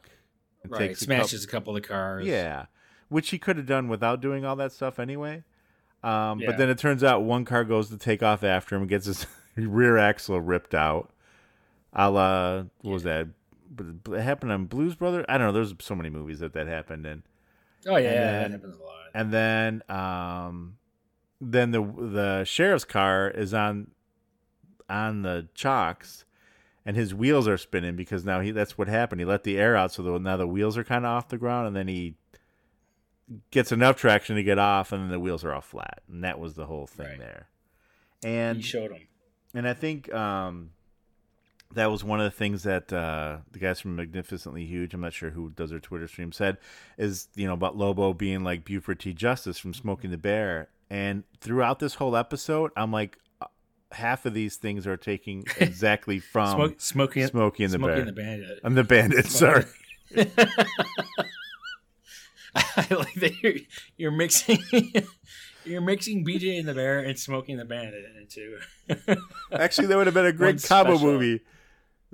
and 0.63 0.73
Right, 0.73 0.79
takes 0.89 1.03
a 1.03 1.05
smashes 1.05 1.45
couple- 1.45 1.77
a 1.77 1.81
couple 1.83 1.95
of 1.95 1.99
cars. 1.99 2.27
Yeah, 2.27 2.67
which 3.11 3.29
he 3.31 3.39
could 3.39 3.57
have 3.59 3.67
done 3.67 3.89
without 3.89 4.21
doing 4.23 4.45
all 4.47 4.57
that 4.57 4.73
stuff 4.73 4.99
anyway. 4.99 5.45
Um, 6.03 6.41
Yeah. 6.41 6.47
But 6.47 6.57
then 6.59 6.71
it 6.71 6.79
turns 6.79 7.05
out 7.05 7.23
one 7.23 7.45
car 7.45 7.65
goes 7.65 7.91
to 7.91 7.99
take 7.99 8.23
off 8.23 8.43
after 8.43 8.75
him 8.77 8.83
and 8.83 8.89
gets 8.89 9.05
his 9.07 9.27
rear 9.57 9.99
axle 9.99 10.41
ripped 10.41 10.75
out. 10.75 11.11
A 11.93 12.11
la, 12.11 12.63
what 12.81 12.93
was 12.93 13.03
that? 13.03 13.29
It 14.11 14.21
happened 14.23 14.53
on 14.53 14.65
Blues 14.67 14.95
Brother. 14.95 15.25
I 15.29 15.37
don't 15.37 15.49
know. 15.49 15.53
There's 15.53 15.75
so 15.81 15.95
many 15.95 16.09
movies 16.11 16.39
that 16.41 16.53
that 16.55 16.67
happened 16.67 17.05
in. 17.07 17.23
Oh 17.89 17.97
yeah, 17.97 18.11
then- 18.13 18.43
that 18.43 18.51
happens 18.53 18.77
a 18.77 18.83
lot. 18.83 18.91
And 19.17 19.33
then, 19.33 19.83
um, 19.89 20.77
then 21.41 21.71
the 21.71 21.83
the 21.83 22.45
sheriff's 22.45 22.85
car 22.85 23.31
is 23.31 23.55
on 23.55 23.93
on 24.89 25.23
the 25.23 25.49
chocks, 25.55 26.25
and 26.85 26.97
his 26.97 27.15
wheels 27.15 27.47
are 27.47 27.57
spinning 27.59 27.95
because 27.97 28.25
now 28.25 28.41
he 28.41 28.51
that's 28.51 28.77
what 28.77 28.89
happened. 28.89 29.21
He 29.21 29.25
let 29.25 29.45
the 29.45 29.57
air 29.59 29.77
out, 29.77 29.93
so 29.93 30.03
the, 30.03 30.19
now 30.19 30.37
the 30.37 30.47
wheels 30.49 30.77
are 30.77 30.85
kind 30.85 31.05
of 31.05 31.11
off 31.11 31.29
the 31.29 31.39
ground, 31.39 31.69
and 31.69 31.77
then 31.77 31.87
he 31.89 32.17
gets 33.51 33.73
enough 33.73 33.97
traction 33.97 34.37
to 34.37 34.43
get 34.43 34.59
off, 34.59 34.93
and 34.93 35.03
then 35.05 35.11
the 35.11 35.21
wheels 35.21 35.45
are 35.45 35.53
all 35.55 35.61
flat, 35.61 36.03
and 36.09 36.25
that 36.25 36.39
was 36.39 36.55
the 36.55 36.67
whole 36.67 36.87
thing 36.87 37.07
Right. 37.07 37.19
there. 37.19 37.49
And 38.25 38.57
he 38.59 38.63
showed 38.63 38.91
him. 38.93 39.07
and 39.55 39.67
I 39.69 39.75
think 39.75 40.13
um, 40.13 40.71
that 41.75 41.91
was 41.91 42.03
one 42.05 42.21
of 42.21 42.25
the 42.25 42.37
things 42.37 42.63
that 42.65 42.93
uh, 42.93 43.39
the 43.53 43.59
guys 43.59 43.81
from 43.81 43.97
Magnificently 43.97 44.65
Huge, 44.65 44.95
I'm 44.95 45.01
not 45.01 45.13
sure 45.13 45.31
who 45.31 45.51
does 45.51 45.71
their 45.71 45.81
Twitter 45.81 46.09
stream, 46.09 46.33
said 46.33 46.59
is, 46.99 47.29
you 47.35 47.47
know, 47.47 47.53
about 47.55 47.77
Lobo 47.77 48.13
being 48.13 48.43
like 48.45 48.65
Buford 48.65 49.01
T. 49.01 49.13
Justice 49.13 49.59
from 49.59 49.75
Smoking 49.75 50.11
the 50.11 50.19
Bear. 50.19 50.69
And 50.91 51.25
throughout 51.41 51.79
this 51.79 51.95
whole 51.95 52.17
episode, 52.17 52.71
I'm 52.77 52.93
like, 52.93 53.19
uh, 53.41 53.47
half 53.93 54.27
of 54.27 54.35
these 54.35 54.57
things 54.57 54.87
are 54.87 54.97
taking 54.97 55.45
exactly 55.61 56.21
from 56.21 56.55
Smoke, 56.55 56.81
smoking, 56.81 57.27
Smokey 57.27 57.65
and 57.65 57.73
the 57.73 57.79
Smokey 57.79 57.93
Bear. 57.93 58.01
and 58.01 58.09
the 58.09 58.13
Bandit. 58.13 58.61
I'm 58.63 58.75
the 58.75 58.85
bandit, 58.85 59.27
sorry. 59.27 59.65
I 62.57 62.87
like 62.91 63.15
that 63.15 63.43
you're, 63.43 63.55
you're 63.97 64.11
mixing 64.13 64.59
you're 65.65 65.81
mixing 65.81 66.25
BJ 66.25 66.59
and 66.59 66.69
the 66.69 66.75
Bear 66.75 67.01
and 67.01 67.19
Smoking 67.19 67.57
the 67.57 67.65
Bandit 67.65 68.05
into 68.17 68.59
Actually, 69.53 69.89
that 69.89 69.97
would 69.97 70.07
have 70.07 70.15
been 70.15 70.27
a 70.27 70.33
great 70.33 70.63
combo 70.63 70.99
movie. 70.99 71.41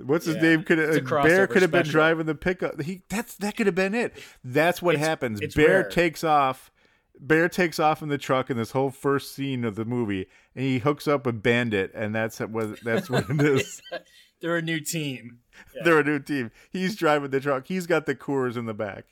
What's 0.05 0.25
his 0.25 0.35
Yeah. 0.35 0.41
name? 0.41 0.63
Could 0.63 0.77
have 0.77 0.89
uh, 1.11 1.23
Bear 1.23 1.47
could 1.47 1.61
have 1.61 1.71
been 1.71 1.85
driving 1.87 2.25
the 2.25 2.35
pickup. 2.35 2.81
He 2.81 3.03
that's 3.09 3.35
that 3.37 3.55
could 3.57 3.65
have 3.67 3.75
been 3.75 3.93
it. 3.95 4.13
That's 4.43 4.81
what 4.81 4.95
It's- 4.95 5.07
happens. 5.07 5.41
it's 5.41 5.55
Bear 5.55 5.81
rare. 5.81 5.89
takes 5.89 6.23
off. 6.23 6.71
Bear 7.19 7.47
takes 7.49 7.79
off 7.79 8.01
in 8.01 8.09
the 8.09 8.17
truck 8.17 8.49
in 8.49 8.57
this 8.57 8.71
whole 8.71 8.89
first 8.89 9.35
scene 9.35 9.63
of 9.63 9.75
the 9.75 9.85
movie, 9.85 10.27
and 10.55 10.65
he 10.65 10.79
hooks 10.79 11.07
up 11.07 11.25
with 11.25 11.43
Bandit, 11.43 11.91
and 11.93 12.15
that's 12.15 12.39
what 12.39 12.81
that's 12.83 13.09
what 13.09 13.29
it 13.29 13.41
is. 13.41 13.81
They're 14.41 14.57
a 14.57 14.61
new 14.63 14.79
team. 14.79 15.37
Yeah. 15.75 15.81
They're 15.83 15.99
a 15.99 16.03
new 16.03 16.17
team. 16.19 16.49
He's 16.71 16.95
driving 16.95 17.29
the 17.29 17.39
truck. 17.39 17.67
He's 17.67 17.85
got 17.85 18.07
the 18.07 18.15
Coors 18.15 18.57
in 18.57 18.65
the 18.65 18.73
back. 18.73 19.05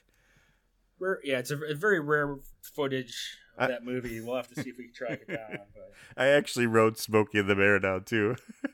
Rare, 0.99 1.19
yeah, 1.23 1.37
it's 1.37 1.51
a, 1.51 1.57
a 1.57 1.75
very 1.75 1.99
rare 1.99 2.37
footage 2.75 3.37
of 3.55 3.65
I- 3.65 3.67
that 3.67 3.85
movie. 3.85 4.19
We'll 4.21 4.37
have 4.37 4.47
to 4.47 4.55
see 4.55 4.71
if 4.71 4.77
we 4.79 4.85
can 4.85 4.93
track 4.93 5.21
it 5.27 5.31
down. 5.33 5.59
But 5.75 5.91
I 6.17 6.29
actually 6.29 6.65
wrote 6.65 6.97
Smokey 6.97 7.37
and 7.37 7.47
the 7.47 7.55
Bear 7.55 7.77
down 7.79 8.03
too. 8.05 8.35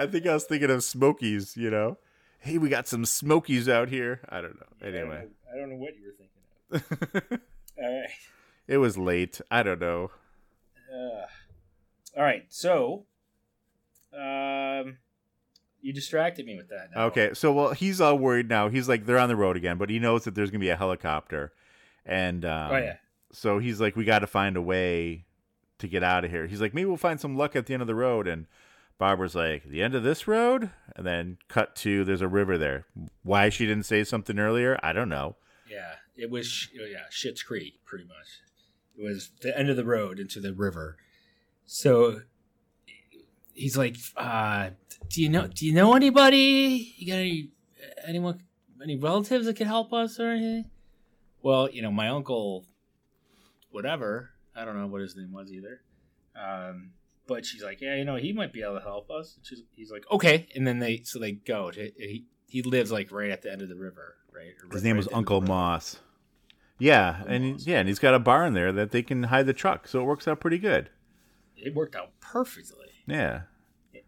I 0.00 0.06
think 0.06 0.26
I 0.26 0.34
was 0.34 0.44
thinking 0.44 0.70
of 0.70 0.82
Smokies, 0.82 1.56
you 1.56 1.70
know. 1.70 1.98
Hey, 2.38 2.56
we 2.58 2.68
got 2.68 2.88
some 2.88 3.04
Smokies 3.04 3.68
out 3.68 3.88
here. 3.90 4.20
I 4.28 4.40
don't 4.40 4.56
know. 4.58 4.66
I 4.80 4.84
don't 4.86 4.94
Anyway, 4.94 5.24
know, 5.24 5.52
I 5.52 5.58
don't 5.58 5.70
know 5.70 5.76
what 5.76 5.92
you 5.96 6.06
were 6.06 6.14
thinking 6.80 7.30
of. 7.32 7.40
All 7.82 8.00
right. 8.00 8.10
it 8.66 8.78
was 8.78 8.96
late. 8.96 9.40
I 9.50 9.62
don't 9.62 9.80
know. 9.80 10.10
Uh, 10.92 11.26
all 12.16 12.22
right. 12.24 12.44
So, 12.48 13.04
um, 14.12 14.98
you 15.80 15.92
distracted 15.92 16.44
me 16.46 16.56
with 16.56 16.68
that. 16.68 16.88
Now. 16.94 17.04
Okay, 17.06 17.30
so 17.34 17.52
well, 17.52 17.72
he's 17.72 18.00
all 18.00 18.18
worried 18.18 18.48
now. 18.48 18.68
He's 18.68 18.88
like, 18.88 19.06
they're 19.06 19.18
on 19.18 19.28
the 19.28 19.36
road 19.36 19.56
again, 19.56 19.78
but 19.78 19.88
he 19.88 19.98
knows 19.98 20.24
that 20.24 20.34
there's 20.34 20.50
gonna 20.50 20.58
be 20.60 20.68
a 20.68 20.76
helicopter, 20.76 21.52
and 22.04 22.44
um, 22.44 22.72
Oh 22.72 22.76
yeah. 22.76 22.96
so 23.32 23.58
he's 23.60 23.80
like, 23.80 23.96
we 23.96 24.04
got 24.04 24.18
to 24.20 24.26
find 24.26 24.56
a 24.56 24.62
way 24.62 25.24
to 25.78 25.88
get 25.88 26.02
out 26.02 26.24
of 26.24 26.30
here. 26.30 26.46
He's 26.46 26.60
like, 26.60 26.74
maybe 26.74 26.86
we'll 26.86 26.96
find 26.96 27.20
some 27.20 27.36
luck 27.36 27.54
at 27.56 27.66
the 27.66 27.72
end 27.74 27.80
of 27.82 27.86
the 27.86 27.94
road. 27.94 28.26
And 28.28 28.46
Barbara's 29.00 29.34
like, 29.34 29.64
the 29.64 29.82
end 29.82 29.94
of 29.94 30.02
this 30.02 30.28
road, 30.28 30.70
and 30.94 31.06
then 31.06 31.38
cut 31.48 31.74
to 31.76 32.04
there's 32.04 32.20
a 32.20 32.28
river 32.28 32.58
there. 32.58 32.84
Why 33.22 33.48
she 33.48 33.66
didn't 33.66 33.86
say 33.86 34.04
something 34.04 34.38
earlier, 34.38 34.78
I 34.82 34.92
don't 34.92 35.08
know. 35.08 35.36
Yeah. 35.68 35.94
It 36.16 36.30
was 36.30 36.68
oh, 36.78 36.84
yeah 36.84 37.04
Shit's 37.08 37.42
Creek, 37.42 37.80
pretty 37.86 38.04
much. 38.04 38.42
It 38.98 39.02
was 39.02 39.30
the 39.40 39.58
end 39.58 39.70
of 39.70 39.76
the 39.76 39.86
road 39.86 40.20
into 40.20 40.38
the 40.38 40.52
river. 40.52 40.98
So 41.64 42.20
he's 43.54 43.78
like, 43.78 43.96
uh, 44.18 44.70
"Do 45.08 45.22
you 45.22 45.30
know? 45.30 45.46
Do 45.46 45.64
you 45.64 45.72
know 45.72 45.94
anybody? 45.94 46.94
You 46.98 47.06
got 47.06 47.20
any 47.20 47.50
anyone, 48.06 48.42
any 48.82 48.96
relatives 48.96 49.46
that 49.46 49.56
can 49.56 49.66
help 49.66 49.94
us 49.94 50.20
or 50.20 50.28
anything?" 50.32 50.70
Well, 51.40 51.70
you 51.70 51.80
know, 51.80 51.90
my 51.90 52.08
uncle, 52.08 52.66
whatever. 53.70 54.32
I 54.54 54.66
don't 54.66 54.76
know 54.76 54.88
what 54.88 55.00
his 55.00 55.16
name 55.16 55.32
was 55.32 55.50
either. 55.50 55.80
Um, 56.36 56.90
but 57.30 57.46
she's 57.46 57.62
like, 57.62 57.80
"Yeah, 57.80 57.94
you 57.96 58.04
know, 58.04 58.16
he 58.16 58.32
might 58.34 58.52
be 58.52 58.62
able 58.62 58.74
to 58.74 58.80
help 58.82 59.10
us." 59.10 59.36
And 59.36 59.46
she's, 59.46 59.62
he's 59.76 59.90
like, 59.90 60.04
"Okay," 60.10 60.48
and 60.54 60.66
then 60.66 60.80
they 60.80 61.00
so 61.04 61.18
they 61.18 61.32
go. 61.32 61.70
To, 61.70 61.80
he 61.96 62.26
he 62.48 62.62
lives 62.62 62.90
like 62.92 63.10
right 63.12 63.30
at 63.30 63.40
the 63.42 63.50
end 63.52 63.62
of 63.62 63.68
the 63.68 63.76
river, 63.76 64.16
right? 64.34 64.52
Or 64.62 64.66
His 64.74 64.74
right 64.74 64.82
name 64.84 64.96
was 64.96 65.06
the 65.06 65.12
end 65.12 65.14
of 65.14 65.18
Uncle. 65.18 65.40
Moss. 65.42 66.00
Yeah, 66.78 67.16
Uncle 67.20 67.32
and 67.34 67.52
Moss. 67.52 67.66
yeah, 67.66 67.78
and 67.78 67.88
he's 67.88 67.98
got 67.98 68.14
a 68.14 68.18
barn 68.18 68.54
there 68.54 68.72
that 68.72 68.90
they 68.90 69.02
can 69.02 69.22
hide 69.24 69.46
the 69.46 69.52
truck, 69.52 69.86
so 69.88 70.00
it 70.00 70.04
works 70.04 70.26
out 70.28 70.40
pretty 70.40 70.58
good. 70.58 70.90
It 71.56 71.74
worked 71.74 71.94
out 71.94 72.10
perfectly. 72.20 72.86
Yeah, 73.06 73.42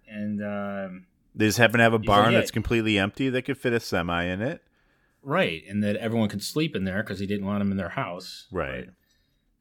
And 0.09 0.43
um, 0.43 1.07
they 1.35 1.47
just 1.47 1.59
happen 1.59 1.79
to 1.79 1.85
have 1.85 1.93
a 1.95 1.99
He's 1.99 2.09
like, 2.09 2.17
barn 2.19 2.33
"Yeah." 2.33 2.39
that's 2.39 2.51
completely 2.51 2.99
empty 2.99 3.29
that 3.29 3.43
could 3.43 3.59
fit 3.59 3.73
a 3.73 3.81
semi 3.81 4.25
in 4.25 4.41
it. 4.43 4.63
right, 5.23 5.63
and 5.69 5.83
that 5.85 5.97
everyone 5.97 6.29
could 6.29 6.43
sleep 6.43 6.75
in 6.75 6.85
there 6.85 7.03
because 7.03 7.19
he 7.21 7.27
didn't 7.27 7.47
want 7.47 7.59
them 7.61 7.71
in 7.71 7.77
their 7.77 7.91
house. 7.91 8.47
Right. 8.51 8.89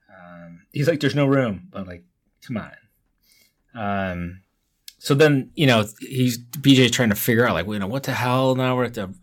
Um, 0.10 0.62
he's 0.72 0.88
like, 0.88 1.00
"There's 1.00 1.16
no 1.16 1.26
room." 1.26 1.70
I'm 1.74 1.86
like, 1.86 2.04
"Come 2.48 2.58
on." 2.58 2.72
Um, 3.74 4.42
so 4.98 5.16
then 5.16 5.52
you 5.56 5.66
know 5.66 5.86
he's 6.00 6.38
BJ's 6.38 6.92
trying 6.92 7.10
to 7.10 7.16
figure 7.16 7.48
out 7.48 7.54
like, 7.54 7.66
well, 7.66 7.76
you 7.76 7.80
know, 7.80 7.88
what 7.88 8.04
the 8.04 8.14
hell? 8.14 8.56
Now 8.56 8.76
we're 8.76 8.86
at 8.86 8.94
the 8.94 9.14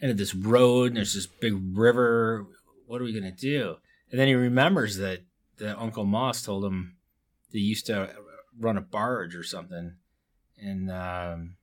end 0.00 0.10
of 0.10 0.18
this 0.18 0.34
road, 0.34 0.88
and 0.88 0.96
there's 0.96 1.14
this 1.14 1.26
big 1.26 1.54
river. 1.76 2.46
What 2.86 3.00
are 3.00 3.04
we 3.04 3.12
gonna 3.12 3.32
do? 3.32 3.76
And 4.10 4.20
then 4.20 4.28
he 4.28 4.34
remembers 4.34 4.96
that 4.98 5.22
that 5.58 5.78
Uncle 5.78 6.04
Moss 6.04 6.42
told 6.42 6.64
him 6.64 6.96
they 7.52 7.58
used 7.58 7.86
to 7.86 8.10
run 8.58 8.76
a 8.76 8.82
barge 8.82 9.34
or 9.34 9.42
something, 9.42 9.94
and 10.60 10.90
um, 10.90 11.56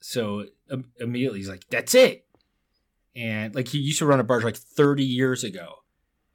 so 0.00 0.46
im- 0.70 0.92
immediately 1.00 1.40
he's 1.40 1.48
like, 1.48 1.68
"That's 1.68 1.94
it." 1.94 2.26
And 3.14 3.54
like 3.54 3.68
he 3.68 3.78
used 3.78 3.98
to 3.98 4.06
run 4.06 4.20
a 4.20 4.24
barge 4.24 4.44
like 4.44 4.56
30 4.56 5.02
years 5.02 5.42
ago, 5.42 5.76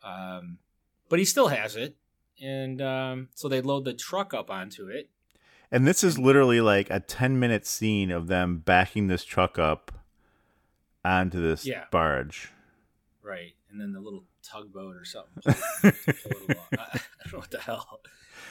um, 0.03 0.57
but 1.09 1.19
he 1.19 1.25
still 1.25 1.47
has 1.47 1.75
it. 1.75 1.95
And 2.41 2.81
um, 2.81 3.29
so 3.35 3.47
they 3.47 3.61
load 3.61 3.85
the 3.85 3.93
truck 3.93 4.33
up 4.33 4.49
onto 4.49 4.87
it. 4.87 5.09
And 5.71 5.87
this 5.87 6.03
is 6.03 6.17
literally 6.19 6.59
like 6.59 6.89
a 6.89 6.99
10 6.99 7.39
minute 7.39 7.65
scene 7.65 8.11
of 8.11 8.27
them 8.27 8.57
backing 8.57 9.07
this 9.07 9.23
truck 9.23 9.57
up 9.59 9.91
onto 11.05 11.39
this 11.41 11.65
Yeah. 11.65 11.85
barge. 11.91 12.49
Right. 13.23 13.53
And 13.69 13.79
then 13.79 13.93
the 13.93 13.99
little 13.99 14.25
tugboat 14.43 14.95
or 14.95 15.05
something. 15.05 15.41
pull 15.43 15.51
it 16.31 16.49
along. 16.49 16.65
I, 16.77 16.81
I 16.83 16.99
don't 17.23 17.33
know 17.33 17.39
what 17.39 17.51
the 17.51 17.59
hell. 17.59 17.99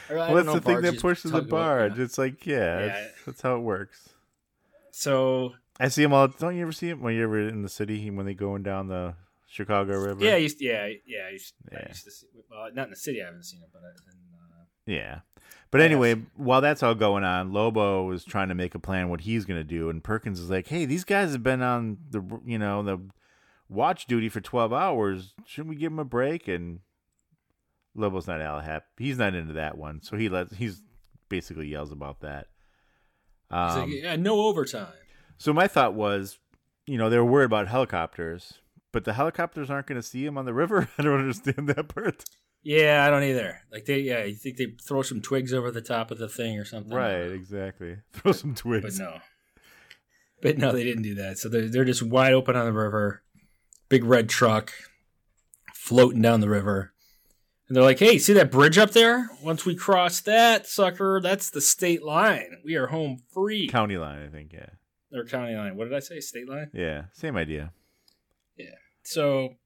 Well, 0.09 0.35
that's 0.35 0.53
the 0.53 0.61
thing 0.61 0.81
that 0.83 0.99
pushes 1.01 1.31
the 1.33 1.43
barge. 1.43 1.99
yeah. 1.99 2.05
It's 2.05 2.17
like, 2.19 2.47
yeah, 2.47 2.87
Yeah. 2.87 3.07
that's 3.27 3.43
how 3.43 3.57
it 3.57 3.61
works. 3.61 4.09
So, 4.93 5.55
I 5.79 5.89
see 5.89 6.03
them 6.03 6.13
all. 6.13 6.29
Don't 6.29 6.57
you 6.57 6.63
ever 6.63 6.73
see 6.73 6.89
them 6.91 7.01
when 7.01 7.15
you're 7.15 7.25
ever 7.25 7.49
in 7.49 7.63
the 7.63 7.69
city 7.69 8.11
when 8.11 8.27
they 8.27 8.35
going 8.35 8.63
down 8.63 8.89
the 8.89 9.15
Chicago 9.51 9.99
River? 9.99 10.25
yeah, 10.25 10.35
I 10.35 10.37
used, 10.37 10.61
yeah, 10.61 10.87
yeah, 11.07 11.27
I 11.29 11.31
used, 11.33 11.55
I 11.73 11.77
Yeah. 11.81 11.89
used 11.89 12.05
to 12.05 12.11
see, 12.11 12.27
well, 12.49 12.71
not 12.73 12.85
in 12.85 12.91
the 12.91 12.97
city, 12.97 13.21
I 13.21 13.27
haven't 13.27 13.43
seen 13.45 13.61
it, 13.63 13.69
but 13.73 13.83
in, 13.83 13.89
uh, 14.57 14.65
Yeah. 14.87 15.21
But 15.73 15.81
anyway, 15.81 16.15
while 16.37 16.61
that's 16.61 16.83
all 16.83 16.95
going 16.95 17.23
on, 17.25 17.53
Lobo 17.53 18.11
is 18.11 18.25
trying 18.25 18.49
to 18.49 18.55
make 18.55 18.75
a 18.75 18.79
plan 18.81 19.09
what 19.09 19.21
he's 19.23 19.45
going 19.45 19.59
to 19.61 19.65
do, 19.65 19.89
and 19.91 20.03
Perkins 20.03 20.41
is 20.41 20.51
like, 20.51 20.67
"Hey, 20.67 20.85
these 20.85 21.05
guys 21.05 21.31
have 21.33 21.45
been 21.45 21.63
on 21.63 21.99
the 22.11 22.41
you 22.45 22.59
know 22.59 22.83
the 22.83 22.99
watch 23.69 24.07
duty 24.07 24.29
for 24.29 24.41
twelve 24.41 24.73
hours. 24.73 25.33
Shouldn't 25.47 25.71
we 25.71 25.77
give 25.77 25.93
them 25.93 26.01
a 26.01 26.05
break?" 26.05 26.49
And 26.49 26.81
Lobo's 27.95 28.27
not 28.27 28.41
all 28.41 28.59
happy. 28.61 28.87
He's 28.99 29.19
not 29.19 29.35
into 29.37 29.53
that 29.53 29.79
one, 29.79 30.03
so 30.03 30.17
he 30.17 30.29
lets 30.29 30.57
he's 30.57 30.83
basically 31.29 31.69
yells 31.69 31.93
about 31.93 32.21
that. 32.21 32.49
Um, 33.49 33.91
like, 33.91 34.03
yeah, 34.03 34.17
no 34.17 34.41
overtime. 34.41 34.93
so 35.39 35.53
my 35.53 35.69
thought 35.69 35.95
was, 35.95 36.41
you 36.87 36.99
know, 36.99 37.09
they 37.11 37.17
were 37.19 37.25
worried 37.25 37.45
about 37.47 37.69
helicopters, 37.69 38.55
but 38.93 39.05
the 39.05 39.13
helicopters 39.15 39.71
aren't 39.71 39.87
going 39.87 40.01
to 40.01 40.07
see 40.07 40.25
him 40.25 40.37
on 40.39 40.45
the 40.45 40.55
river. 40.55 40.89
I 40.99 41.03
don't 41.03 41.21
understand 41.21 41.69
that 41.69 41.89
part. 41.89 42.25
Yeah, 42.63 43.05
I 43.07 43.11
don't 43.11 43.23
either. 43.23 43.63
Like 43.73 43.87
they, 43.87 44.01
yeah, 44.01 44.25
you 44.25 44.35
think 44.35 44.57
they 44.59 44.67
throw 44.83 45.03
some 45.03 45.21
twigs 45.23 45.53
over 45.55 45.71
the 45.71 45.81
top 45.81 46.11
of 46.11 46.19
the 46.19 46.29
thing 46.29 46.59
or 46.59 46.65
something? 46.65 46.93
Right, 46.95 47.31
exactly. 47.33 47.97
Throw 48.13 48.33
some 48.33 48.55
twigs. 48.55 48.99
But 48.99 49.05
no. 49.05 49.19
But 50.43 50.59
no, 50.59 50.73
they 50.73 50.85
didn't 50.85 51.03
do 51.03 51.15
that. 51.17 51.39
So 51.39 51.49
they're, 51.49 51.69
they're 51.69 51.85
just 51.85 52.03
wide 52.03 52.33
open 52.33 52.57
on 52.57 52.67
the 52.67 52.73
river, 52.73 53.23
big 53.89 54.05
red 54.05 54.29
truck 54.29 54.73
floating 55.75 56.21
down 56.23 56.41
the 56.41 56.49
river. 56.49 56.93
And 57.69 57.77
they're 57.77 57.85
like, 57.85 57.99
hey, 57.99 58.19
see 58.19 58.33
that 58.35 58.51
bridge 58.51 58.79
up 58.79 58.91
there? 58.91 59.31
Once 59.43 59.65
we 59.65 59.75
cross 59.75 60.21
that 60.23 60.67
sucker, 60.67 61.21
that's 61.23 61.51
the 61.51 61.61
state 61.61 62.03
line. 62.03 62.59
We 62.65 62.75
are 62.75 62.89
home 62.89 63.23
free. 63.33 63.69
County 63.69 63.97
line, 63.97 64.23
I 64.27 64.29
think. 64.29 64.53
Yeah. 64.53 64.67
or 65.17 65.25
county 65.25 65.55
line. 65.55 65.77
What 65.77 65.85
did 65.85 65.95
I 65.95 66.01
say? 66.01 66.21
State 66.21 66.49
line? 66.49 66.71
Yeah, 66.75 67.05
same 67.13 67.37
idea. 67.37 67.73
So, 69.11 69.57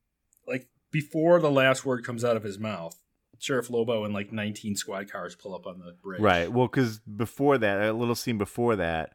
like, 0.47 0.69
before 0.91 1.39
the 1.41 1.51
last 1.51 1.85
word 1.85 2.05
comes 2.05 2.25
out 2.25 2.37
of 2.37 2.43
his 2.43 2.59
mouth, 2.59 2.97
Sheriff 3.39 3.69
Lobo 3.69 4.05
and 4.05 4.15
like 4.15 4.33
19 4.33 4.77
squad 4.77 5.11
cars 5.11 5.35
pull 5.35 5.55
up 5.55 5.67
on 5.67 5.79
the 5.81 5.93
bridge. 6.03 6.21
Right. 6.21 6.51
Well, 6.51 6.67
because 6.67 7.01
before 7.01 7.59
that, 7.59 7.83
a 7.83 7.93
little 7.93 8.15
scene 8.15 8.39
before 8.39 8.77
that, 8.77 9.15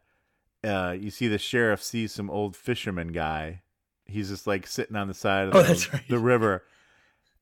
uh, 0.63 0.96
you 1.00 1.10
see 1.10 1.28
the 1.28 1.38
sheriff 1.39 1.82
sees 1.82 2.12
some 2.13 2.30
old 2.30 2.56
fisherman 2.56 3.08
guy. 3.08 3.63
He's 4.06 4.30
just 4.30 4.46
like 4.46 4.68
sitting 4.68 4.96
on 4.96 5.08
the 5.08 5.13
side 5.13 5.48
of 5.48 5.56
Oh, 5.56 5.62
the, 5.62 5.68
that's 5.70 5.94
right. 5.94 6.04
the 6.10 6.20
river. 6.20 6.63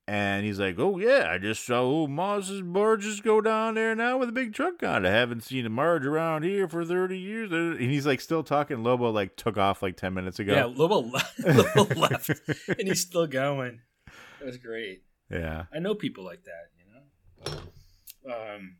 And 0.09 0.45
he's 0.45 0.57
like, 0.57 0.79
"Oh 0.79 0.97
yeah, 0.97 1.27
I 1.29 1.37
just 1.37 1.65
saw 1.65 1.81
old 1.81 2.09
Moss's 2.11 2.61
barges 2.61 3.19
go 3.19 3.41
down 3.41 3.75
there 3.75 3.93
now 3.93 4.17
with 4.17 4.29
a 4.29 4.31
big 4.31 4.53
truck 4.53 4.81
on 4.81 5.05
it. 5.05 5.09
I 5.09 5.11
haven't 5.11 5.41
seen 5.43 5.65
a 5.65 5.69
barge 5.69 6.05
around 6.05 6.43
here 6.43 6.69
for 6.69 6.85
thirty 6.85 7.19
years." 7.19 7.51
And 7.51 7.77
he's 7.81 8.05
like 8.05 8.21
still 8.21 8.41
talking. 8.43 8.83
Lobo 8.83 9.09
like 9.11 9.35
took 9.35 9.57
off 9.57 9.81
like 9.83 9.97
ten 9.97 10.13
minutes 10.13 10.39
ago. 10.39 10.53
Yeah, 10.53 10.65
Lobo, 10.65 10.99
le- 11.09 11.23
Lobo 11.75 11.93
left, 11.95 12.29
and 12.69 12.87
he's 12.87 13.01
still 13.01 13.27
going. 13.27 13.81
That 14.39 14.45
was 14.45 14.57
great. 14.57 15.03
yeah. 15.29 15.65
I 15.73 15.79
know 15.79 15.93
people 15.93 16.23
like 16.23 16.43
that, 16.45 16.71
you 16.77 17.51
know. 17.51 18.33
Um, 18.33 18.77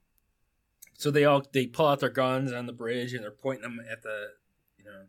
so 0.93 1.11
they 1.11 1.25
all 1.25 1.43
they 1.51 1.67
pull 1.67 1.87
out 1.87 1.99
their 1.99 2.09
guns 2.09 2.53
on 2.53 2.67
the 2.67 2.73
bridge 2.73 3.13
and 3.13 3.21
they're 3.23 3.31
pointing 3.31 3.63
them 3.63 3.79
at 3.91 4.01
the, 4.01 4.27
you 4.77 4.85
know. 4.85 5.01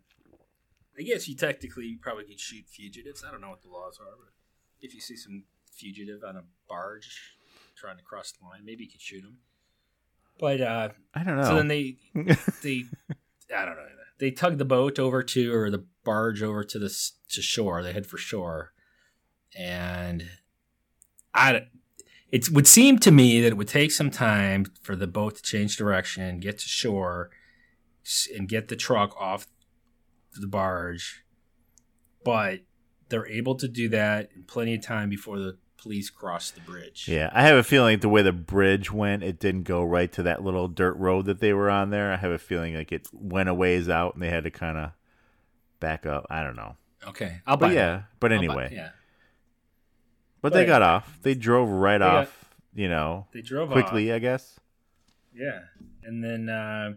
I 0.99 1.03
guess 1.03 1.28
you 1.28 1.36
technically 1.36 1.97
probably 2.01 2.24
could 2.24 2.40
shoot 2.40 2.64
fugitives. 2.68 3.22
I 3.24 3.30
don't 3.30 3.40
know 3.40 3.51
what 3.51 3.62
the 3.62 3.68
laws 3.68 4.01
are, 4.01 4.16
but 4.18 4.32
if 4.80 4.95
you 4.95 5.01
see 5.01 5.14
some 5.16 5.45
fugitive 5.79 6.22
on 6.26 6.37
a 6.37 6.43
barge 6.68 7.37
trying 7.76 7.97
to 7.97 8.03
cross 8.03 8.33
the 8.33 8.45
line, 8.45 8.64
maybe 8.64 8.85
you 8.85 8.91
could 8.91 9.01
shoot 9.01 9.24
him. 9.24 9.39
But 10.39 10.61
uh, 10.61 10.89
I 11.14 11.24
don't 11.24 11.37
know. 11.37 11.45
so 11.45 11.57
then 11.57 11.68
they 11.68 11.97
they 12.62 12.85
I 13.55 13.64
don't 13.64 13.76
know. 13.76 13.85
They 14.18 14.31
tug 14.33 14.59
the 14.59 14.64
boat 14.64 14.99
over 14.99 15.22
to 15.22 15.55
or 15.55 15.70
the 15.70 15.85
barge 16.05 16.43
over 16.43 16.64
to 16.64 16.79
the 16.79 16.89
to 17.31 17.43
shore. 17.43 17.83
They 17.83 17.93
head 17.93 18.07
for 18.07 18.18
shore, 18.18 18.72
and 19.57 20.29
I 21.35 21.62
it 22.31 22.51
would 22.51 22.66
seem 22.66 22.99
to 23.01 23.11
me 23.11 23.41
that 23.41 23.49
it 23.49 23.57
would 23.57 23.68
take 23.68 23.91
some 23.91 24.11
time 24.11 24.66
for 24.83 24.95
the 24.97 25.07
boat 25.07 25.37
to 25.37 25.43
change 25.43 25.76
direction, 25.76 26.41
get 26.41 26.59
to 26.59 26.68
shore, 26.68 27.31
and 28.37 28.49
get 28.49 28.68
the 28.68 28.76
truck 28.76 29.14
off 29.18 29.47
the 30.35 30.47
barge. 30.47 31.24
But 32.24 32.61
they're 33.09 33.29
able 33.29 33.55
to 33.57 33.68
do 33.68 33.89
that 33.91 34.31
in 34.35 34.43
plenty 34.43 34.74
of 34.74 34.83
time 34.83 35.09
before 35.09 35.39
the 35.39 35.59
police 35.79 36.11
cross 36.11 36.51
the 36.51 36.61
bridge. 36.61 37.07
Yeah, 37.09 37.31
I 37.33 37.43
have 37.43 37.57
a 37.57 37.62
feeling 37.62 37.95
like 37.95 38.01
the 38.03 38.09
way 38.09 38.22
the 38.22 38.33
bridge 38.33 38.91
went, 38.93 39.22
it 39.22 39.39
didn't 39.39 39.62
go 39.62 39.83
right 39.83 40.11
to 40.12 40.22
that 40.24 40.43
little 40.43 40.68
dirt 40.68 40.97
road 40.97 41.26
that 41.26 41.41
they 41.41 41.53
were 41.53 41.70
on 41.70 41.91
there. 41.91 42.12
I 42.12 42.16
have 42.16 42.31
a 42.33 42.39
feeling 42.39 42.74
like 42.74 42.93
it 42.93 43.09
went 43.12 43.49
a 43.49 43.55
ways 43.55 43.89
out 43.89 44.14
and 44.14 44.22
they 44.22 44.29
had 44.31 44.45
to 44.45 44.51
kind 44.51 44.76
of 44.76 44.91
back 45.81 46.05
up. 46.07 46.26
I 46.29 46.43
don't 46.43 46.57
know. 46.57 46.76
Okay, 47.07 47.41
I'll 47.47 47.57
buy. 47.57 47.72
Yeah, 47.72 48.03
but 48.20 48.33
I'll 48.33 48.39
buy- 48.39 48.45
anyway, 48.45 48.70
yeah, 48.74 48.91
but 50.43 50.53
they 50.53 50.66
got 50.66 50.83
off. 50.83 51.18
They 51.22 51.35
drove 51.35 51.68
right 51.70 51.99
got- 52.01 52.14
off, 52.24 52.55
you 52.74 52.89
know, 52.89 53.26
they 53.33 53.41
drove 53.41 53.70
quickly, 53.70 54.11
off. 54.11 54.16
I 54.16 54.18
guess. 54.18 54.61
Yeah, 55.35 55.61
and 56.03 56.24
then 56.24 56.49
uh, 56.49 56.95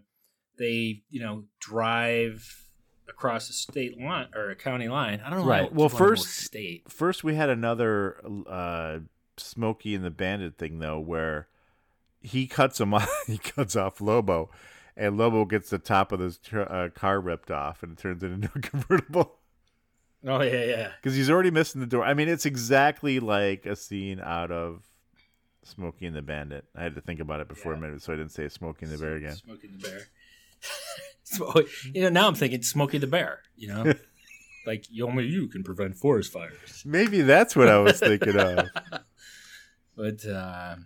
they, 0.58 1.04
you 1.10 1.22
know, 1.22 1.44
drive 1.60 2.68
across 3.12 3.50
a 3.50 3.54
state 3.54 4.00
line 4.00 4.28
or 4.36 4.50
a 4.50 4.56
county 4.56 4.88
line. 4.88 5.22
I 5.24 5.30
don't 5.30 5.40
know. 5.42 5.46
Right. 5.46 5.72
Well, 5.72 5.90
wanting 5.90 5.98
to 5.98 6.04
go 6.04 6.08
first- 6.10 6.30
state. 6.38 6.90
First, 6.90 7.24
we 7.24 7.36
had 7.36 7.50
another 7.50 8.18
uh, 8.48 9.00
Smokey 9.38 9.94
and 9.94 10.04
the 10.04 10.10
Bandit 10.12 10.58
thing 10.58 10.80
though, 10.80 11.00
where 11.00 11.48
he 12.22 12.48
cuts 12.48 12.80
him 12.80 12.94
off. 12.96 13.10
he 13.28 13.38
cuts 13.38 13.76
off 13.76 14.02
Lobo, 14.02 14.50
and 14.98 15.18
Lobo 15.18 15.46
gets 15.46 15.70
the 15.70 15.78
top 15.80 16.12
of 16.12 16.20
his 16.20 16.38
tr- 16.38 16.62
uh, 16.62 16.90
car 16.90 17.20
ripped 17.22 17.52
off, 17.52 17.84
and 17.84 17.94
it 17.94 17.98
turns 18.02 18.24
it 18.24 18.32
into 18.32 18.50
a 18.56 18.60
convertible. 18.60 19.38
Oh 20.26 20.42
yeah, 20.44 20.64
yeah. 20.66 20.92
because 21.02 21.16
he's 21.16 21.30
already 21.32 21.50
missing 21.50 21.82
the 21.82 21.88
door. 21.88 22.04
I 22.04 22.14
mean, 22.14 22.30
it's 22.30 22.46
exactly 22.46 23.20
like 23.20 23.66
a 23.66 23.76
scene 23.76 24.20
out 24.20 24.52
of 24.52 24.84
Smokey 25.64 26.06
and 26.06 26.16
the 26.16 26.22
Bandit. 26.22 26.66
I 26.76 26.84
had 26.84 26.94
to 26.96 27.02
think 27.02 27.20
about 27.20 27.40
it 27.40 27.48
before 27.48 27.74
a 27.74 27.78
minute, 27.80 28.04
so 28.04 28.14
I 28.14 28.18
didn't 28.18 28.32
say 28.32 28.48
Smokey 28.48 28.86
and 28.86 28.94
the 28.94 29.00
Bear 29.00 29.16
again. 29.16 29.36
Smokey 29.36 29.68
and 29.68 29.82
the 29.82 29.88
Bear. 29.88 30.00
so, 31.38 31.64
you 31.94 32.02
know, 32.04 32.10
now 32.10 32.28
I'm 32.28 32.36
thinking 32.36 32.62
Smokey 32.62 32.98
the 32.98 33.08
Bear. 33.08 33.42
You 33.56 33.68
know, 33.70 33.94
like 34.66 34.86
only 35.02 35.26
you 35.26 35.48
can 35.48 35.64
prevent 35.64 35.96
forest 35.98 36.32
fires. 36.32 36.84
Maybe 36.86 37.22
that's 37.22 37.56
what 37.56 37.68
I 37.68 37.78
was 37.80 38.00
thinking 38.00 38.38
of. 38.38 38.68
But 39.94 40.26
uh, 40.26 40.78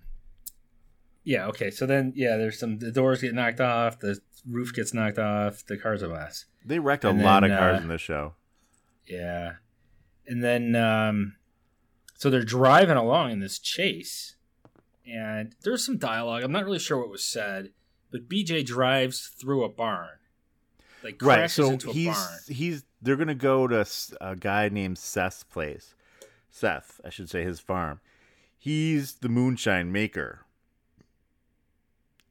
yeah, 1.24 1.48
okay. 1.48 1.72
So 1.72 1.86
then, 1.86 2.12
yeah, 2.16 2.38
there's 2.38 2.60
some 2.60 2.80
the 2.80 2.92
doors 2.92 3.22
get 3.22 3.34
knocked 3.34 3.62
off, 3.62 4.00
the 4.00 4.20
roof 4.50 4.74
gets 4.74 4.94
knocked 4.94 5.20
off, 5.20 5.66
the 5.66 5.78
car's 5.78 6.04
are 6.04 6.10
mess. 6.10 6.46
They 6.66 6.80
wrecked 6.80 7.06
a 7.06 7.10
And 7.10 7.22
lot 7.22 7.42
then, 7.42 7.52
of 7.52 7.58
cars 7.58 7.80
uh, 7.80 7.84
in 7.84 7.88
this 7.88 8.02
show. 8.02 8.34
Yeah. 9.08 9.54
And 10.28 10.44
then 10.44 10.76
um 10.76 11.36
so 12.16 12.30
they're 12.30 12.44
driving 12.44 12.98
along 12.98 13.32
in 13.32 13.40
this 13.40 13.60
chase 13.60 14.36
and 15.08 15.56
there's 15.64 15.86
some 15.86 15.98
dialogue. 15.98 16.44
I'm 16.44 16.52
not 16.52 16.66
really 16.66 16.80
sure 16.80 16.98
what 16.98 17.10
was 17.10 17.24
said, 17.24 17.70
but 18.12 18.28
BJ 18.28 18.66
drives 18.66 19.34
through 19.40 19.64
a 19.64 19.70
barn. 19.70 20.18
Like 21.06 21.22
Right, 21.22 21.50
so 21.50 21.78
he's 21.78 22.08
barn. 22.16 22.40
he's 22.48 22.84
they're 23.02 23.16
gonna 23.16 23.36
go 23.36 23.68
to 23.68 23.86
a 24.20 24.36
guy 24.36 24.68
named 24.70 24.98
Seth's 24.98 25.44
place. 25.44 25.94
Seth, 26.50 27.00
I 27.06 27.10
should 27.10 27.30
say, 27.30 27.44
his 27.44 27.60
farm. 27.60 28.00
He's 28.58 29.14
the 29.16 29.30
moonshine 29.30 29.92
maker, 29.92 30.46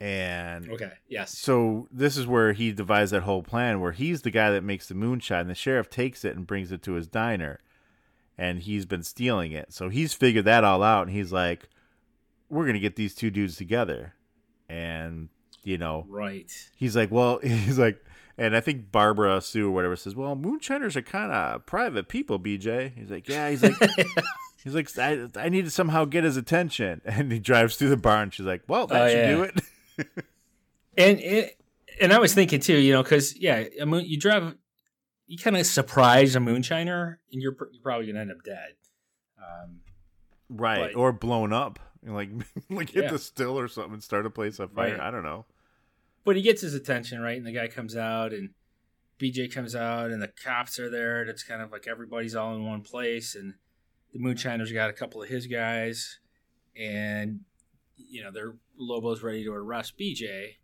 and 0.00 0.68
Okay. 0.70 0.90
Yes. 1.08 1.36
So 1.38 1.86
this 1.90 2.16
is 2.16 2.26
where 2.26 2.52
he 2.52 2.72
devised 2.72 3.12
that 3.12 3.22
whole 3.22 3.42
plan 3.42 3.80
where 3.80 3.92
he's 3.92 4.22
the 4.22 4.30
guy 4.30 4.50
that 4.50 4.64
makes 4.64 4.88
the 4.88 4.94
moonshine. 4.94 5.46
The 5.46 5.54
sheriff 5.54 5.88
takes 5.88 6.24
it 6.24 6.36
and 6.36 6.46
brings 6.46 6.72
it 6.72 6.82
to 6.82 6.94
his 6.94 7.06
diner. 7.06 7.60
And 8.36 8.60
he's 8.60 8.84
been 8.84 9.04
stealing 9.04 9.52
it. 9.52 9.72
So 9.72 9.88
he's 9.88 10.12
figured 10.12 10.44
that 10.46 10.64
all 10.64 10.82
out 10.82 11.06
and 11.06 11.14
he's 11.16 11.32
like, 11.32 11.68
We're 12.50 12.66
gonna 12.66 12.80
get 12.80 12.96
these 12.96 13.14
two 13.14 13.30
dudes 13.30 13.56
together. 13.56 14.14
And, 14.68 15.28
you 15.62 15.78
know, 15.78 16.04
Right. 16.08 16.50
he's 16.76 16.96
like, 16.96 17.12
Well 17.12 17.38
he's 17.42 17.78
like 17.78 18.04
and 18.38 18.56
I 18.56 18.60
think 18.60 18.90
Barbara 18.92 19.40
Sue 19.40 19.68
or 19.68 19.70
whatever 19.70 19.96
says, 19.96 20.14
Well, 20.14 20.34
moonshiners 20.36 20.96
are 20.96 21.02
kinda 21.02 21.62
private 21.66 22.08
people, 22.08 22.38
BJ. 22.38 22.94
He's 22.96 23.10
like, 23.10 23.28
Yeah, 23.28 23.50
he's 23.50 23.62
like 23.62 23.74
He's 24.64 24.74
like, 24.74 24.98
I, 24.98 25.28
I 25.36 25.50
need 25.50 25.66
to 25.66 25.70
somehow 25.70 26.04
get 26.06 26.24
his 26.24 26.36
attention. 26.38 27.02
And 27.04 27.30
he 27.30 27.38
drives 27.38 27.76
through 27.76 27.90
the 27.90 27.96
barn. 27.98 28.30
She's 28.30 28.46
like, 28.46 28.62
Well, 28.66 28.86
that 28.88 29.02
Oh, 29.02 29.08
should 29.08 29.16
yeah. 29.18 29.30
do 29.34 29.42
it. 29.42 29.60
And 30.96 31.18
it, 31.20 31.58
and 32.00 32.12
I 32.12 32.18
was 32.20 32.34
thinking 32.34 32.60
too, 32.60 32.76
you 32.76 32.92
know, 32.92 33.02
because 33.02 33.36
yeah, 33.36 33.64
a 33.80 33.84
moon, 33.86 34.04
you 34.06 34.18
drive, 34.18 34.54
you 35.26 35.36
kind 35.38 35.56
of 35.56 35.66
surprise 35.66 36.36
a 36.36 36.38
moonshiner, 36.38 37.16
and 37.32 37.42
you're 37.42 37.52
pr- 37.52 37.64
you're 37.72 37.82
probably 37.82 38.06
gonna 38.06 38.20
end 38.20 38.30
up 38.30 38.42
dead. 38.44 38.74
Um, 39.38 39.80
Right. 40.48 40.92
But- 40.92 40.96
or 40.98 41.12
blown 41.12 41.52
up. 41.52 41.80
And 42.04 42.14
like 42.14 42.28
like 42.70 42.90
hit 42.90 43.04
Yeah. 43.04 43.10
the 43.10 43.18
still 43.18 43.58
or 43.58 43.66
something 43.66 43.94
and 43.94 44.02
start 44.04 44.24
a 44.26 44.30
place 44.30 44.60
on 44.60 44.68
fire. 44.68 44.92
Right. 44.92 45.00
I 45.00 45.10
don't 45.10 45.22
know. 45.24 45.46
But 46.24 46.36
he 46.36 46.42
gets 46.42 46.62
his 46.62 46.74
attention, 46.74 47.20
right? 47.20 47.36
And 47.36 47.46
the 47.46 47.52
guy 47.52 47.68
comes 47.68 47.96
out, 47.96 48.32
and 48.32 48.50
BJ 49.20 49.52
comes 49.52 49.74
out, 49.76 50.10
and 50.10 50.20
the 50.22 50.28
cops 50.42 50.78
are 50.78 50.90
there. 50.90 51.20
And 51.20 51.30
it's 51.30 51.42
kind 51.42 51.62
of 51.62 51.70
like 51.72 51.86
everybody's 51.86 52.34
all 52.34 52.54
in 52.54 52.64
one 52.64 52.82
place, 52.82 53.34
and 53.34 53.54
the 54.12 54.18
moonshiner's 54.18 54.72
got 54.72 54.90
a 54.90 54.94
couple 54.94 55.22
of 55.22 55.28
his 55.28 55.46
guys, 55.46 56.18
and 56.76 57.40
you 57.96 58.22
know, 58.22 58.30
they're 58.32 58.54
Lobo's 58.78 59.22
ready 59.22 59.44
to 59.44 59.52
arrest 59.52 59.94
BJ, 59.98 60.54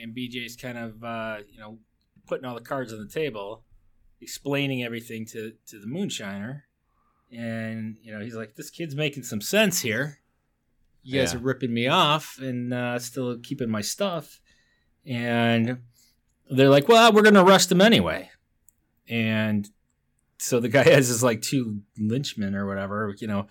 and 0.00 0.14
BJ's 0.14 0.56
kind 0.56 0.78
of 0.78 1.02
uh, 1.02 1.38
you 1.50 1.58
know 1.58 1.78
putting 2.26 2.44
all 2.44 2.54
the 2.54 2.60
cards 2.60 2.92
on 2.92 3.00
the 3.00 3.08
table, 3.08 3.64
explaining 4.20 4.82
everything 4.84 5.24
to 5.26 5.52
to 5.68 5.78
the 5.80 5.86
moonshiner, 5.86 6.62
and 7.32 7.96
you 8.02 8.12
know 8.12 8.20
he's 8.20 8.34
like, 8.36 8.54
"This 8.56 8.70
kid's 8.70 8.94
making 8.94 9.22
some 9.24 9.40
sense 9.40 9.80
here. 9.80 10.18
You 11.02 11.18
guys 11.20 11.32
Yeah. 11.32 11.38
are 11.38 11.42
ripping 11.42 11.72
me 11.72 11.86
off 11.88 12.38
and 12.38 12.72
uh, 12.74 12.98
still 12.98 13.38
keeping 13.38 13.70
my 13.70 13.80
stuff." 13.80 14.40
And 15.06 15.78
they're 16.50 16.68
like, 16.68 16.88
"Well, 16.88 17.12
we're 17.12 17.22
going 17.22 17.34
to 17.34 17.42
arrest 17.44 17.70
him 17.72 17.80
anyway," 17.80 18.30
and 19.08 19.68
so 20.38 20.60
the 20.60 20.68
guy 20.68 20.82
has 20.90 21.08
his 21.08 21.22
like 21.22 21.42
two 21.42 21.80
lynchmen 21.98 22.54
or 22.54 22.66
whatever, 22.66 23.14
you 23.18 23.26
know. 23.26 23.46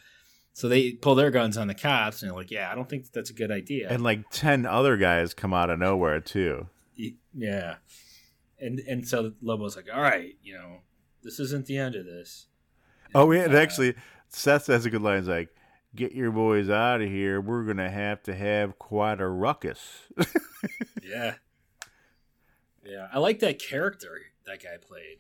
So 0.54 0.68
they 0.68 0.92
pull 0.92 1.16
their 1.16 1.32
guns 1.32 1.58
on 1.58 1.68
the 1.68 1.74
cops, 1.74 2.22
and 2.22 2.30
they're 2.30 2.38
like, 2.38 2.52
"Yeah, 2.52 2.72
I 2.72 2.76
don't 2.76 2.90
think 2.90 3.12
that's 3.12 3.30
a 3.30 3.34
good 3.34 3.52
idea." 3.52 3.90
And 3.90 4.04
like 4.04 4.30
ten 4.32 4.66
other 4.66 4.98
guys 4.98 5.34
come 5.34 5.54
out 5.54 5.70
of 5.70 5.80
nowhere 5.80 6.20
too. 6.20 6.68
Yeah. 7.34 7.76
And 8.60 8.80
and 8.80 9.08
so 9.08 9.32
Lobo's 9.42 9.78
like, 9.78 9.88
all 9.94 10.02
right, 10.02 10.36
you 10.44 10.54
know, 10.54 10.80
this 11.24 11.40
isn't 11.40 11.66
the 11.66 11.78
end 11.78 11.96
of 11.96 12.06
this. 12.06 12.48
Oh 13.16 13.32
yeah, 13.32 13.44
and 13.44 13.56
Uh, 13.56 13.58
actually 13.60 13.96
Seth 14.28 14.68
has 14.68 14.86
a 14.86 14.90
good 14.90 15.02
line. 15.02 15.20
He's 15.20 15.30
like, 15.30 15.50
Get 15.96 16.12
your 16.12 16.30
boys 16.32 16.70
out 16.70 17.02
of 17.02 17.08
here. 17.10 17.40
We're 17.42 17.64
gonna 17.64 17.90
have 17.90 18.22
to 18.24 18.36
have 18.36 18.78
quite 18.78 19.22
a 19.22 19.28
ruckus. 19.28 19.80
Yeah. 21.10 21.36
Yeah. 22.86 23.08
I 23.12 23.20
like 23.20 23.40
that 23.40 23.60
character 23.60 24.20
that 24.46 24.62
guy 24.64 24.78
played. 24.82 25.20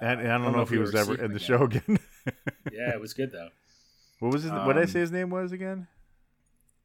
and, 0.00 0.20
and 0.20 0.28
I 0.30 0.34
I 0.34 0.38
don't, 0.38 0.42
don't 0.44 0.52
know, 0.52 0.58
know 0.58 0.62
if 0.64 0.70
he 0.70 0.78
was 0.78 0.94
ever 0.94 1.12
ever 1.12 1.14
see 1.16 1.20
him 1.20 1.24
in 1.24 1.30
the 1.32 1.36
again. 1.36 1.46
show 1.46 1.64
again. 1.64 1.98
Yeah, 2.72 2.90
it 2.94 3.00
was 3.00 3.12
good 3.14 3.30
though. 3.32 3.50
what 4.18 4.32
was 4.32 4.42
his 4.44 4.50
what 4.52 4.72
did 4.72 4.78
I 4.78 4.82
Um, 4.82 4.86
say 4.88 5.00
his 5.00 5.12
name 5.12 5.28
was 5.30 5.52
again? 5.52 5.86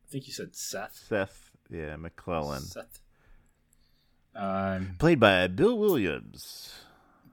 I 0.06 0.12
think 0.12 0.28
you 0.28 0.34
said 0.34 0.56
Seth. 0.56 1.06
Seth 1.08 1.52
yeah, 1.70 1.96
McClellan. 1.96 2.62
Seth. 2.62 3.00
Um, 4.36 4.96
Played 5.00 5.20
by 5.20 5.48
Bill 5.48 5.78
Williams. 5.78 6.74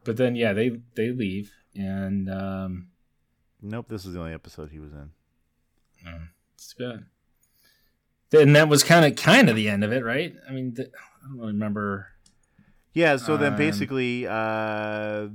but 0.04 0.16
then 0.16 0.36
yeah, 0.36 0.52
they 0.52 0.80
they 0.94 1.10
leave 1.10 1.52
and 1.74 2.30
um, 2.30 2.88
Nope, 3.60 3.86
this 3.88 4.04
is 4.06 4.12
the 4.14 4.20
only 4.20 4.32
episode 4.34 4.70
he 4.70 4.78
was 4.78 4.92
in. 4.92 5.10
it's 6.54 6.72
good. 6.74 7.06
Then 8.30 8.52
that 8.54 8.68
was 8.68 8.82
kind 8.82 9.04
of 9.04 9.16
kind 9.16 9.48
of 9.48 9.56
the 9.56 9.68
end 9.68 9.84
of 9.84 9.92
it, 9.92 10.04
right? 10.04 10.34
I 10.48 10.52
mean, 10.52 10.74
the, 10.74 10.84
I 10.84 11.28
don't 11.28 11.38
really 11.38 11.52
remember. 11.52 12.08
Yeah, 12.92 13.16
so 13.16 13.36
then 13.36 13.52
Um, 13.52 13.58
basically 13.58 14.26
uh 14.26 15.28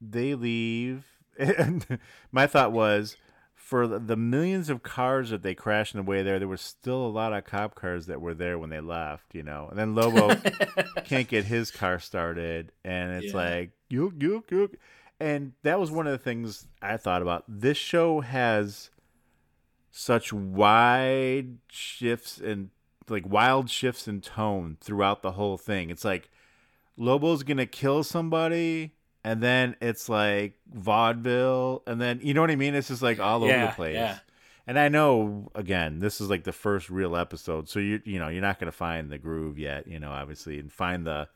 they 0.00 0.34
leave 0.34 1.04
and 1.38 1.98
my 2.32 2.46
thought 2.46 2.72
was 2.72 3.16
for 3.54 3.86
the- 3.86 4.16
millions 4.16 4.68
of 4.70 4.82
cars 4.82 5.30
that 5.30 5.42
they 5.42 5.54
crashed 5.54 5.94
in 5.94 5.98
the 5.98 6.08
way 6.08 6.22
there, 6.22 6.38
there 6.38 6.46
was 6.48 6.60
still 6.60 7.04
a 7.04 7.08
lot 7.08 7.32
of 7.32 7.44
cop 7.44 7.74
cars 7.74 8.06
that 8.06 8.20
were 8.20 8.34
there 8.34 8.58
when 8.58 8.70
they 8.70 8.78
left, 8.80 9.34
you 9.34 9.42
know. 9.42 9.66
And 9.68 9.76
then 9.78 9.94
Lobo 9.94 10.36
can't 11.04 11.26
get 11.26 11.46
his 11.46 11.70
car 11.72 11.98
started 11.98 12.70
and 12.84 13.12
it's 13.22 13.32
Yeah. 13.32 13.40
like 13.40 13.70
yuk 13.88 14.12
yuk 14.20 14.50
yuk 14.50 14.72
and 15.18 15.52
that 15.62 15.80
was 15.80 15.90
one 15.90 16.06
of 16.06 16.12
the 16.12 16.18
things 16.22 16.66
I 16.82 16.96
thought 16.96 17.22
about. 17.22 17.44
This 17.48 17.76
show 17.78 18.20
has 18.20 18.90
such 19.96 20.30
wide 20.30 21.56
shifts 21.68 22.38
and 22.38 22.68
like 23.08 23.26
wild 23.26 23.70
shifts 23.70 24.06
in 24.06 24.20
tone 24.20 24.76
throughout 24.78 25.22
the 25.22 25.32
whole 25.32 25.56
thing. 25.56 25.88
It's 25.88 26.04
like 26.04 26.28
Lobo's 26.98 27.42
gonna 27.42 27.64
kill 27.64 28.04
somebody, 28.04 28.92
and 29.24 29.42
then 29.42 29.74
it's 29.80 30.10
like 30.10 30.58
vaudeville, 30.70 31.82
and 31.86 31.98
then 31.98 32.20
you 32.22 32.34
know 32.34 32.42
what 32.42 32.50
I 32.50 32.56
mean. 32.56 32.74
It's 32.74 32.88
just 32.88 33.00
like 33.00 33.18
all 33.18 33.42
over 33.42 33.58
the 33.58 33.72
place. 33.74 33.94
yeah. 33.94 34.18
And 34.66 34.78
I 34.78 34.88
know 34.88 35.50
again, 35.54 36.00
this 36.00 36.20
is 36.20 36.28
like 36.28 36.44
the 36.44 36.52
first 36.52 36.90
real 36.90 37.16
episode, 37.16 37.68
so 37.70 37.78
you 37.78 38.02
you 38.04 38.18
know 38.18 38.28
you're 38.28 38.42
not 38.42 38.58
gonna 38.58 38.72
find 38.72 39.10
the 39.10 39.18
groove 39.18 39.58
yet, 39.58 39.86
you 39.86 39.98
know, 39.98 40.10
obviously, 40.10 40.58
and 40.58 40.70
find 40.70 41.06
the 41.06 41.28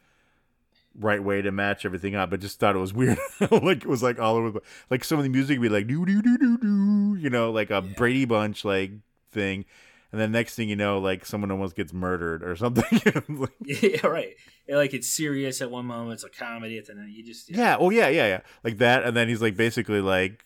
right 0.99 1.23
way 1.23 1.41
to 1.43 1.51
match 1.53 1.85
everything 1.85 2.15
up. 2.15 2.31
But 2.31 2.41
just 2.41 2.59
thought 2.59 2.77
it 2.77 2.81
was 2.81 2.93
weird, 2.93 3.19
like 3.51 3.79
it 3.85 3.87
was 3.87 4.03
like 4.03 4.19
all 4.19 4.37
over, 4.37 4.51
the 4.51 4.61
like 4.91 5.05
some 5.05 5.19
of 5.19 5.25
the 5.25 5.31
music 5.31 5.59
would 5.59 5.63
be 5.65 5.69
like 5.69 5.87
do 5.87 6.05
do 6.05 6.21
do 6.23 6.39
do 6.39 6.59
do, 6.59 7.17
you 7.21 7.31
know, 7.31 7.51
like 7.51 7.71
a 7.71 7.81
Brady 7.83 8.25
Bunch 8.25 8.65
like 8.65 8.93
thing. 9.33 9.65
and 10.13 10.21
then 10.21 10.33
next 10.33 10.55
thing 10.57 10.69
you 10.69 10.77
know, 10.77 10.99
like 10.99 11.25
someone 11.25 11.51
almost 11.51 11.77
gets 11.77 11.93
murdered 11.93 12.43
or 12.43 12.57
something. 12.57 13.01
Like- 13.29 13.51
yeah, 13.83 14.07
right. 14.07 14.35
Yeah, 14.69 14.77
like 14.77 14.95
it's 14.95 15.09
serious 15.09 15.61
at 15.63 15.71
one 15.71 15.87
moment, 15.87 16.15
it's 16.15 16.25
a 16.25 16.29
comedy 16.29 16.79
at 16.79 16.87
the 16.87 16.93
end. 16.93 17.11
You 17.13 17.25
just 17.25 17.51
yeah, 17.51 17.77
oh 17.79 17.91
yeah, 17.91 18.09
yeah, 18.09 18.27
yeah, 18.27 18.41
like 18.65 18.79
that, 18.79 19.05
and 19.05 19.17
then 19.17 19.29
he's 19.29 19.43
like 19.43 19.57
basically 19.57 20.01
like, 20.01 20.45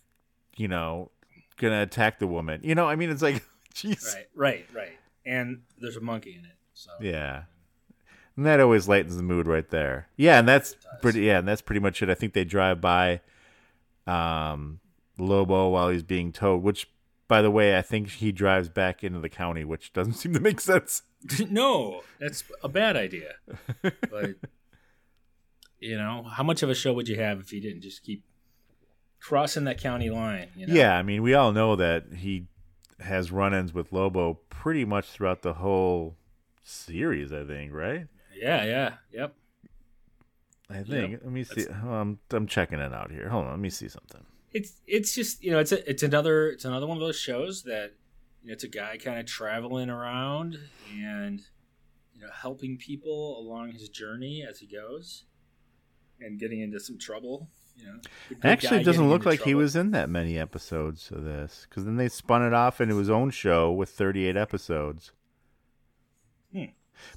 you 0.56 0.68
know, 0.68 1.10
gonna 1.58 1.82
attack 1.82 2.18
the 2.20 2.26
woman. 2.26 2.60
You 2.64 2.74
know, 2.74 2.86
I 2.88 2.96
mean, 2.96 3.10
it's 3.10 3.20
like, 3.22 3.42
jeez, 3.74 4.02
right, 4.14 4.26
right, 4.34 4.66
right. 4.74 4.92
And 5.26 5.62
there's 5.78 5.96
a 5.96 6.00
monkey 6.00 6.36
in 6.38 6.44
it, 6.44 6.56
so 6.72 6.90
yeah. 7.00 7.42
And 8.36 8.46
that 8.46 8.60
always 8.60 8.88
lightens 8.88 9.16
the 9.16 9.22
mood 9.22 9.46
right 9.46 9.68
there. 9.70 10.08
Yeah, 10.16 10.38
and 10.38 10.48
that's 10.48 10.76
pretty. 11.00 11.20
Yeah, 11.20 11.38
and 11.38 11.46
that's 11.46 11.62
pretty 11.62 11.80
much 11.80 12.02
it. 12.02 12.10
I 12.10 12.14
think 12.14 12.32
they 12.32 12.44
drive 12.44 12.80
by, 12.80 13.20
um, 14.06 14.80
Lobo 15.18 15.68
while 15.68 15.90
he's 15.90 16.02
being 16.02 16.32
towed. 16.32 16.62
Which, 16.62 16.88
by 17.28 17.42
the 17.42 17.50
way, 17.50 17.78
I 17.78 17.82
think 17.82 18.10
he 18.10 18.32
drives 18.32 18.68
back 18.68 19.04
into 19.04 19.20
the 19.20 19.28
county, 19.28 19.64
which 19.64 19.92
doesn't 19.92 20.12
seem 20.14 20.34
to 20.34 20.40
make 20.40 20.60
sense. 20.60 21.02
no, 21.50 22.02
that's 22.18 22.44
a 22.62 22.68
bad 22.68 22.96
idea. 22.96 23.34
But 23.82 24.36
you 25.78 25.96
know, 25.96 26.24
how 26.24 26.42
much 26.42 26.62
of 26.62 26.70
a 26.70 26.74
show 26.74 26.92
would 26.92 27.08
you 27.08 27.16
have 27.16 27.40
if 27.40 27.52
you 27.52 27.60
didn't 27.60 27.82
just 27.82 28.02
keep 28.02 28.24
crossing 29.20 29.64
that 29.64 29.78
county 29.78 30.10
line? 30.10 30.48
You 30.56 30.66
know? 30.66 30.74
Yeah, 30.74 30.96
I 30.96 31.02
mean, 31.02 31.22
we 31.22 31.34
all 31.34 31.52
know 31.52 31.76
that 31.76 32.04
he 32.16 32.46
has 33.00 33.30
run-ins 33.30 33.74
with 33.74 33.92
Lobo 33.92 34.34
pretty 34.48 34.84
much 34.84 35.06
throughout 35.06 35.42
the 35.42 35.54
whole 35.54 36.16
series. 36.62 37.32
I 37.32 37.44
think, 37.44 37.72
right? 37.72 38.06
Yeah, 38.36 38.64
yeah, 38.64 38.92
yep. 39.12 39.34
I 40.70 40.82
think. 40.82 41.20
Let 41.22 41.32
me 41.32 41.44
see. 41.44 41.66
Oh, 41.84 41.92
I'm 41.92 42.18
I'm 42.30 42.46
checking 42.46 42.78
it 42.78 42.92
out 42.92 43.10
here. 43.10 43.28
Hold 43.28 43.44
on. 43.44 43.50
Let 43.50 43.60
me 43.60 43.70
see 43.70 43.88
something. 43.88 44.24
It's 44.52 44.80
it's 44.86 45.14
just 45.14 45.42
you 45.42 45.50
know 45.50 45.58
it's 45.58 45.72
a, 45.72 45.88
it's 45.88 46.02
another 46.02 46.48
it's 46.48 46.64
another 46.64 46.86
one 46.86 46.96
of 46.96 47.00
those 47.00 47.18
shows 47.18 47.64
that 47.64 47.92
you 48.42 48.48
know, 48.48 48.52
it's 48.52 48.64
a 48.64 48.68
guy 48.68 48.96
kind 48.96 49.18
of 49.18 49.26
traveling 49.26 49.90
around 49.90 50.58
and 50.92 51.42
you 52.14 52.22
know 52.22 52.28
helping 52.32 52.76
people 52.76 53.38
along 53.38 53.72
his 53.72 53.88
journey 53.88 54.44
as 54.48 54.60
he 54.60 54.66
goes 54.66 55.24
and 56.20 56.38
getting 56.38 56.60
into 56.60 56.80
some 56.80 56.98
trouble. 56.98 57.48
You 57.76 57.86
know, 57.86 57.98
Actually, 58.44 58.82
it 58.82 58.84
doesn't 58.84 59.08
look 59.08 59.26
like 59.26 59.42
he 59.42 59.54
was 59.54 59.74
in 59.74 59.90
that 59.90 60.08
many 60.08 60.38
episodes 60.38 61.10
of 61.10 61.24
this, 61.24 61.66
because 61.68 61.84
then 61.84 61.96
they 61.96 62.08
spun 62.08 62.44
it 62.44 62.52
off 62.52 62.80
into 62.80 62.96
his 62.96 63.10
own 63.10 63.30
show 63.30 63.72
with 63.72 63.90
38 63.90 64.36
episodes. 64.36 65.10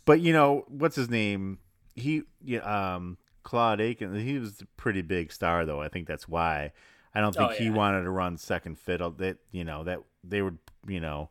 But 0.05 0.21
you 0.21 0.33
know 0.33 0.65
what's 0.67 0.95
his 0.95 1.09
name? 1.09 1.59
He, 1.95 2.23
yeah, 2.43 2.59
um, 2.95 3.17
Claude 3.43 3.81
Akins. 3.81 4.21
He 4.21 4.37
was 4.37 4.61
a 4.61 4.65
pretty 4.77 5.01
big 5.01 5.31
star, 5.31 5.65
though. 5.65 5.81
I 5.81 5.87
think 5.89 6.07
that's 6.07 6.27
why. 6.27 6.71
I 7.15 7.21
don't 7.21 7.35
think 7.35 7.51
Oh, 7.51 7.55
he 7.55 7.69
wanted 7.69 8.03
to 8.03 8.11
run 8.11 8.37
second 8.37 8.77
fiddle. 8.77 9.11
That 9.11 9.37
you 9.51 9.63
know 9.63 9.83
that 9.85 9.99
they 10.23 10.41
would, 10.41 10.59
you 10.87 10.99
know, 10.99 11.29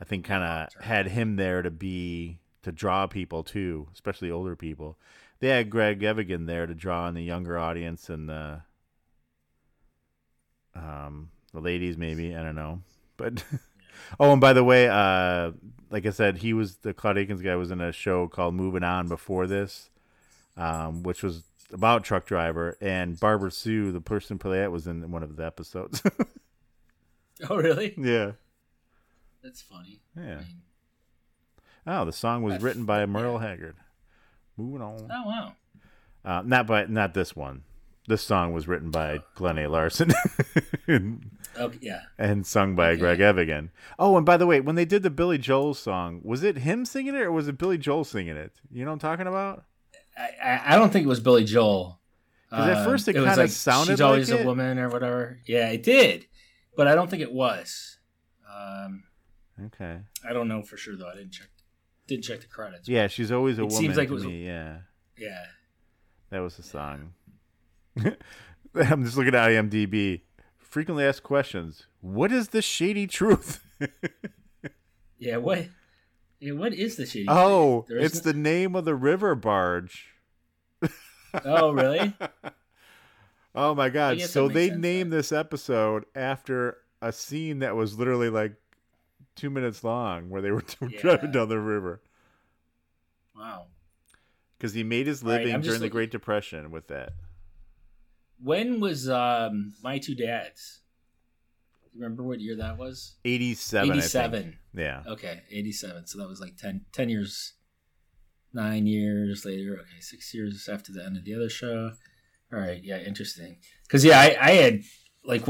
I 0.00 0.04
think 0.04 0.24
kind 0.26 0.44
of 0.44 0.82
had 0.82 1.08
him 1.08 1.36
there 1.36 1.62
to 1.62 1.70
be 1.70 2.40
to 2.62 2.72
draw 2.72 3.06
people 3.06 3.42
too, 3.42 3.88
especially 3.94 4.30
older 4.30 4.56
people. 4.56 4.98
They 5.40 5.48
had 5.48 5.70
Greg 5.70 6.02
Evigan 6.02 6.46
there 6.46 6.66
to 6.66 6.74
draw 6.74 7.08
in 7.08 7.14
the 7.14 7.22
younger 7.22 7.58
audience 7.58 8.10
and 8.10 8.28
the 8.28 8.62
um 10.74 11.30
the 11.52 11.60
ladies 11.60 11.96
maybe 11.96 12.34
I 12.34 12.42
don't 12.42 12.54
know, 12.54 12.82
but 13.16 13.44
oh 14.20 14.32
and 14.32 14.40
by 14.40 14.52
the 14.52 14.64
way, 14.64 14.88
uh, 14.88 15.52
like 15.90 16.06
I 16.06 16.10
said, 16.10 16.38
he 16.38 16.52
was 16.52 16.76
the 16.76 16.94
Claude 16.94 17.18
Akins 17.18 17.42
guy 17.42 17.54
was 17.56 17.70
in 17.70 17.80
a 17.80 17.92
show 17.92 18.28
called 18.28 18.54
Moving 18.54 18.82
On 18.84 19.08
before 19.08 19.46
this, 19.46 19.90
um, 20.56 21.02
which 21.02 21.22
was 21.22 21.42
about 21.72 22.04
truck 22.04 22.26
driver 22.26 22.76
and 22.80 23.18
Barbara 23.18 23.50
Sue, 23.50 23.92
the 23.92 24.00
person 24.00 24.38
play 24.38 24.66
was 24.68 24.86
in 24.86 25.10
one 25.10 25.22
of 25.22 25.36
the 25.36 25.44
episodes. 25.46 26.02
Oh 27.50 27.56
really? 27.56 27.92
yeah, 27.98 28.32
That's 29.42 29.60
funny. 29.62 30.00
yeah. 30.16 30.22
I 30.22 30.36
mean, 30.36 30.62
Oh, 31.84 32.04
the 32.04 32.12
song 32.12 32.42
was 32.44 32.62
written 32.62 32.84
by 32.84 33.00
yeah. 33.00 33.06
Merle 33.06 33.38
Haggard. 33.38 33.74
Moving 34.56 34.80
on. 34.82 35.08
oh 35.10 35.26
wow. 35.26 35.52
Uh, 36.24 36.42
not 36.46 36.68
by 36.68 36.84
not 36.86 37.14
this 37.14 37.34
one. 37.34 37.64
This 38.06 38.22
song 38.22 38.52
was 38.52 38.68
written 38.68 38.90
by 38.92 39.22
Glen 39.34 39.58
A. 39.58 39.66
Larson 39.66 40.12
and, 40.86 41.30
Okay, 41.58 41.78
yeah. 41.82 42.02
and 42.18 42.46
sung 42.46 42.74
by 42.74 42.96
Greg 42.96 43.20
Evigan. 43.20 43.70
Oh, 43.98 44.16
and 44.16 44.24
by 44.24 44.36
the 44.36 44.46
way, 44.46 44.60
when 44.60 44.74
they 44.76 44.84
did 44.84 45.02
the 45.02 45.10
Billy 45.10 45.38
Joel 45.38 45.74
song, 45.74 46.20
was 46.24 46.42
it 46.42 46.58
him 46.58 46.84
singing 46.84 47.14
it 47.14 47.20
or 47.20 47.32
was 47.32 47.48
it 47.48 47.58
Billy 47.58 47.78
Joel 47.78 48.04
singing 48.04 48.36
it? 48.36 48.52
You 48.70 48.84
know 48.84 48.90
what 48.90 48.94
I'm 48.94 48.98
talking 49.00 49.26
about? 49.26 49.64
I, 50.16 50.60
I 50.66 50.76
don't 50.76 50.92
think 50.92 51.04
it 51.04 51.08
was 51.08 51.20
Billy 51.20 51.44
Joel. 51.44 51.98
Because 52.50 52.68
at 52.68 52.76
Um, 52.78 52.84
first 52.84 53.08
it 53.08 53.16
was 53.16 53.24
kinda 53.24 53.48
sounded 53.48 53.92
she's 53.94 54.00
always 54.00 54.30
like 54.30 54.40
a 54.40 54.42
it. 54.42 54.46
woman 54.46 54.78
or 54.78 54.88
whatever. 54.88 55.38
Yeah, 55.46 55.68
it 55.70 55.82
did, 55.82 56.26
but 56.76 56.86
I 56.88 56.94
don't 56.94 57.08
think 57.10 57.22
it 57.22 57.32
was. 57.32 57.98
Um, 58.52 59.04
Okay. 59.66 60.00
I 60.28 60.32
don't 60.32 60.48
know 60.48 60.62
for 60.62 60.76
sure 60.76 60.96
though. 60.96 61.08
I 61.08 61.14
didn't 61.14 61.32
check. 61.32 61.48
Didn't 62.08 62.24
check 62.24 62.40
the 62.40 62.46
credits. 62.46 62.88
Yeah, 62.88 63.06
she's 63.06 63.30
always 63.30 63.58
a 63.58 63.62
It 63.62 63.64
woman 63.68 63.78
seems 63.78 63.96
like 63.96 64.08
it 64.08 64.12
was- 64.12 64.24
me. 64.24 64.44
Yeah, 64.44 64.78
Yeah. 65.16 65.44
that 66.30 66.40
was 66.40 66.56
the 66.56 66.62
song. 66.62 67.12
I'm 68.74 69.04
just 69.04 69.16
looking 69.16 69.34
at 69.34 69.48
IMDb. 69.50 70.22
Frequently 70.72 71.04
asked 71.04 71.22
questions. 71.22 71.86
What 72.00 72.32
is 72.32 72.48
the 72.48 72.62
shady 72.62 73.06
truth? 73.06 73.60
Yeah. 75.18 75.36
What? 75.36 75.66
Yeah, 76.40 76.54
what 76.54 76.72
is 76.74 76.96
the 76.96 77.06
shady? 77.06 77.26
oh, 77.28 77.84
it's 77.88 78.24
no- 78.24 78.32
the 78.32 78.36
name 78.38 78.74
of 78.74 78.84
the 78.84 78.94
river 78.96 79.34
barge. 79.36 80.08
Oh, 81.44 81.70
really? 81.72 82.12
Oh 83.54 83.74
my 83.74 83.88
god! 83.88 84.20
So 84.22 84.48
they 84.48 84.68
sense, 84.70 84.80
named 84.80 85.12
this 85.12 85.30
episode 85.30 86.04
after 86.16 86.78
a 87.00 87.12
scene 87.12 87.60
that 87.60 87.76
was 87.76 87.96
literally 87.98 88.30
like 88.30 88.54
two 89.36 89.48
minutes 89.50 89.84
long, 89.84 90.28
where 90.28 90.42
they 90.42 90.50
were 90.50 90.62
driving 90.98 91.26
Yeah. 91.26 91.32
down 91.32 91.48
the 91.50 91.60
river. 91.60 92.00
Wow. 93.36 93.66
Because 94.58 94.74
he 94.74 94.82
made 94.82 95.06
his 95.06 95.22
living 95.22 95.52
just 95.56 95.64
during 95.66 95.80
the 95.82 95.88
Great 95.88 96.10
Depression 96.10 96.70
with 96.70 96.88
that. 96.88 97.12
When 98.42 98.80
was 98.80 99.08
um 99.08 99.74
my 99.82 99.98
two 99.98 100.14
dads? 100.14 100.80
Remember 101.94 102.22
what 102.22 102.40
year 102.40 102.56
that 102.56 102.78
was? 102.78 103.16
Eighty-seven. 103.24 103.90
I 103.90 103.92
think. 103.92 103.98
Eighty-seven. 104.02 104.58
Yeah. 104.74 105.02
Okay, 105.06 105.42
87. 105.50 106.06
So 106.06 106.18
that 106.18 106.28
was 106.28 106.40
like 106.40 106.56
10, 106.56 106.86
10 106.92 107.08
years, 107.10 107.52
nine 108.54 108.86
years 108.86 109.44
later. 109.44 109.74
Okay, 109.74 110.00
six 110.00 110.32
years 110.32 110.68
after 110.72 110.92
the 110.92 111.04
end 111.04 111.16
of 111.16 111.24
the 111.24 111.34
other 111.34 111.50
show. 111.50 111.92
All 112.52 112.58
right, 112.58 112.82
yeah, 112.82 112.98
interesting. 112.98 113.58
Because 113.82 114.04
yeah, 114.04 114.18
I, 114.18 114.36
I 114.40 114.50
had 114.52 114.82
like 115.24 115.46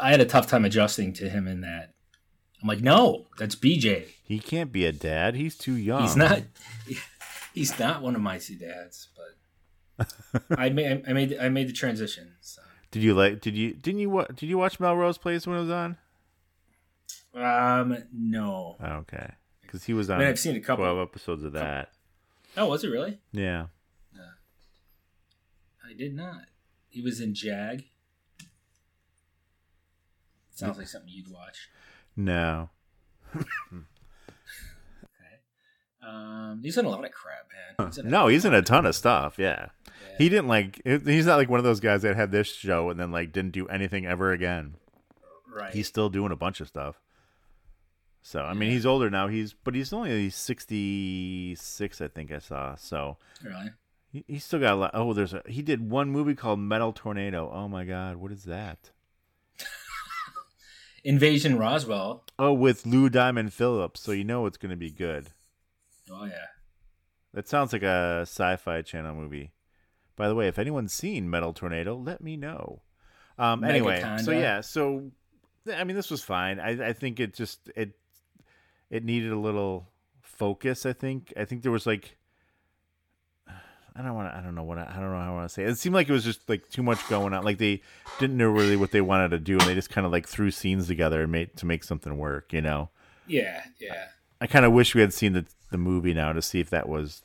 I 0.00 0.10
had 0.10 0.20
a 0.20 0.26
tough 0.26 0.46
time 0.46 0.64
adjusting 0.64 1.12
to 1.14 1.28
him 1.28 1.46
in 1.46 1.62
that. 1.62 1.94
I'm 2.62 2.68
like, 2.68 2.80
no, 2.80 3.26
that's 3.38 3.54
BJ. 3.54 4.06
He 4.22 4.38
can't 4.38 4.72
be 4.72 4.86
a 4.86 4.92
dad. 4.92 5.34
He's 5.34 5.56
too 5.56 5.74
young. 5.76 6.02
He's 6.02 6.16
not. 6.16 6.42
He's 7.54 7.78
not 7.78 8.02
one 8.02 8.14
of 8.14 8.20
my 8.20 8.36
two 8.36 8.56
dads, 8.56 9.08
I 10.56 10.68
made 10.70 11.02
I 11.08 11.12
made 11.12 11.36
I 11.40 11.48
made 11.48 11.68
the 11.68 11.72
transition. 11.72 12.32
So. 12.40 12.62
Did 12.90 13.02
you 13.02 13.14
like? 13.14 13.40
Did 13.40 13.56
you? 13.56 13.72
Didn't 13.74 14.00
you? 14.00 14.10
wa- 14.10 14.26
Did 14.26 14.48
you 14.48 14.58
watch 14.58 14.78
Melrose 14.80 15.18
Place 15.18 15.46
when 15.46 15.56
it 15.56 15.60
was 15.60 15.70
on? 15.70 15.96
Um, 17.34 17.98
no. 18.12 18.76
Oh, 18.82 18.86
okay. 18.86 19.32
Because 19.62 19.84
he 19.84 19.92
was 19.94 20.08
on. 20.10 20.18
mean, 20.18 20.28
I've 20.28 20.38
seen 20.38 20.56
a 20.56 20.60
couple. 20.60 20.84
Twelve 20.84 20.98
episodes 21.08 21.44
of 21.44 21.52
that. 21.52 21.90
Oh, 22.56 22.68
was 22.68 22.84
it 22.84 22.88
really? 22.88 23.18
Yeah. 23.32 23.66
I 25.88 25.92
did 25.96 26.14
not. 26.16 26.42
He 26.88 27.00
was 27.00 27.20
in 27.20 27.32
Jag. 27.34 27.84
Sounds 30.54 30.78
like 30.78 30.88
something 30.88 31.10
you'd 31.12 31.30
watch. 31.30 31.68
No. 32.16 32.70
Okay. 35.04 36.06
Um, 36.06 36.60
he's 36.62 36.76
in 36.76 36.84
a 36.84 36.88
lot 36.88 37.04
of 37.04 37.10
crap, 37.12 37.46
man. 37.78 37.88
He's 37.88 37.98
No, 38.04 38.28
he's 38.28 38.44
in 38.44 38.54
a 38.54 38.62
ton 38.62 38.86
of 38.86 38.94
stuff. 38.94 39.34
Yeah. 39.38 39.66
He 40.18 40.28
didn't 40.28 40.48
like. 40.48 40.80
He's 40.84 41.26
not 41.26 41.36
like 41.36 41.48
one 41.48 41.58
of 41.58 41.64
those 41.64 41.80
guys 41.80 42.02
that 42.02 42.16
had 42.16 42.30
this 42.32 42.46
show 42.46 42.90
and 42.90 42.98
then 42.98 43.12
like 43.12 43.32
didn't 43.32 43.52
do 43.52 43.66
anything 43.68 44.06
ever 44.06 44.32
again. 44.32 44.74
right. 45.54 45.72
He's 45.72 45.88
still 45.88 46.08
doing 46.08 46.32
a 46.32 46.36
bunch 46.36 46.60
of 46.60 46.68
stuff. 46.68 47.00
So 48.22 48.42
I 48.42 48.54
mean, 48.54 48.70
he's 48.72 48.84
older 48.84 49.08
now. 49.08 49.28
He's 49.28 49.52
but 49.52 49.74
he's 49.74 49.92
only 49.92 50.30
sixty 50.30 51.54
six, 51.54 52.00
I 52.00 52.08
think 52.08 52.32
I 52.32 52.40
saw. 52.40 52.74
So 52.74 53.18
really. 53.42 53.70
he, 54.10 54.24
he's 54.26 54.44
still 54.44 54.58
got 54.58 54.72
a 54.72 54.76
lot. 54.76 54.90
Oh, 54.94 55.12
there's 55.12 55.32
a 55.32 55.42
he 55.46 55.62
did 55.62 55.90
one 55.90 56.10
movie 56.10 56.34
called 56.34 56.58
Metal 56.58 56.92
Tornado. 56.92 57.48
Oh 57.52 57.68
my 57.68 57.84
God, 57.84 58.16
what 58.16 58.32
is 58.32 58.42
that? 58.44 58.90
Invasion 61.04 61.56
Roswell. 61.56 62.24
Oh, 62.36 62.52
with 62.52 62.84
Lou 62.84 63.08
Diamond 63.08 63.52
Phillips. 63.52 64.00
So 64.00 64.10
you 64.10 64.24
know 64.24 64.46
it's 64.46 64.58
going 64.58 64.70
to 64.70 64.76
be 64.76 64.90
good. 64.90 65.28
Oh 66.10 66.24
yeah. 66.24 66.46
That 67.32 67.48
sounds 67.48 67.72
like 67.72 67.82
a 67.82 68.22
sci-fi 68.22 68.82
channel 68.82 69.14
movie. 69.14 69.52
By 70.16 70.28
the 70.28 70.34
way, 70.34 70.48
if 70.48 70.58
anyone's 70.58 70.92
seen 70.92 71.30
Metal 71.30 71.52
Tornado, 71.52 71.96
let 71.96 72.22
me 72.22 72.36
know. 72.36 72.80
Um, 73.38 73.62
anyway, 73.64 74.02
so 74.22 74.30
yeah, 74.30 74.62
so 74.62 75.10
I 75.72 75.84
mean, 75.84 75.96
this 75.96 76.10
was 76.10 76.22
fine. 76.22 76.58
I, 76.58 76.88
I 76.88 76.92
think 76.94 77.20
it 77.20 77.34
just 77.34 77.70
it 77.76 77.98
it 78.90 79.04
needed 79.04 79.32
a 79.32 79.38
little 79.38 79.88
focus. 80.22 80.86
I 80.86 80.94
think 80.94 81.32
I 81.36 81.44
think 81.44 81.62
there 81.62 81.72
was 81.72 81.86
like 81.86 82.16
I 83.98 84.02
don't 84.02 84.14
want 84.14 84.30
to. 84.30 84.36
I 84.36 84.42
don't 84.42 84.54
know 84.54 84.62
what. 84.62 84.78
I, 84.78 84.82
I 84.82 85.00
don't 85.00 85.10
know 85.10 85.18
how 85.18 85.32
I 85.32 85.34
want 85.34 85.48
to 85.48 85.54
say. 85.54 85.64
It. 85.64 85.70
it 85.70 85.78
seemed 85.78 85.94
like 85.94 86.08
it 86.08 86.12
was 86.12 86.24
just 86.24 86.48
like 86.48 86.68
too 86.68 86.82
much 86.82 87.06
going 87.08 87.32
on. 87.32 87.44
Like 87.44 87.58
they 87.58 87.80
didn't 88.18 88.36
know 88.36 88.50
really 88.50 88.76
what 88.76 88.90
they 88.90 89.00
wanted 89.00 89.30
to 89.30 89.38
do, 89.38 89.54
and 89.54 89.62
they 89.62 89.74
just 89.74 89.90
kind 89.90 90.04
of 90.04 90.12
like 90.12 90.28
threw 90.28 90.50
scenes 90.50 90.86
together 90.86 91.22
and 91.22 91.32
made 91.32 91.56
to 91.56 91.66
make 91.66 91.82
something 91.82 92.16
work. 92.18 92.52
You 92.52 92.60
know. 92.60 92.90
Yeah, 93.26 93.62
yeah. 93.80 94.06
I 94.40 94.46
kind 94.46 94.64
of 94.66 94.72
wish 94.72 94.94
we 94.94 95.00
had 95.00 95.14
seen 95.14 95.32
the 95.32 95.46
the 95.70 95.78
movie 95.78 96.12
now 96.12 96.32
to 96.32 96.42
see 96.42 96.60
if 96.60 96.68
that 96.70 96.88
was 96.88 97.22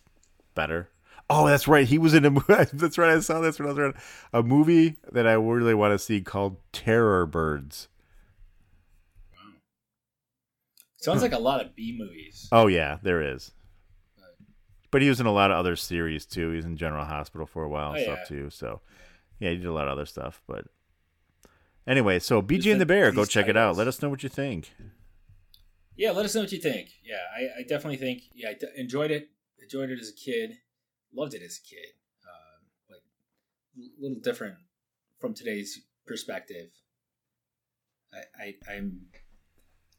better. 0.56 0.90
Oh, 1.34 1.48
that's 1.48 1.66
right. 1.66 1.88
He 1.88 1.98
was 1.98 2.14
in 2.14 2.26
a 2.26 2.30
movie. 2.30 2.46
That's 2.74 2.98
right. 2.98 3.16
I 3.16 3.20
saw 3.22 3.40
this 3.40 3.58
when 3.58 3.68
I 3.68 3.72
was 3.72 3.80
around. 3.80 3.94
A 4.34 4.44
movie 4.44 4.98
that 5.14 5.26
I 5.26 5.34
really 5.34 5.74
want 5.74 5.94
to 5.94 6.00
see 6.00 6.20
called 6.20 6.58
Terror 6.74 7.26
Birds. 7.26 7.88
Sounds 10.98 11.20
hmm. 11.20 11.24
like 11.24 11.32
a 11.32 11.40
lot 11.40 11.62
of 11.62 11.74
B 11.74 11.96
movies. 11.98 12.50
Oh 12.52 12.68
yeah, 12.68 12.98
there 13.02 13.22
is. 13.22 13.52
But 14.92 15.02
he 15.02 15.08
was 15.08 15.22
in 15.22 15.26
a 15.26 15.32
lot 15.32 15.52
of 15.52 15.58
other 15.58 15.78
series 15.78 16.26
too. 16.26 16.50
He 16.50 16.58
was 16.58 16.66
in 16.66 16.76
General 16.76 17.06
Hospital 17.06 17.48
for 17.48 17.64
a 17.64 17.70
while 17.70 17.92
oh, 17.92 17.94
and 17.94 18.02
Oh, 18.02 18.04
stuff 18.04 18.20
yeah. 18.24 18.38
too. 18.38 18.50
So 18.50 18.82
yeah, 19.40 19.52
he 19.52 19.56
did 19.56 19.68
a 19.68 19.74
lot 19.74 19.88
of 19.88 19.94
other 19.94 20.06
stuff. 20.06 20.42
But 20.48 20.66
anyway, 21.88 22.20
so 22.20 22.42
Just 22.42 22.68
and 22.68 22.82
the 22.82 22.86
Bear, 22.86 23.14
go 23.14 23.24
check 23.24 23.48
it 23.48 23.56
out. 23.56 23.78
Let 23.78 23.88
us 23.88 24.02
know 24.02 24.10
what 24.10 24.22
you 24.22 24.30
think. 24.30 24.74
Yeah, 25.96 26.12
let 26.12 26.26
us 26.26 26.36
know 26.36 26.42
what 26.42 26.52
you 26.52 26.60
think. 26.60 26.90
Yeah, 27.06 27.22
I, 27.34 27.62
I 27.62 27.64
definitely 27.64 27.98
think. 27.98 28.24
Yeah, 28.34 28.50
I 28.50 28.54
d- 28.56 28.68
enjoyed 28.76 29.12
it. 29.12 29.30
Enjoyed 29.62 29.90
it 29.90 30.00
as 30.00 30.10
a 30.10 30.14
kid. 30.14 30.58
Loved 31.16 31.34
it 31.34 31.42
as 31.44 31.60
a 31.64 31.68
kid. 31.68 31.86
Um, 32.26 32.68
but 32.90 32.98
a 33.78 34.02
little 34.02 34.20
different 34.22 34.56
from 35.20 35.34
today's 35.34 35.82
perspective. 36.06 36.68
I, 38.14 38.44
I 38.70 38.74
I'm 38.76 39.02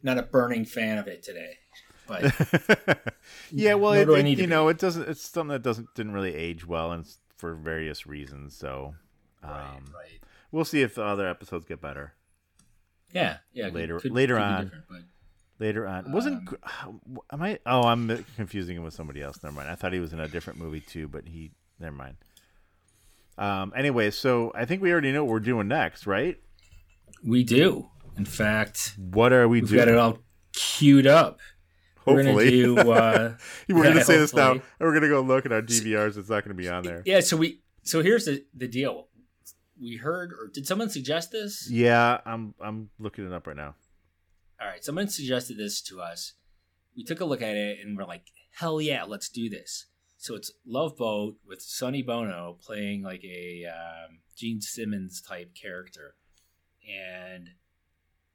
not 0.02 0.18
a 0.18 0.22
burning 0.22 0.64
fan 0.64 0.98
of 0.98 1.06
it 1.06 1.22
today, 1.22 1.54
but 2.06 2.22
yeah, 3.50 3.74
well, 3.74 3.92
it, 3.92 4.08
I 4.08 4.18
it- 4.20 4.26
you 4.26 4.36
be. 4.36 4.46
know, 4.46 4.68
it 4.68 4.78
doesn't. 4.78 5.08
It's 5.08 5.22
something 5.22 5.52
that 5.52 5.62
doesn't 5.62 5.88
didn't 5.94 6.12
really 6.12 6.34
age 6.34 6.66
well, 6.66 6.92
and 6.92 7.06
for 7.36 7.54
various 7.54 8.06
reasons. 8.06 8.56
So 8.56 8.94
um, 9.42 9.50
right, 9.52 9.72
right. 9.94 10.20
we'll 10.50 10.64
see 10.64 10.82
if 10.82 10.94
the 10.96 11.04
other 11.04 11.26
episodes 11.28 11.64
get 11.64 11.80
better 11.80 12.14
Yeah, 13.14 13.38
yeah. 13.52 13.68
Later- 13.68 13.98
could- 14.00 14.12
later 14.12 14.34
could 14.34 14.42
on. 14.42 14.72
but 14.90 15.00
later 15.62 15.86
on. 15.86 16.12
Wasn't 16.12 16.48
Um, 16.84 17.00
am 17.32 17.42
I? 17.42 17.58
Oh, 17.64 17.82
I'm 17.84 18.24
confusing 18.36 18.76
him 18.76 18.82
with 18.84 18.94
somebody 18.94 19.22
else. 19.22 19.42
Never 19.42 19.54
mind. 19.56 19.70
I 19.70 19.74
thought 19.76 19.92
he 19.94 20.00
was 20.00 20.12
in 20.12 20.20
a 20.20 20.28
different 20.28 20.58
movie 20.58 20.80
too, 20.80 21.08
but 21.08 21.26
he. 21.28 21.52
Never 21.80 21.96
mind. 21.96 22.16
Um. 23.38 23.72
Anyway, 23.74 24.10
so 24.10 24.52
I 24.54 24.64
think 24.66 24.82
we 24.82 24.92
already 24.92 25.12
know 25.12 25.24
what 25.24 25.30
we're 25.30 25.40
doing 25.40 25.68
next, 25.68 26.06
right? 26.06 26.36
we 27.24 27.44
do. 27.44 27.88
In 28.18 28.24
fact, 28.24 28.94
What 28.98 29.32
are 29.32 29.48
we 29.48 29.60
doing? 29.60 29.62
we've 29.62 29.70
doing? 29.70 29.86
got 29.86 29.88
it 29.88 29.96
all 29.98 30.18
queued 30.52 31.06
up. 31.06 31.38
We're 32.04 32.16
gonna 32.16 32.32
Hopefully, 32.32 32.50
do. 32.50 32.78
Uh, 32.92 33.34
we're 33.68 33.84
gonna 33.84 34.04
say 34.04 34.18
this 34.18 34.34
now, 34.34 34.52
and 34.52 34.62
we're 34.80 34.92
gonna 34.92 35.08
go 35.08 35.20
look 35.22 35.46
at 35.46 35.52
our 35.52 35.62
DVRs. 35.62 36.18
It's 36.18 36.28
not 36.28 36.44
gonna 36.44 36.54
be 36.54 36.68
on 36.68 36.82
there. 36.82 37.02
Yeah, 37.06 37.20
so 37.20 37.36
we 37.36 37.60
so 37.84 38.02
here's 38.02 38.24
the 38.26 38.44
the 38.54 38.66
deal. 38.68 39.06
We 39.80 39.96
heard 39.96 40.32
or 40.32 40.48
did 40.52 40.66
someone 40.66 40.90
suggest 40.90 41.30
this? 41.32 41.70
Yeah, 41.70 42.18
I'm. 42.26 42.54
I'm 42.60 42.90
looking 42.98 43.24
it 43.26 43.32
up 43.32 43.46
right 43.46 43.56
now. 43.56 43.76
All 44.62 44.68
right, 44.68 44.84
someone 44.84 45.08
suggested 45.08 45.56
this 45.56 45.80
to 45.82 46.00
us. 46.00 46.34
We 46.96 47.02
took 47.02 47.20
a 47.20 47.24
look 47.24 47.42
at 47.42 47.56
it 47.56 47.78
and 47.82 47.96
we're 47.96 48.04
like, 48.04 48.26
"Hell 48.52 48.80
yeah, 48.80 49.02
let's 49.02 49.28
do 49.28 49.48
this." 49.50 49.86
So 50.18 50.36
it's 50.36 50.52
Love 50.64 50.96
Boat 50.96 51.36
with 51.44 51.60
Sonny 51.60 52.00
Bono 52.00 52.58
playing 52.62 53.02
like 53.02 53.24
a 53.24 53.64
um, 53.66 54.20
Gene 54.36 54.60
Simmons 54.60 55.20
type 55.20 55.52
character, 55.60 56.14
and 56.88 57.50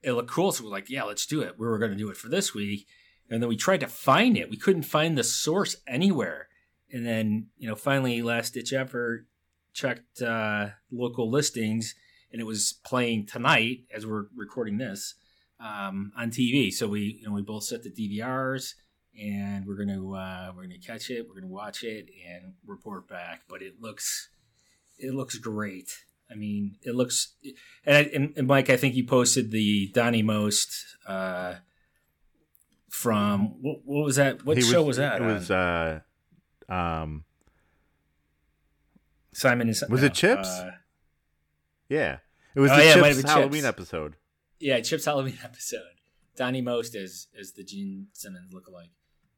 it 0.02 0.12
looked 0.12 0.30
cool. 0.30 0.52
So 0.52 0.66
we're 0.66 0.70
like, 0.70 0.90
"Yeah, 0.90 1.04
let's 1.04 1.26
do 1.26 1.42
it." 1.42 1.58
We 1.58 1.66
were 1.66 1.80
going 1.80 1.92
to 1.92 1.98
do 1.98 2.10
it 2.10 2.18
for 2.18 2.28
this 2.28 2.54
week, 2.54 2.88
and 3.30 3.42
then 3.42 3.48
we 3.48 3.56
tried 3.56 3.80
to 3.80 3.88
find 3.88 4.36
it. 4.36 4.50
We 4.50 4.58
couldn't 4.58 4.84
find 4.84 5.18
the 5.18 5.24
source 5.24 5.78
anywhere, 5.88 6.50
and 6.92 7.06
then 7.06 7.48
you 7.58 7.70
know, 7.70 7.76
finally, 7.76 8.22
last 8.22 8.54
ditch 8.54 8.74
effort, 8.74 9.28
checked 9.72 10.22
uh, 10.22 10.72
local 10.92 11.32
listings, 11.32 11.96
and 12.34 12.42
it 12.42 12.46
was 12.46 12.82
playing 12.84 13.28
tonight 13.28 13.86
as 13.96 14.06
we're 14.06 14.26
recording 14.36 14.78
this 14.78 15.16
um, 15.60 16.12
on 16.18 16.30
TV. 16.32 16.72
So 16.72 16.88
we, 16.88 17.20
you 17.22 17.28
know, 17.28 17.34
we 17.34 17.42
both 17.42 17.64
set 17.64 17.84
the 17.84 17.90
DVRs, 17.92 18.74
and 19.20 19.66
we're 19.66 19.76
gonna 19.78 20.12
uh, 20.12 20.52
we're 20.56 20.64
gonna 20.64 20.78
catch 20.80 21.10
it. 21.10 21.28
We're 21.28 21.36
gonna 21.42 21.52
watch 21.52 21.84
it 21.84 22.10
and 22.30 22.54
report 22.66 23.08
back. 23.08 23.42
But 23.50 23.62
it 23.62 23.82
looks 23.82 24.30
it 25.00 25.14
looks 25.14 25.38
great. 25.38 25.92
I 26.30 26.36
mean, 26.36 26.76
it 26.84 26.94
looks 26.94 27.34
and, 27.86 27.96
I, 27.96 28.02
and, 28.14 28.34
and 28.36 28.48
Mike, 28.48 28.70
I 28.70 28.76
think 28.78 28.96
you 28.96 29.06
posted 29.06 29.50
the 29.52 29.90
Donnie 29.94 30.22
Most 30.24 30.76
uh, 31.08 31.56
from 32.90 33.62
what, 33.62 33.80
what 33.86 34.04
was 34.06 34.18
that? 34.18 34.44
What 34.46 34.58
He 34.58 34.64
show 34.64 34.84
was, 34.84 34.98
that? 34.98 35.22
It 35.22 35.22
on? 35.22 35.34
was. 35.34 35.50
uh 35.52 36.00
Um. 36.70 37.24
Simon 39.34 39.68
and 39.70 39.78
was 39.90 40.02
it 40.04 40.14
Chips? 40.16 40.48
uh, 40.48 40.72
Yeah, 41.90 42.18
it 42.56 42.60
was 42.60 42.72
Oh, 42.72 42.76
the 42.76 42.84
yeah, 42.84 42.90
it 42.98 43.04
Chips 43.04 43.22
have 43.22 43.30
Halloween 43.30 43.62
Chips. 43.62 43.66
episode. 43.68 44.16
Yeah, 44.60 44.80
Chip's 44.82 45.06
Halloween 45.06 45.38
episode. 45.44 45.82
Donnie 46.36 46.62
Most 46.62 46.96
as 46.96 47.28
as 47.40 47.54
the 47.54 47.64
Gene 47.64 48.08
Simmons 48.14 48.54
lookalike. 48.54 48.92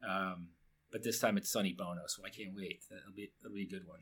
Um, 0.07 0.49
but 0.91 1.03
this 1.03 1.19
time 1.19 1.37
it's 1.37 1.49
Sonny 1.49 1.73
Bono, 1.73 2.01
so 2.07 2.23
I 2.25 2.29
can't 2.29 2.55
wait. 2.55 2.81
That'll 2.89 3.13
be 3.15 3.31
that'll 3.41 3.55
be 3.55 3.63
a 3.63 3.69
good 3.69 3.87
one. 3.87 3.99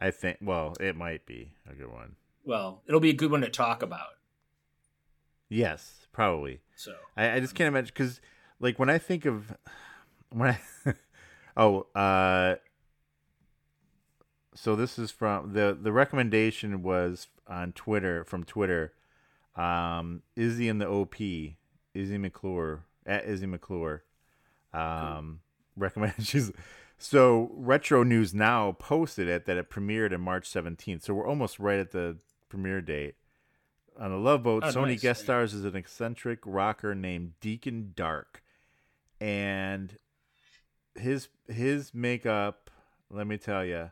I 0.00 0.10
think. 0.10 0.38
Well, 0.40 0.74
it 0.80 0.96
might 0.96 1.26
be 1.26 1.52
a 1.68 1.74
good 1.74 1.92
one. 1.92 2.16
Well, 2.44 2.82
it'll 2.86 3.00
be 3.00 3.10
a 3.10 3.14
good 3.14 3.30
one 3.30 3.42
to 3.42 3.50
talk 3.50 3.82
about. 3.82 4.16
Yes, 5.48 6.06
probably. 6.12 6.60
So 6.76 6.94
I, 7.16 7.32
I 7.32 7.40
just 7.40 7.54
can't 7.54 7.68
imagine 7.68 7.92
because, 7.94 8.20
like, 8.60 8.78
when 8.78 8.90
I 8.90 8.98
think 8.98 9.26
of 9.26 9.54
when 10.30 10.50
I 10.50 10.94
oh, 11.56 11.86
uh, 11.94 12.56
so 14.54 14.76
this 14.76 14.98
is 14.98 15.10
from 15.10 15.52
the 15.52 15.76
the 15.80 15.92
recommendation 15.92 16.82
was 16.82 17.28
on 17.46 17.72
Twitter 17.72 18.24
from 18.24 18.44
Twitter. 18.44 18.92
Um, 19.58 20.22
Izzy 20.36 20.68
and 20.68 20.80
the 20.80 20.86
OP, 20.88 21.16
Izzy 21.94 22.18
McClure 22.18 22.84
at 23.04 23.24
Izzy 23.24 23.46
McClure. 23.46 24.04
Um, 24.72 25.40
recommend 25.76 26.14
she's 26.22 26.52
so 26.98 27.50
Retro 27.54 28.02
News 28.02 28.34
Now 28.34 28.72
posted 28.72 29.28
it 29.28 29.46
that 29.46 29.56
it 29.56 29.70
premiered 29.70 30.12
on 30.14 30.20
March 30.20 30.46
seventeenth. 30.48 31.02
So 31.04 31.14
we're 31.14 31.26
almost 31.26 31.58
right 31.58 31.78
at 31.78 31.90
the 31.92 32.18
premiere 32.48 32.80
date. 32.80 33.14
On 33.98 34.10
the 34.12 34.16
Love 34.16 34.44
Boat, 34.44 34.62
Oh, 34.64 34.70
Sonny 34.70 34.92
nice. 34.92 35.02
guest 35.02 35.22
stars 35.22 35.52
as 35.54 35.64
an 35.64 35.74
eccentric 35.74 36.38
rocker 36.44 36.94
named 36.94 37.32
Deacon 37.40 37.92
Dark, 37.96 38.44
and 39.20 39.98
his 40.94 41.28
his 41.48 41.92
makeup. 41.92 42.70
Let 43.10 43.26
me 43.26 43.38
tell 43.38 43.64
you, 43.64 43.90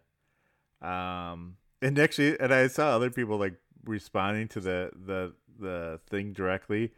um, 0.80 1.56
and 1.82 1.98
actually, 1.98 2.38
and 2.38 2.54
I 2.54 2.68
saw 2.68 2.90
other 2.94 3.10
people 3.10 3.36
like 3.36 3.54
responding 3.86 4.48
to 4.48 4.60
the 4.60 4.90
the 4.94 5.32
the 5.58 6.00
thing 6.08 6.32
directly. 6.32 6.92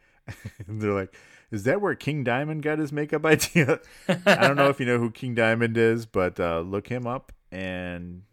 and 0.67 0.81
they're 0.81 0.93
like, 0.93 1.15
"Is 1.51 1.63
that 1.63 1.81
where 1.81 1.95
King 1.95 2.23
Diamond 2.23 2.61
got 2.63 2.79
his 2.79 2.91
makeup 2.91 3.25
idea?" 3.35 3.79
I 4.07 4.47
don't 4.47 4.55
know 4.57 4.69
if 4.69 4.79
you 4.79 4.85
know 4.85 4.99
who 4.99 5.11
King 5.11 5.35
Diamond 5.35 5.77
is, 5.77 6.05
but 6.05 6.39
uh, 6.39 6.59
look 6.61 6.87
him 6.87 7.07
up 7.07 7.31
and 7.51 8.23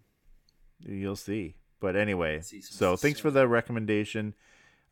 you'll 0.81 1.17
see. 1.17 1.57
But 1.81 1.97
anyway, 1.97 2.41
so 2.41 2.97
thanks 2.97 3.21
for 3.21 3.31
the 3.31 3.47
recommendation, 3.47 4.35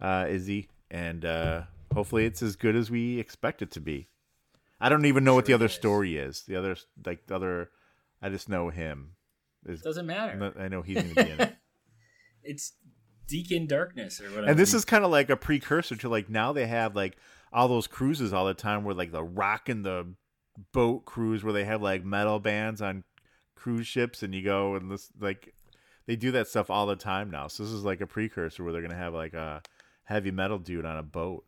uh, 0.01 0.27
Izzy, 0.29 0.69
and 0.91 1.25
uh, 1.25 1.63
hopefully 1.93 2.27
it's 2.27 2.43
as 2.43 2.57
good 2.57 2.77
as 2.77 2.91
we 2.91 3.19
expect 3.19 3.63
it 3.63 3.71
to 3.73 3.81
be. 3.81 4.09
I 4.81 4.91
don't 4.91 5.07
even 5.07 5.25
know 5.25 5.35
what 5.35 5.47
the 5.47 5.55
other 5.55 5.65
it 5.65 5.71
is. 5.71 5.77
story 5.77 6.19
is. 6.19 6.43
The 6.43 6.57
other, 6.57 6.77
like 7.07 7.27
the 7.27 7.37
other, 7.37 7.71
I 8.21 8.29
just 8.29 8.49
know 8.51 8.69
him. 8.69 9.13
Is 9.67 9.81
doesn't 9.81 10.07
matter. 10.07 10.53
I 10.59 10.69
know 10.69 10.83
he's 10.83 10.97
going 10.97 11.15
to 11.15 11.25
be 11.25 11.31
in 11.31 11.41
it. 11.41 11.57
It's 12.47 12.75
Deacon 13.27 13.67
Darkness 13.67 14.21
or 14.21 14.25
whatever. 14.31 14.49
And 14.49 14.59
this 14.59 14.75
is 14.75 14.85
kind 14.85 15.05
of 15.05 15.11
like 15.11 15.31
a 15.31 15.37
precursor 15.37 15.97
to 15.97 16.09
like 16.09 16.29
now 16.29 16.53
they 16.53 16.67
have 16.67 16.95
like 16.95 17.17
all 17.53 17.69
those 17.69 17.87
cruises 17.87 18.33
all 18.33 18.47
the 18.47 18.55
time 18.55 18.85
where 18.85 18.95
like 18.95 19.13
the 19.13 19.23
rock 19.23 19.69
and 19.69 19.85
the 19.85 20.15
boat 20.73 21.05
cruise 21.05 21.43
where 21.43 21.53
they 21.53 21.65
have 21.65 21.83
like 21.83 22.05
metal 22.05 22.39
bands 22.39 22.81
on 22.81 23.05
cruise 23.55 23.87
ships 23.87 24.23
and 24.23 24.35
you 24.35 24.43
go 24.43 24.75
and 24.75 24.91
this 24.91 25.11
like 25.19 25.55
they 26.07 26.17
do 26.17 26.33
that 26.33 26.49
stuff 26.49 26.71
all 26.71 26.87
the 26.87 26.97
time 26.97 27.31
now. 27.31 27.49
So 27.49 27.63
this 27.63 27.73
is 27.73 27.85
like 27.85 28.01
a 28.01 28.07
precursor 28.07 28.63
where 28.63 28.73
they're 28.73 28.83
gonna 28.83 28.95
have 28.95 29.15
like 29.15 29.35
a 29.35 29.63
heavy 30.05 30.31
metal 30.31 30.59
dude 30.59 30.85
on 30.85 30.99
a 30.99 31.03
boat. 31.03 31.45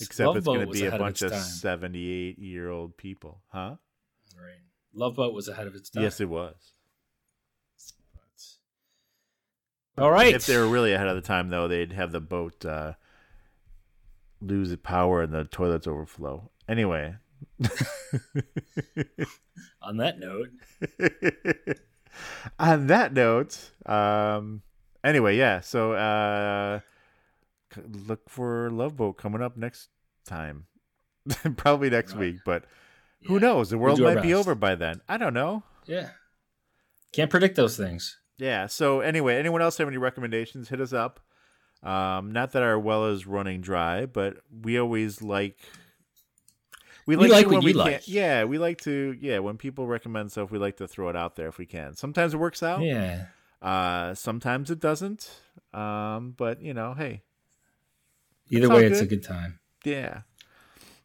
Except 0.00 0.26
Love 0.26 0.36
it's 0.36 0.44
Boat 0.44 0.54
gonna 0.54 0.66
be 0.66 0.86
a 0.86 0.98
bunch 0.98 1.22
of 1.22 1.34
seventy 1.34 2.10
eight 2.10 2.38
year 2.38 2.68
old 2.70 2.96
people. 2.96 3.42
Huh? 3.48 3.76
right. 4.36 4.58
Love 4.92 5.16
Boat 5.16 5.34
was 5.34 5.48
ahead 5.48 5.66
of 5.66 5.74
its 5.74 5.90
time. 5.90 6.02
Yes 6.02 6.20
it 6.20 6.28
was. 6.28 6.73
All 9.96 10.10
right. 10.10 10.34
If 10.34 10.46
they 10.46 10.56
were 10.56 10.66
really 10.66 10.92
ahead 10.92 11.06
of 11.08 11.14
the 11.16 11.22
time 11.22 11.50
though, 11.50 11.68
they'd 11.68 11.92
have 11.92 12.10
the 12.12 12.20
boat 12.20 12.64
uh 12.64 12.94
lose 14.40 14.70
its 14.72 14.82
power 14.82 15.22
and 15.22 15.32
the 15.32 15.44
toilets 15.44 15.86
overflow. 15.86 16.50
Anyway. 16.68 17.14
On 19.82 19.98
that 19.98 20.18
note, 20.18 20.48
on 22.58 22.86
that 22.86 23.12
note, 23.12 23.70
um, 23.86 24.62
anyway, 25.04 25.36
yeah. 25.36 25.60
So 25.60 25.92
uh, 25.92 26.80
look 28.06 28.30
for 28.30 28.70
Love 28.70 28.96
Boat 28.96 29.14
coming 29.18 29.42
up 29.42 29.56
next 29.58 29.90
time, 30.24 30.66
probably 31.56 31.90
next 31.90 32.12
Right. 32.12 32.20
week. 32.20 32.36
But 32.46 32.64
who 33.26 33.34
Yeah. 33.34 33.40
knows? 33.40 33.68
The 33.70 33.78
world 33.78 33.98
do 33.98 34.06
our 34.06 34.14
might 34.14 34.22
be 34.22 34.32
over 34.34 34.54
by 34.54 34.74
then. 34.74 35.02
I 35.08 35.18
don't 35.18 35.34
know. 35.34 35.64
yeah, 35.86 36.10
can't 37.12 37.30
predict 37.30 37.56
those 37.56 37.76
things. 37.76 38.18
Yeah. 38.38 38.66
So 38.66 39.00
anyway, 39.00 39.36
anyone 39.36 39.62
else 39.62 39.78
have 39.78 39.88
any 39.88 39.96
recommendations? 39.96 40.68
Hit 40.68 40.80
us 40.80 40.92
up. 40.92 41.20
Um, 41.82 42.32
not 42.32 42.52
that 42.52 42.62
our 42.62 42.78
well 42.78 43.06
is 43.06 43.26
running 43.26 43.60
dry, 43.60 44.06
but 44.06 44.38
we 44.62 44.78
always 44.78 45.20
like 45.22 45.58
we 47.06 47.16
like, 47.16 47.30
like 47.30 47.46
what 47.48 47.62
we 47.62 47.74
like. 47.74 47.90
Can't, 47.92 48.08
yeah, 48.08 48.44
we 48.44 48.56
like 48.58 48.80
to. 48.82 49.14
Yeah, 49.20 49.40
when 49.40 49.58
people 49.58 49.86
recommend 49.86 50.32
stuff, 50.32 50.50
we 50.50 50.58
like 50.58 50.78
to 50.78 50.88
throw 50.88 51.10
it 51.10 51.16
out 51.16 51.36
there 51.36 51.48
if 51.48 51.58
we 51.58 51.66
can. 51.66 51.94
Sometimes 51.94 52.32
it 52.32 52.38
works 52.38 52.62
out. 52.62 52.80
Yeah. 52.82 53.26
Uh, 53.60 54.14
sometimes 54.14 54.70
it 54.70 54.80
doesn't. 54.80 55.30
Um, 55.74 56.34
but 56.36 56.62
you 56.62 56.72
know, 56.72 56.94
hey, 56.94 57.22
Either 58.50 58.68
way, 58.70 58.86
it's 58.86 59.00
a 59.00 59.06
good. 59.06 59.22
time. 59.22 59.58
yeah. 59.84 60.22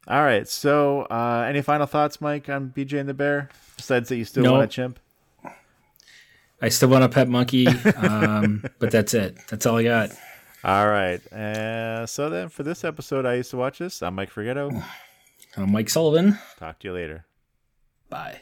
All 0.08 0.22
right. 0.24 0.48
So, 0.48 1.02
uh, 1.02 1.46
any 1.48 1.62
final 1.62 1.86
thoughts, 1.86 2.20
Mike, 2.22 2.50
on 2.50 2.70
BJ 2.76 3.00
and 3.00 3.08
the 3.10 3.14
Bear? 3.14 3.50
Besides 3.78 4.10
that, 4.10 4.16
you 4.18 4.26
still 4.26 4.44
No. 4.44 4.54
want 4.54 4.64
a 4.64 4.68
chimp? 4.68 5.00
I 6.62 6.70
still 6.70 6.90
want 6.90 7.04
a 7.04 7.10
pet 7.10 7.30
monkey, 7.30 7.68
um, 7.98 8.64
but 8.80 8.92
that's 8.92 9.14
it. 9.14 9.38
That's 9.50 9.66
all 9.66 9.78
I 9.78 9.84
got. 9.84 10.10
All 10.64 10.88
right. 10.88 11.26
Uh, 11.32 12.06
so 12.06 12.30
then, 12.30 12.50
for 12.50 12.64
this 12.64 12.84
episode, 12.84 13.26
I 13.26 13.36
used 13.36 13.52
to 13.52 13.58
watch 13.58 13.80
this. 13.80 14.02
I'm 14.04 14.16
Mike 14.16 14.32
Forgetto. 14.32 14.84
I'm 15.58 15.72
Mike 15.72 15.90
Sullivan. 15.90 16.38
Talk 16.58 16.80
to 16.80 16.88
you 16.90 16.94
later. 16.94 17.26
Bye. 18.10 18.42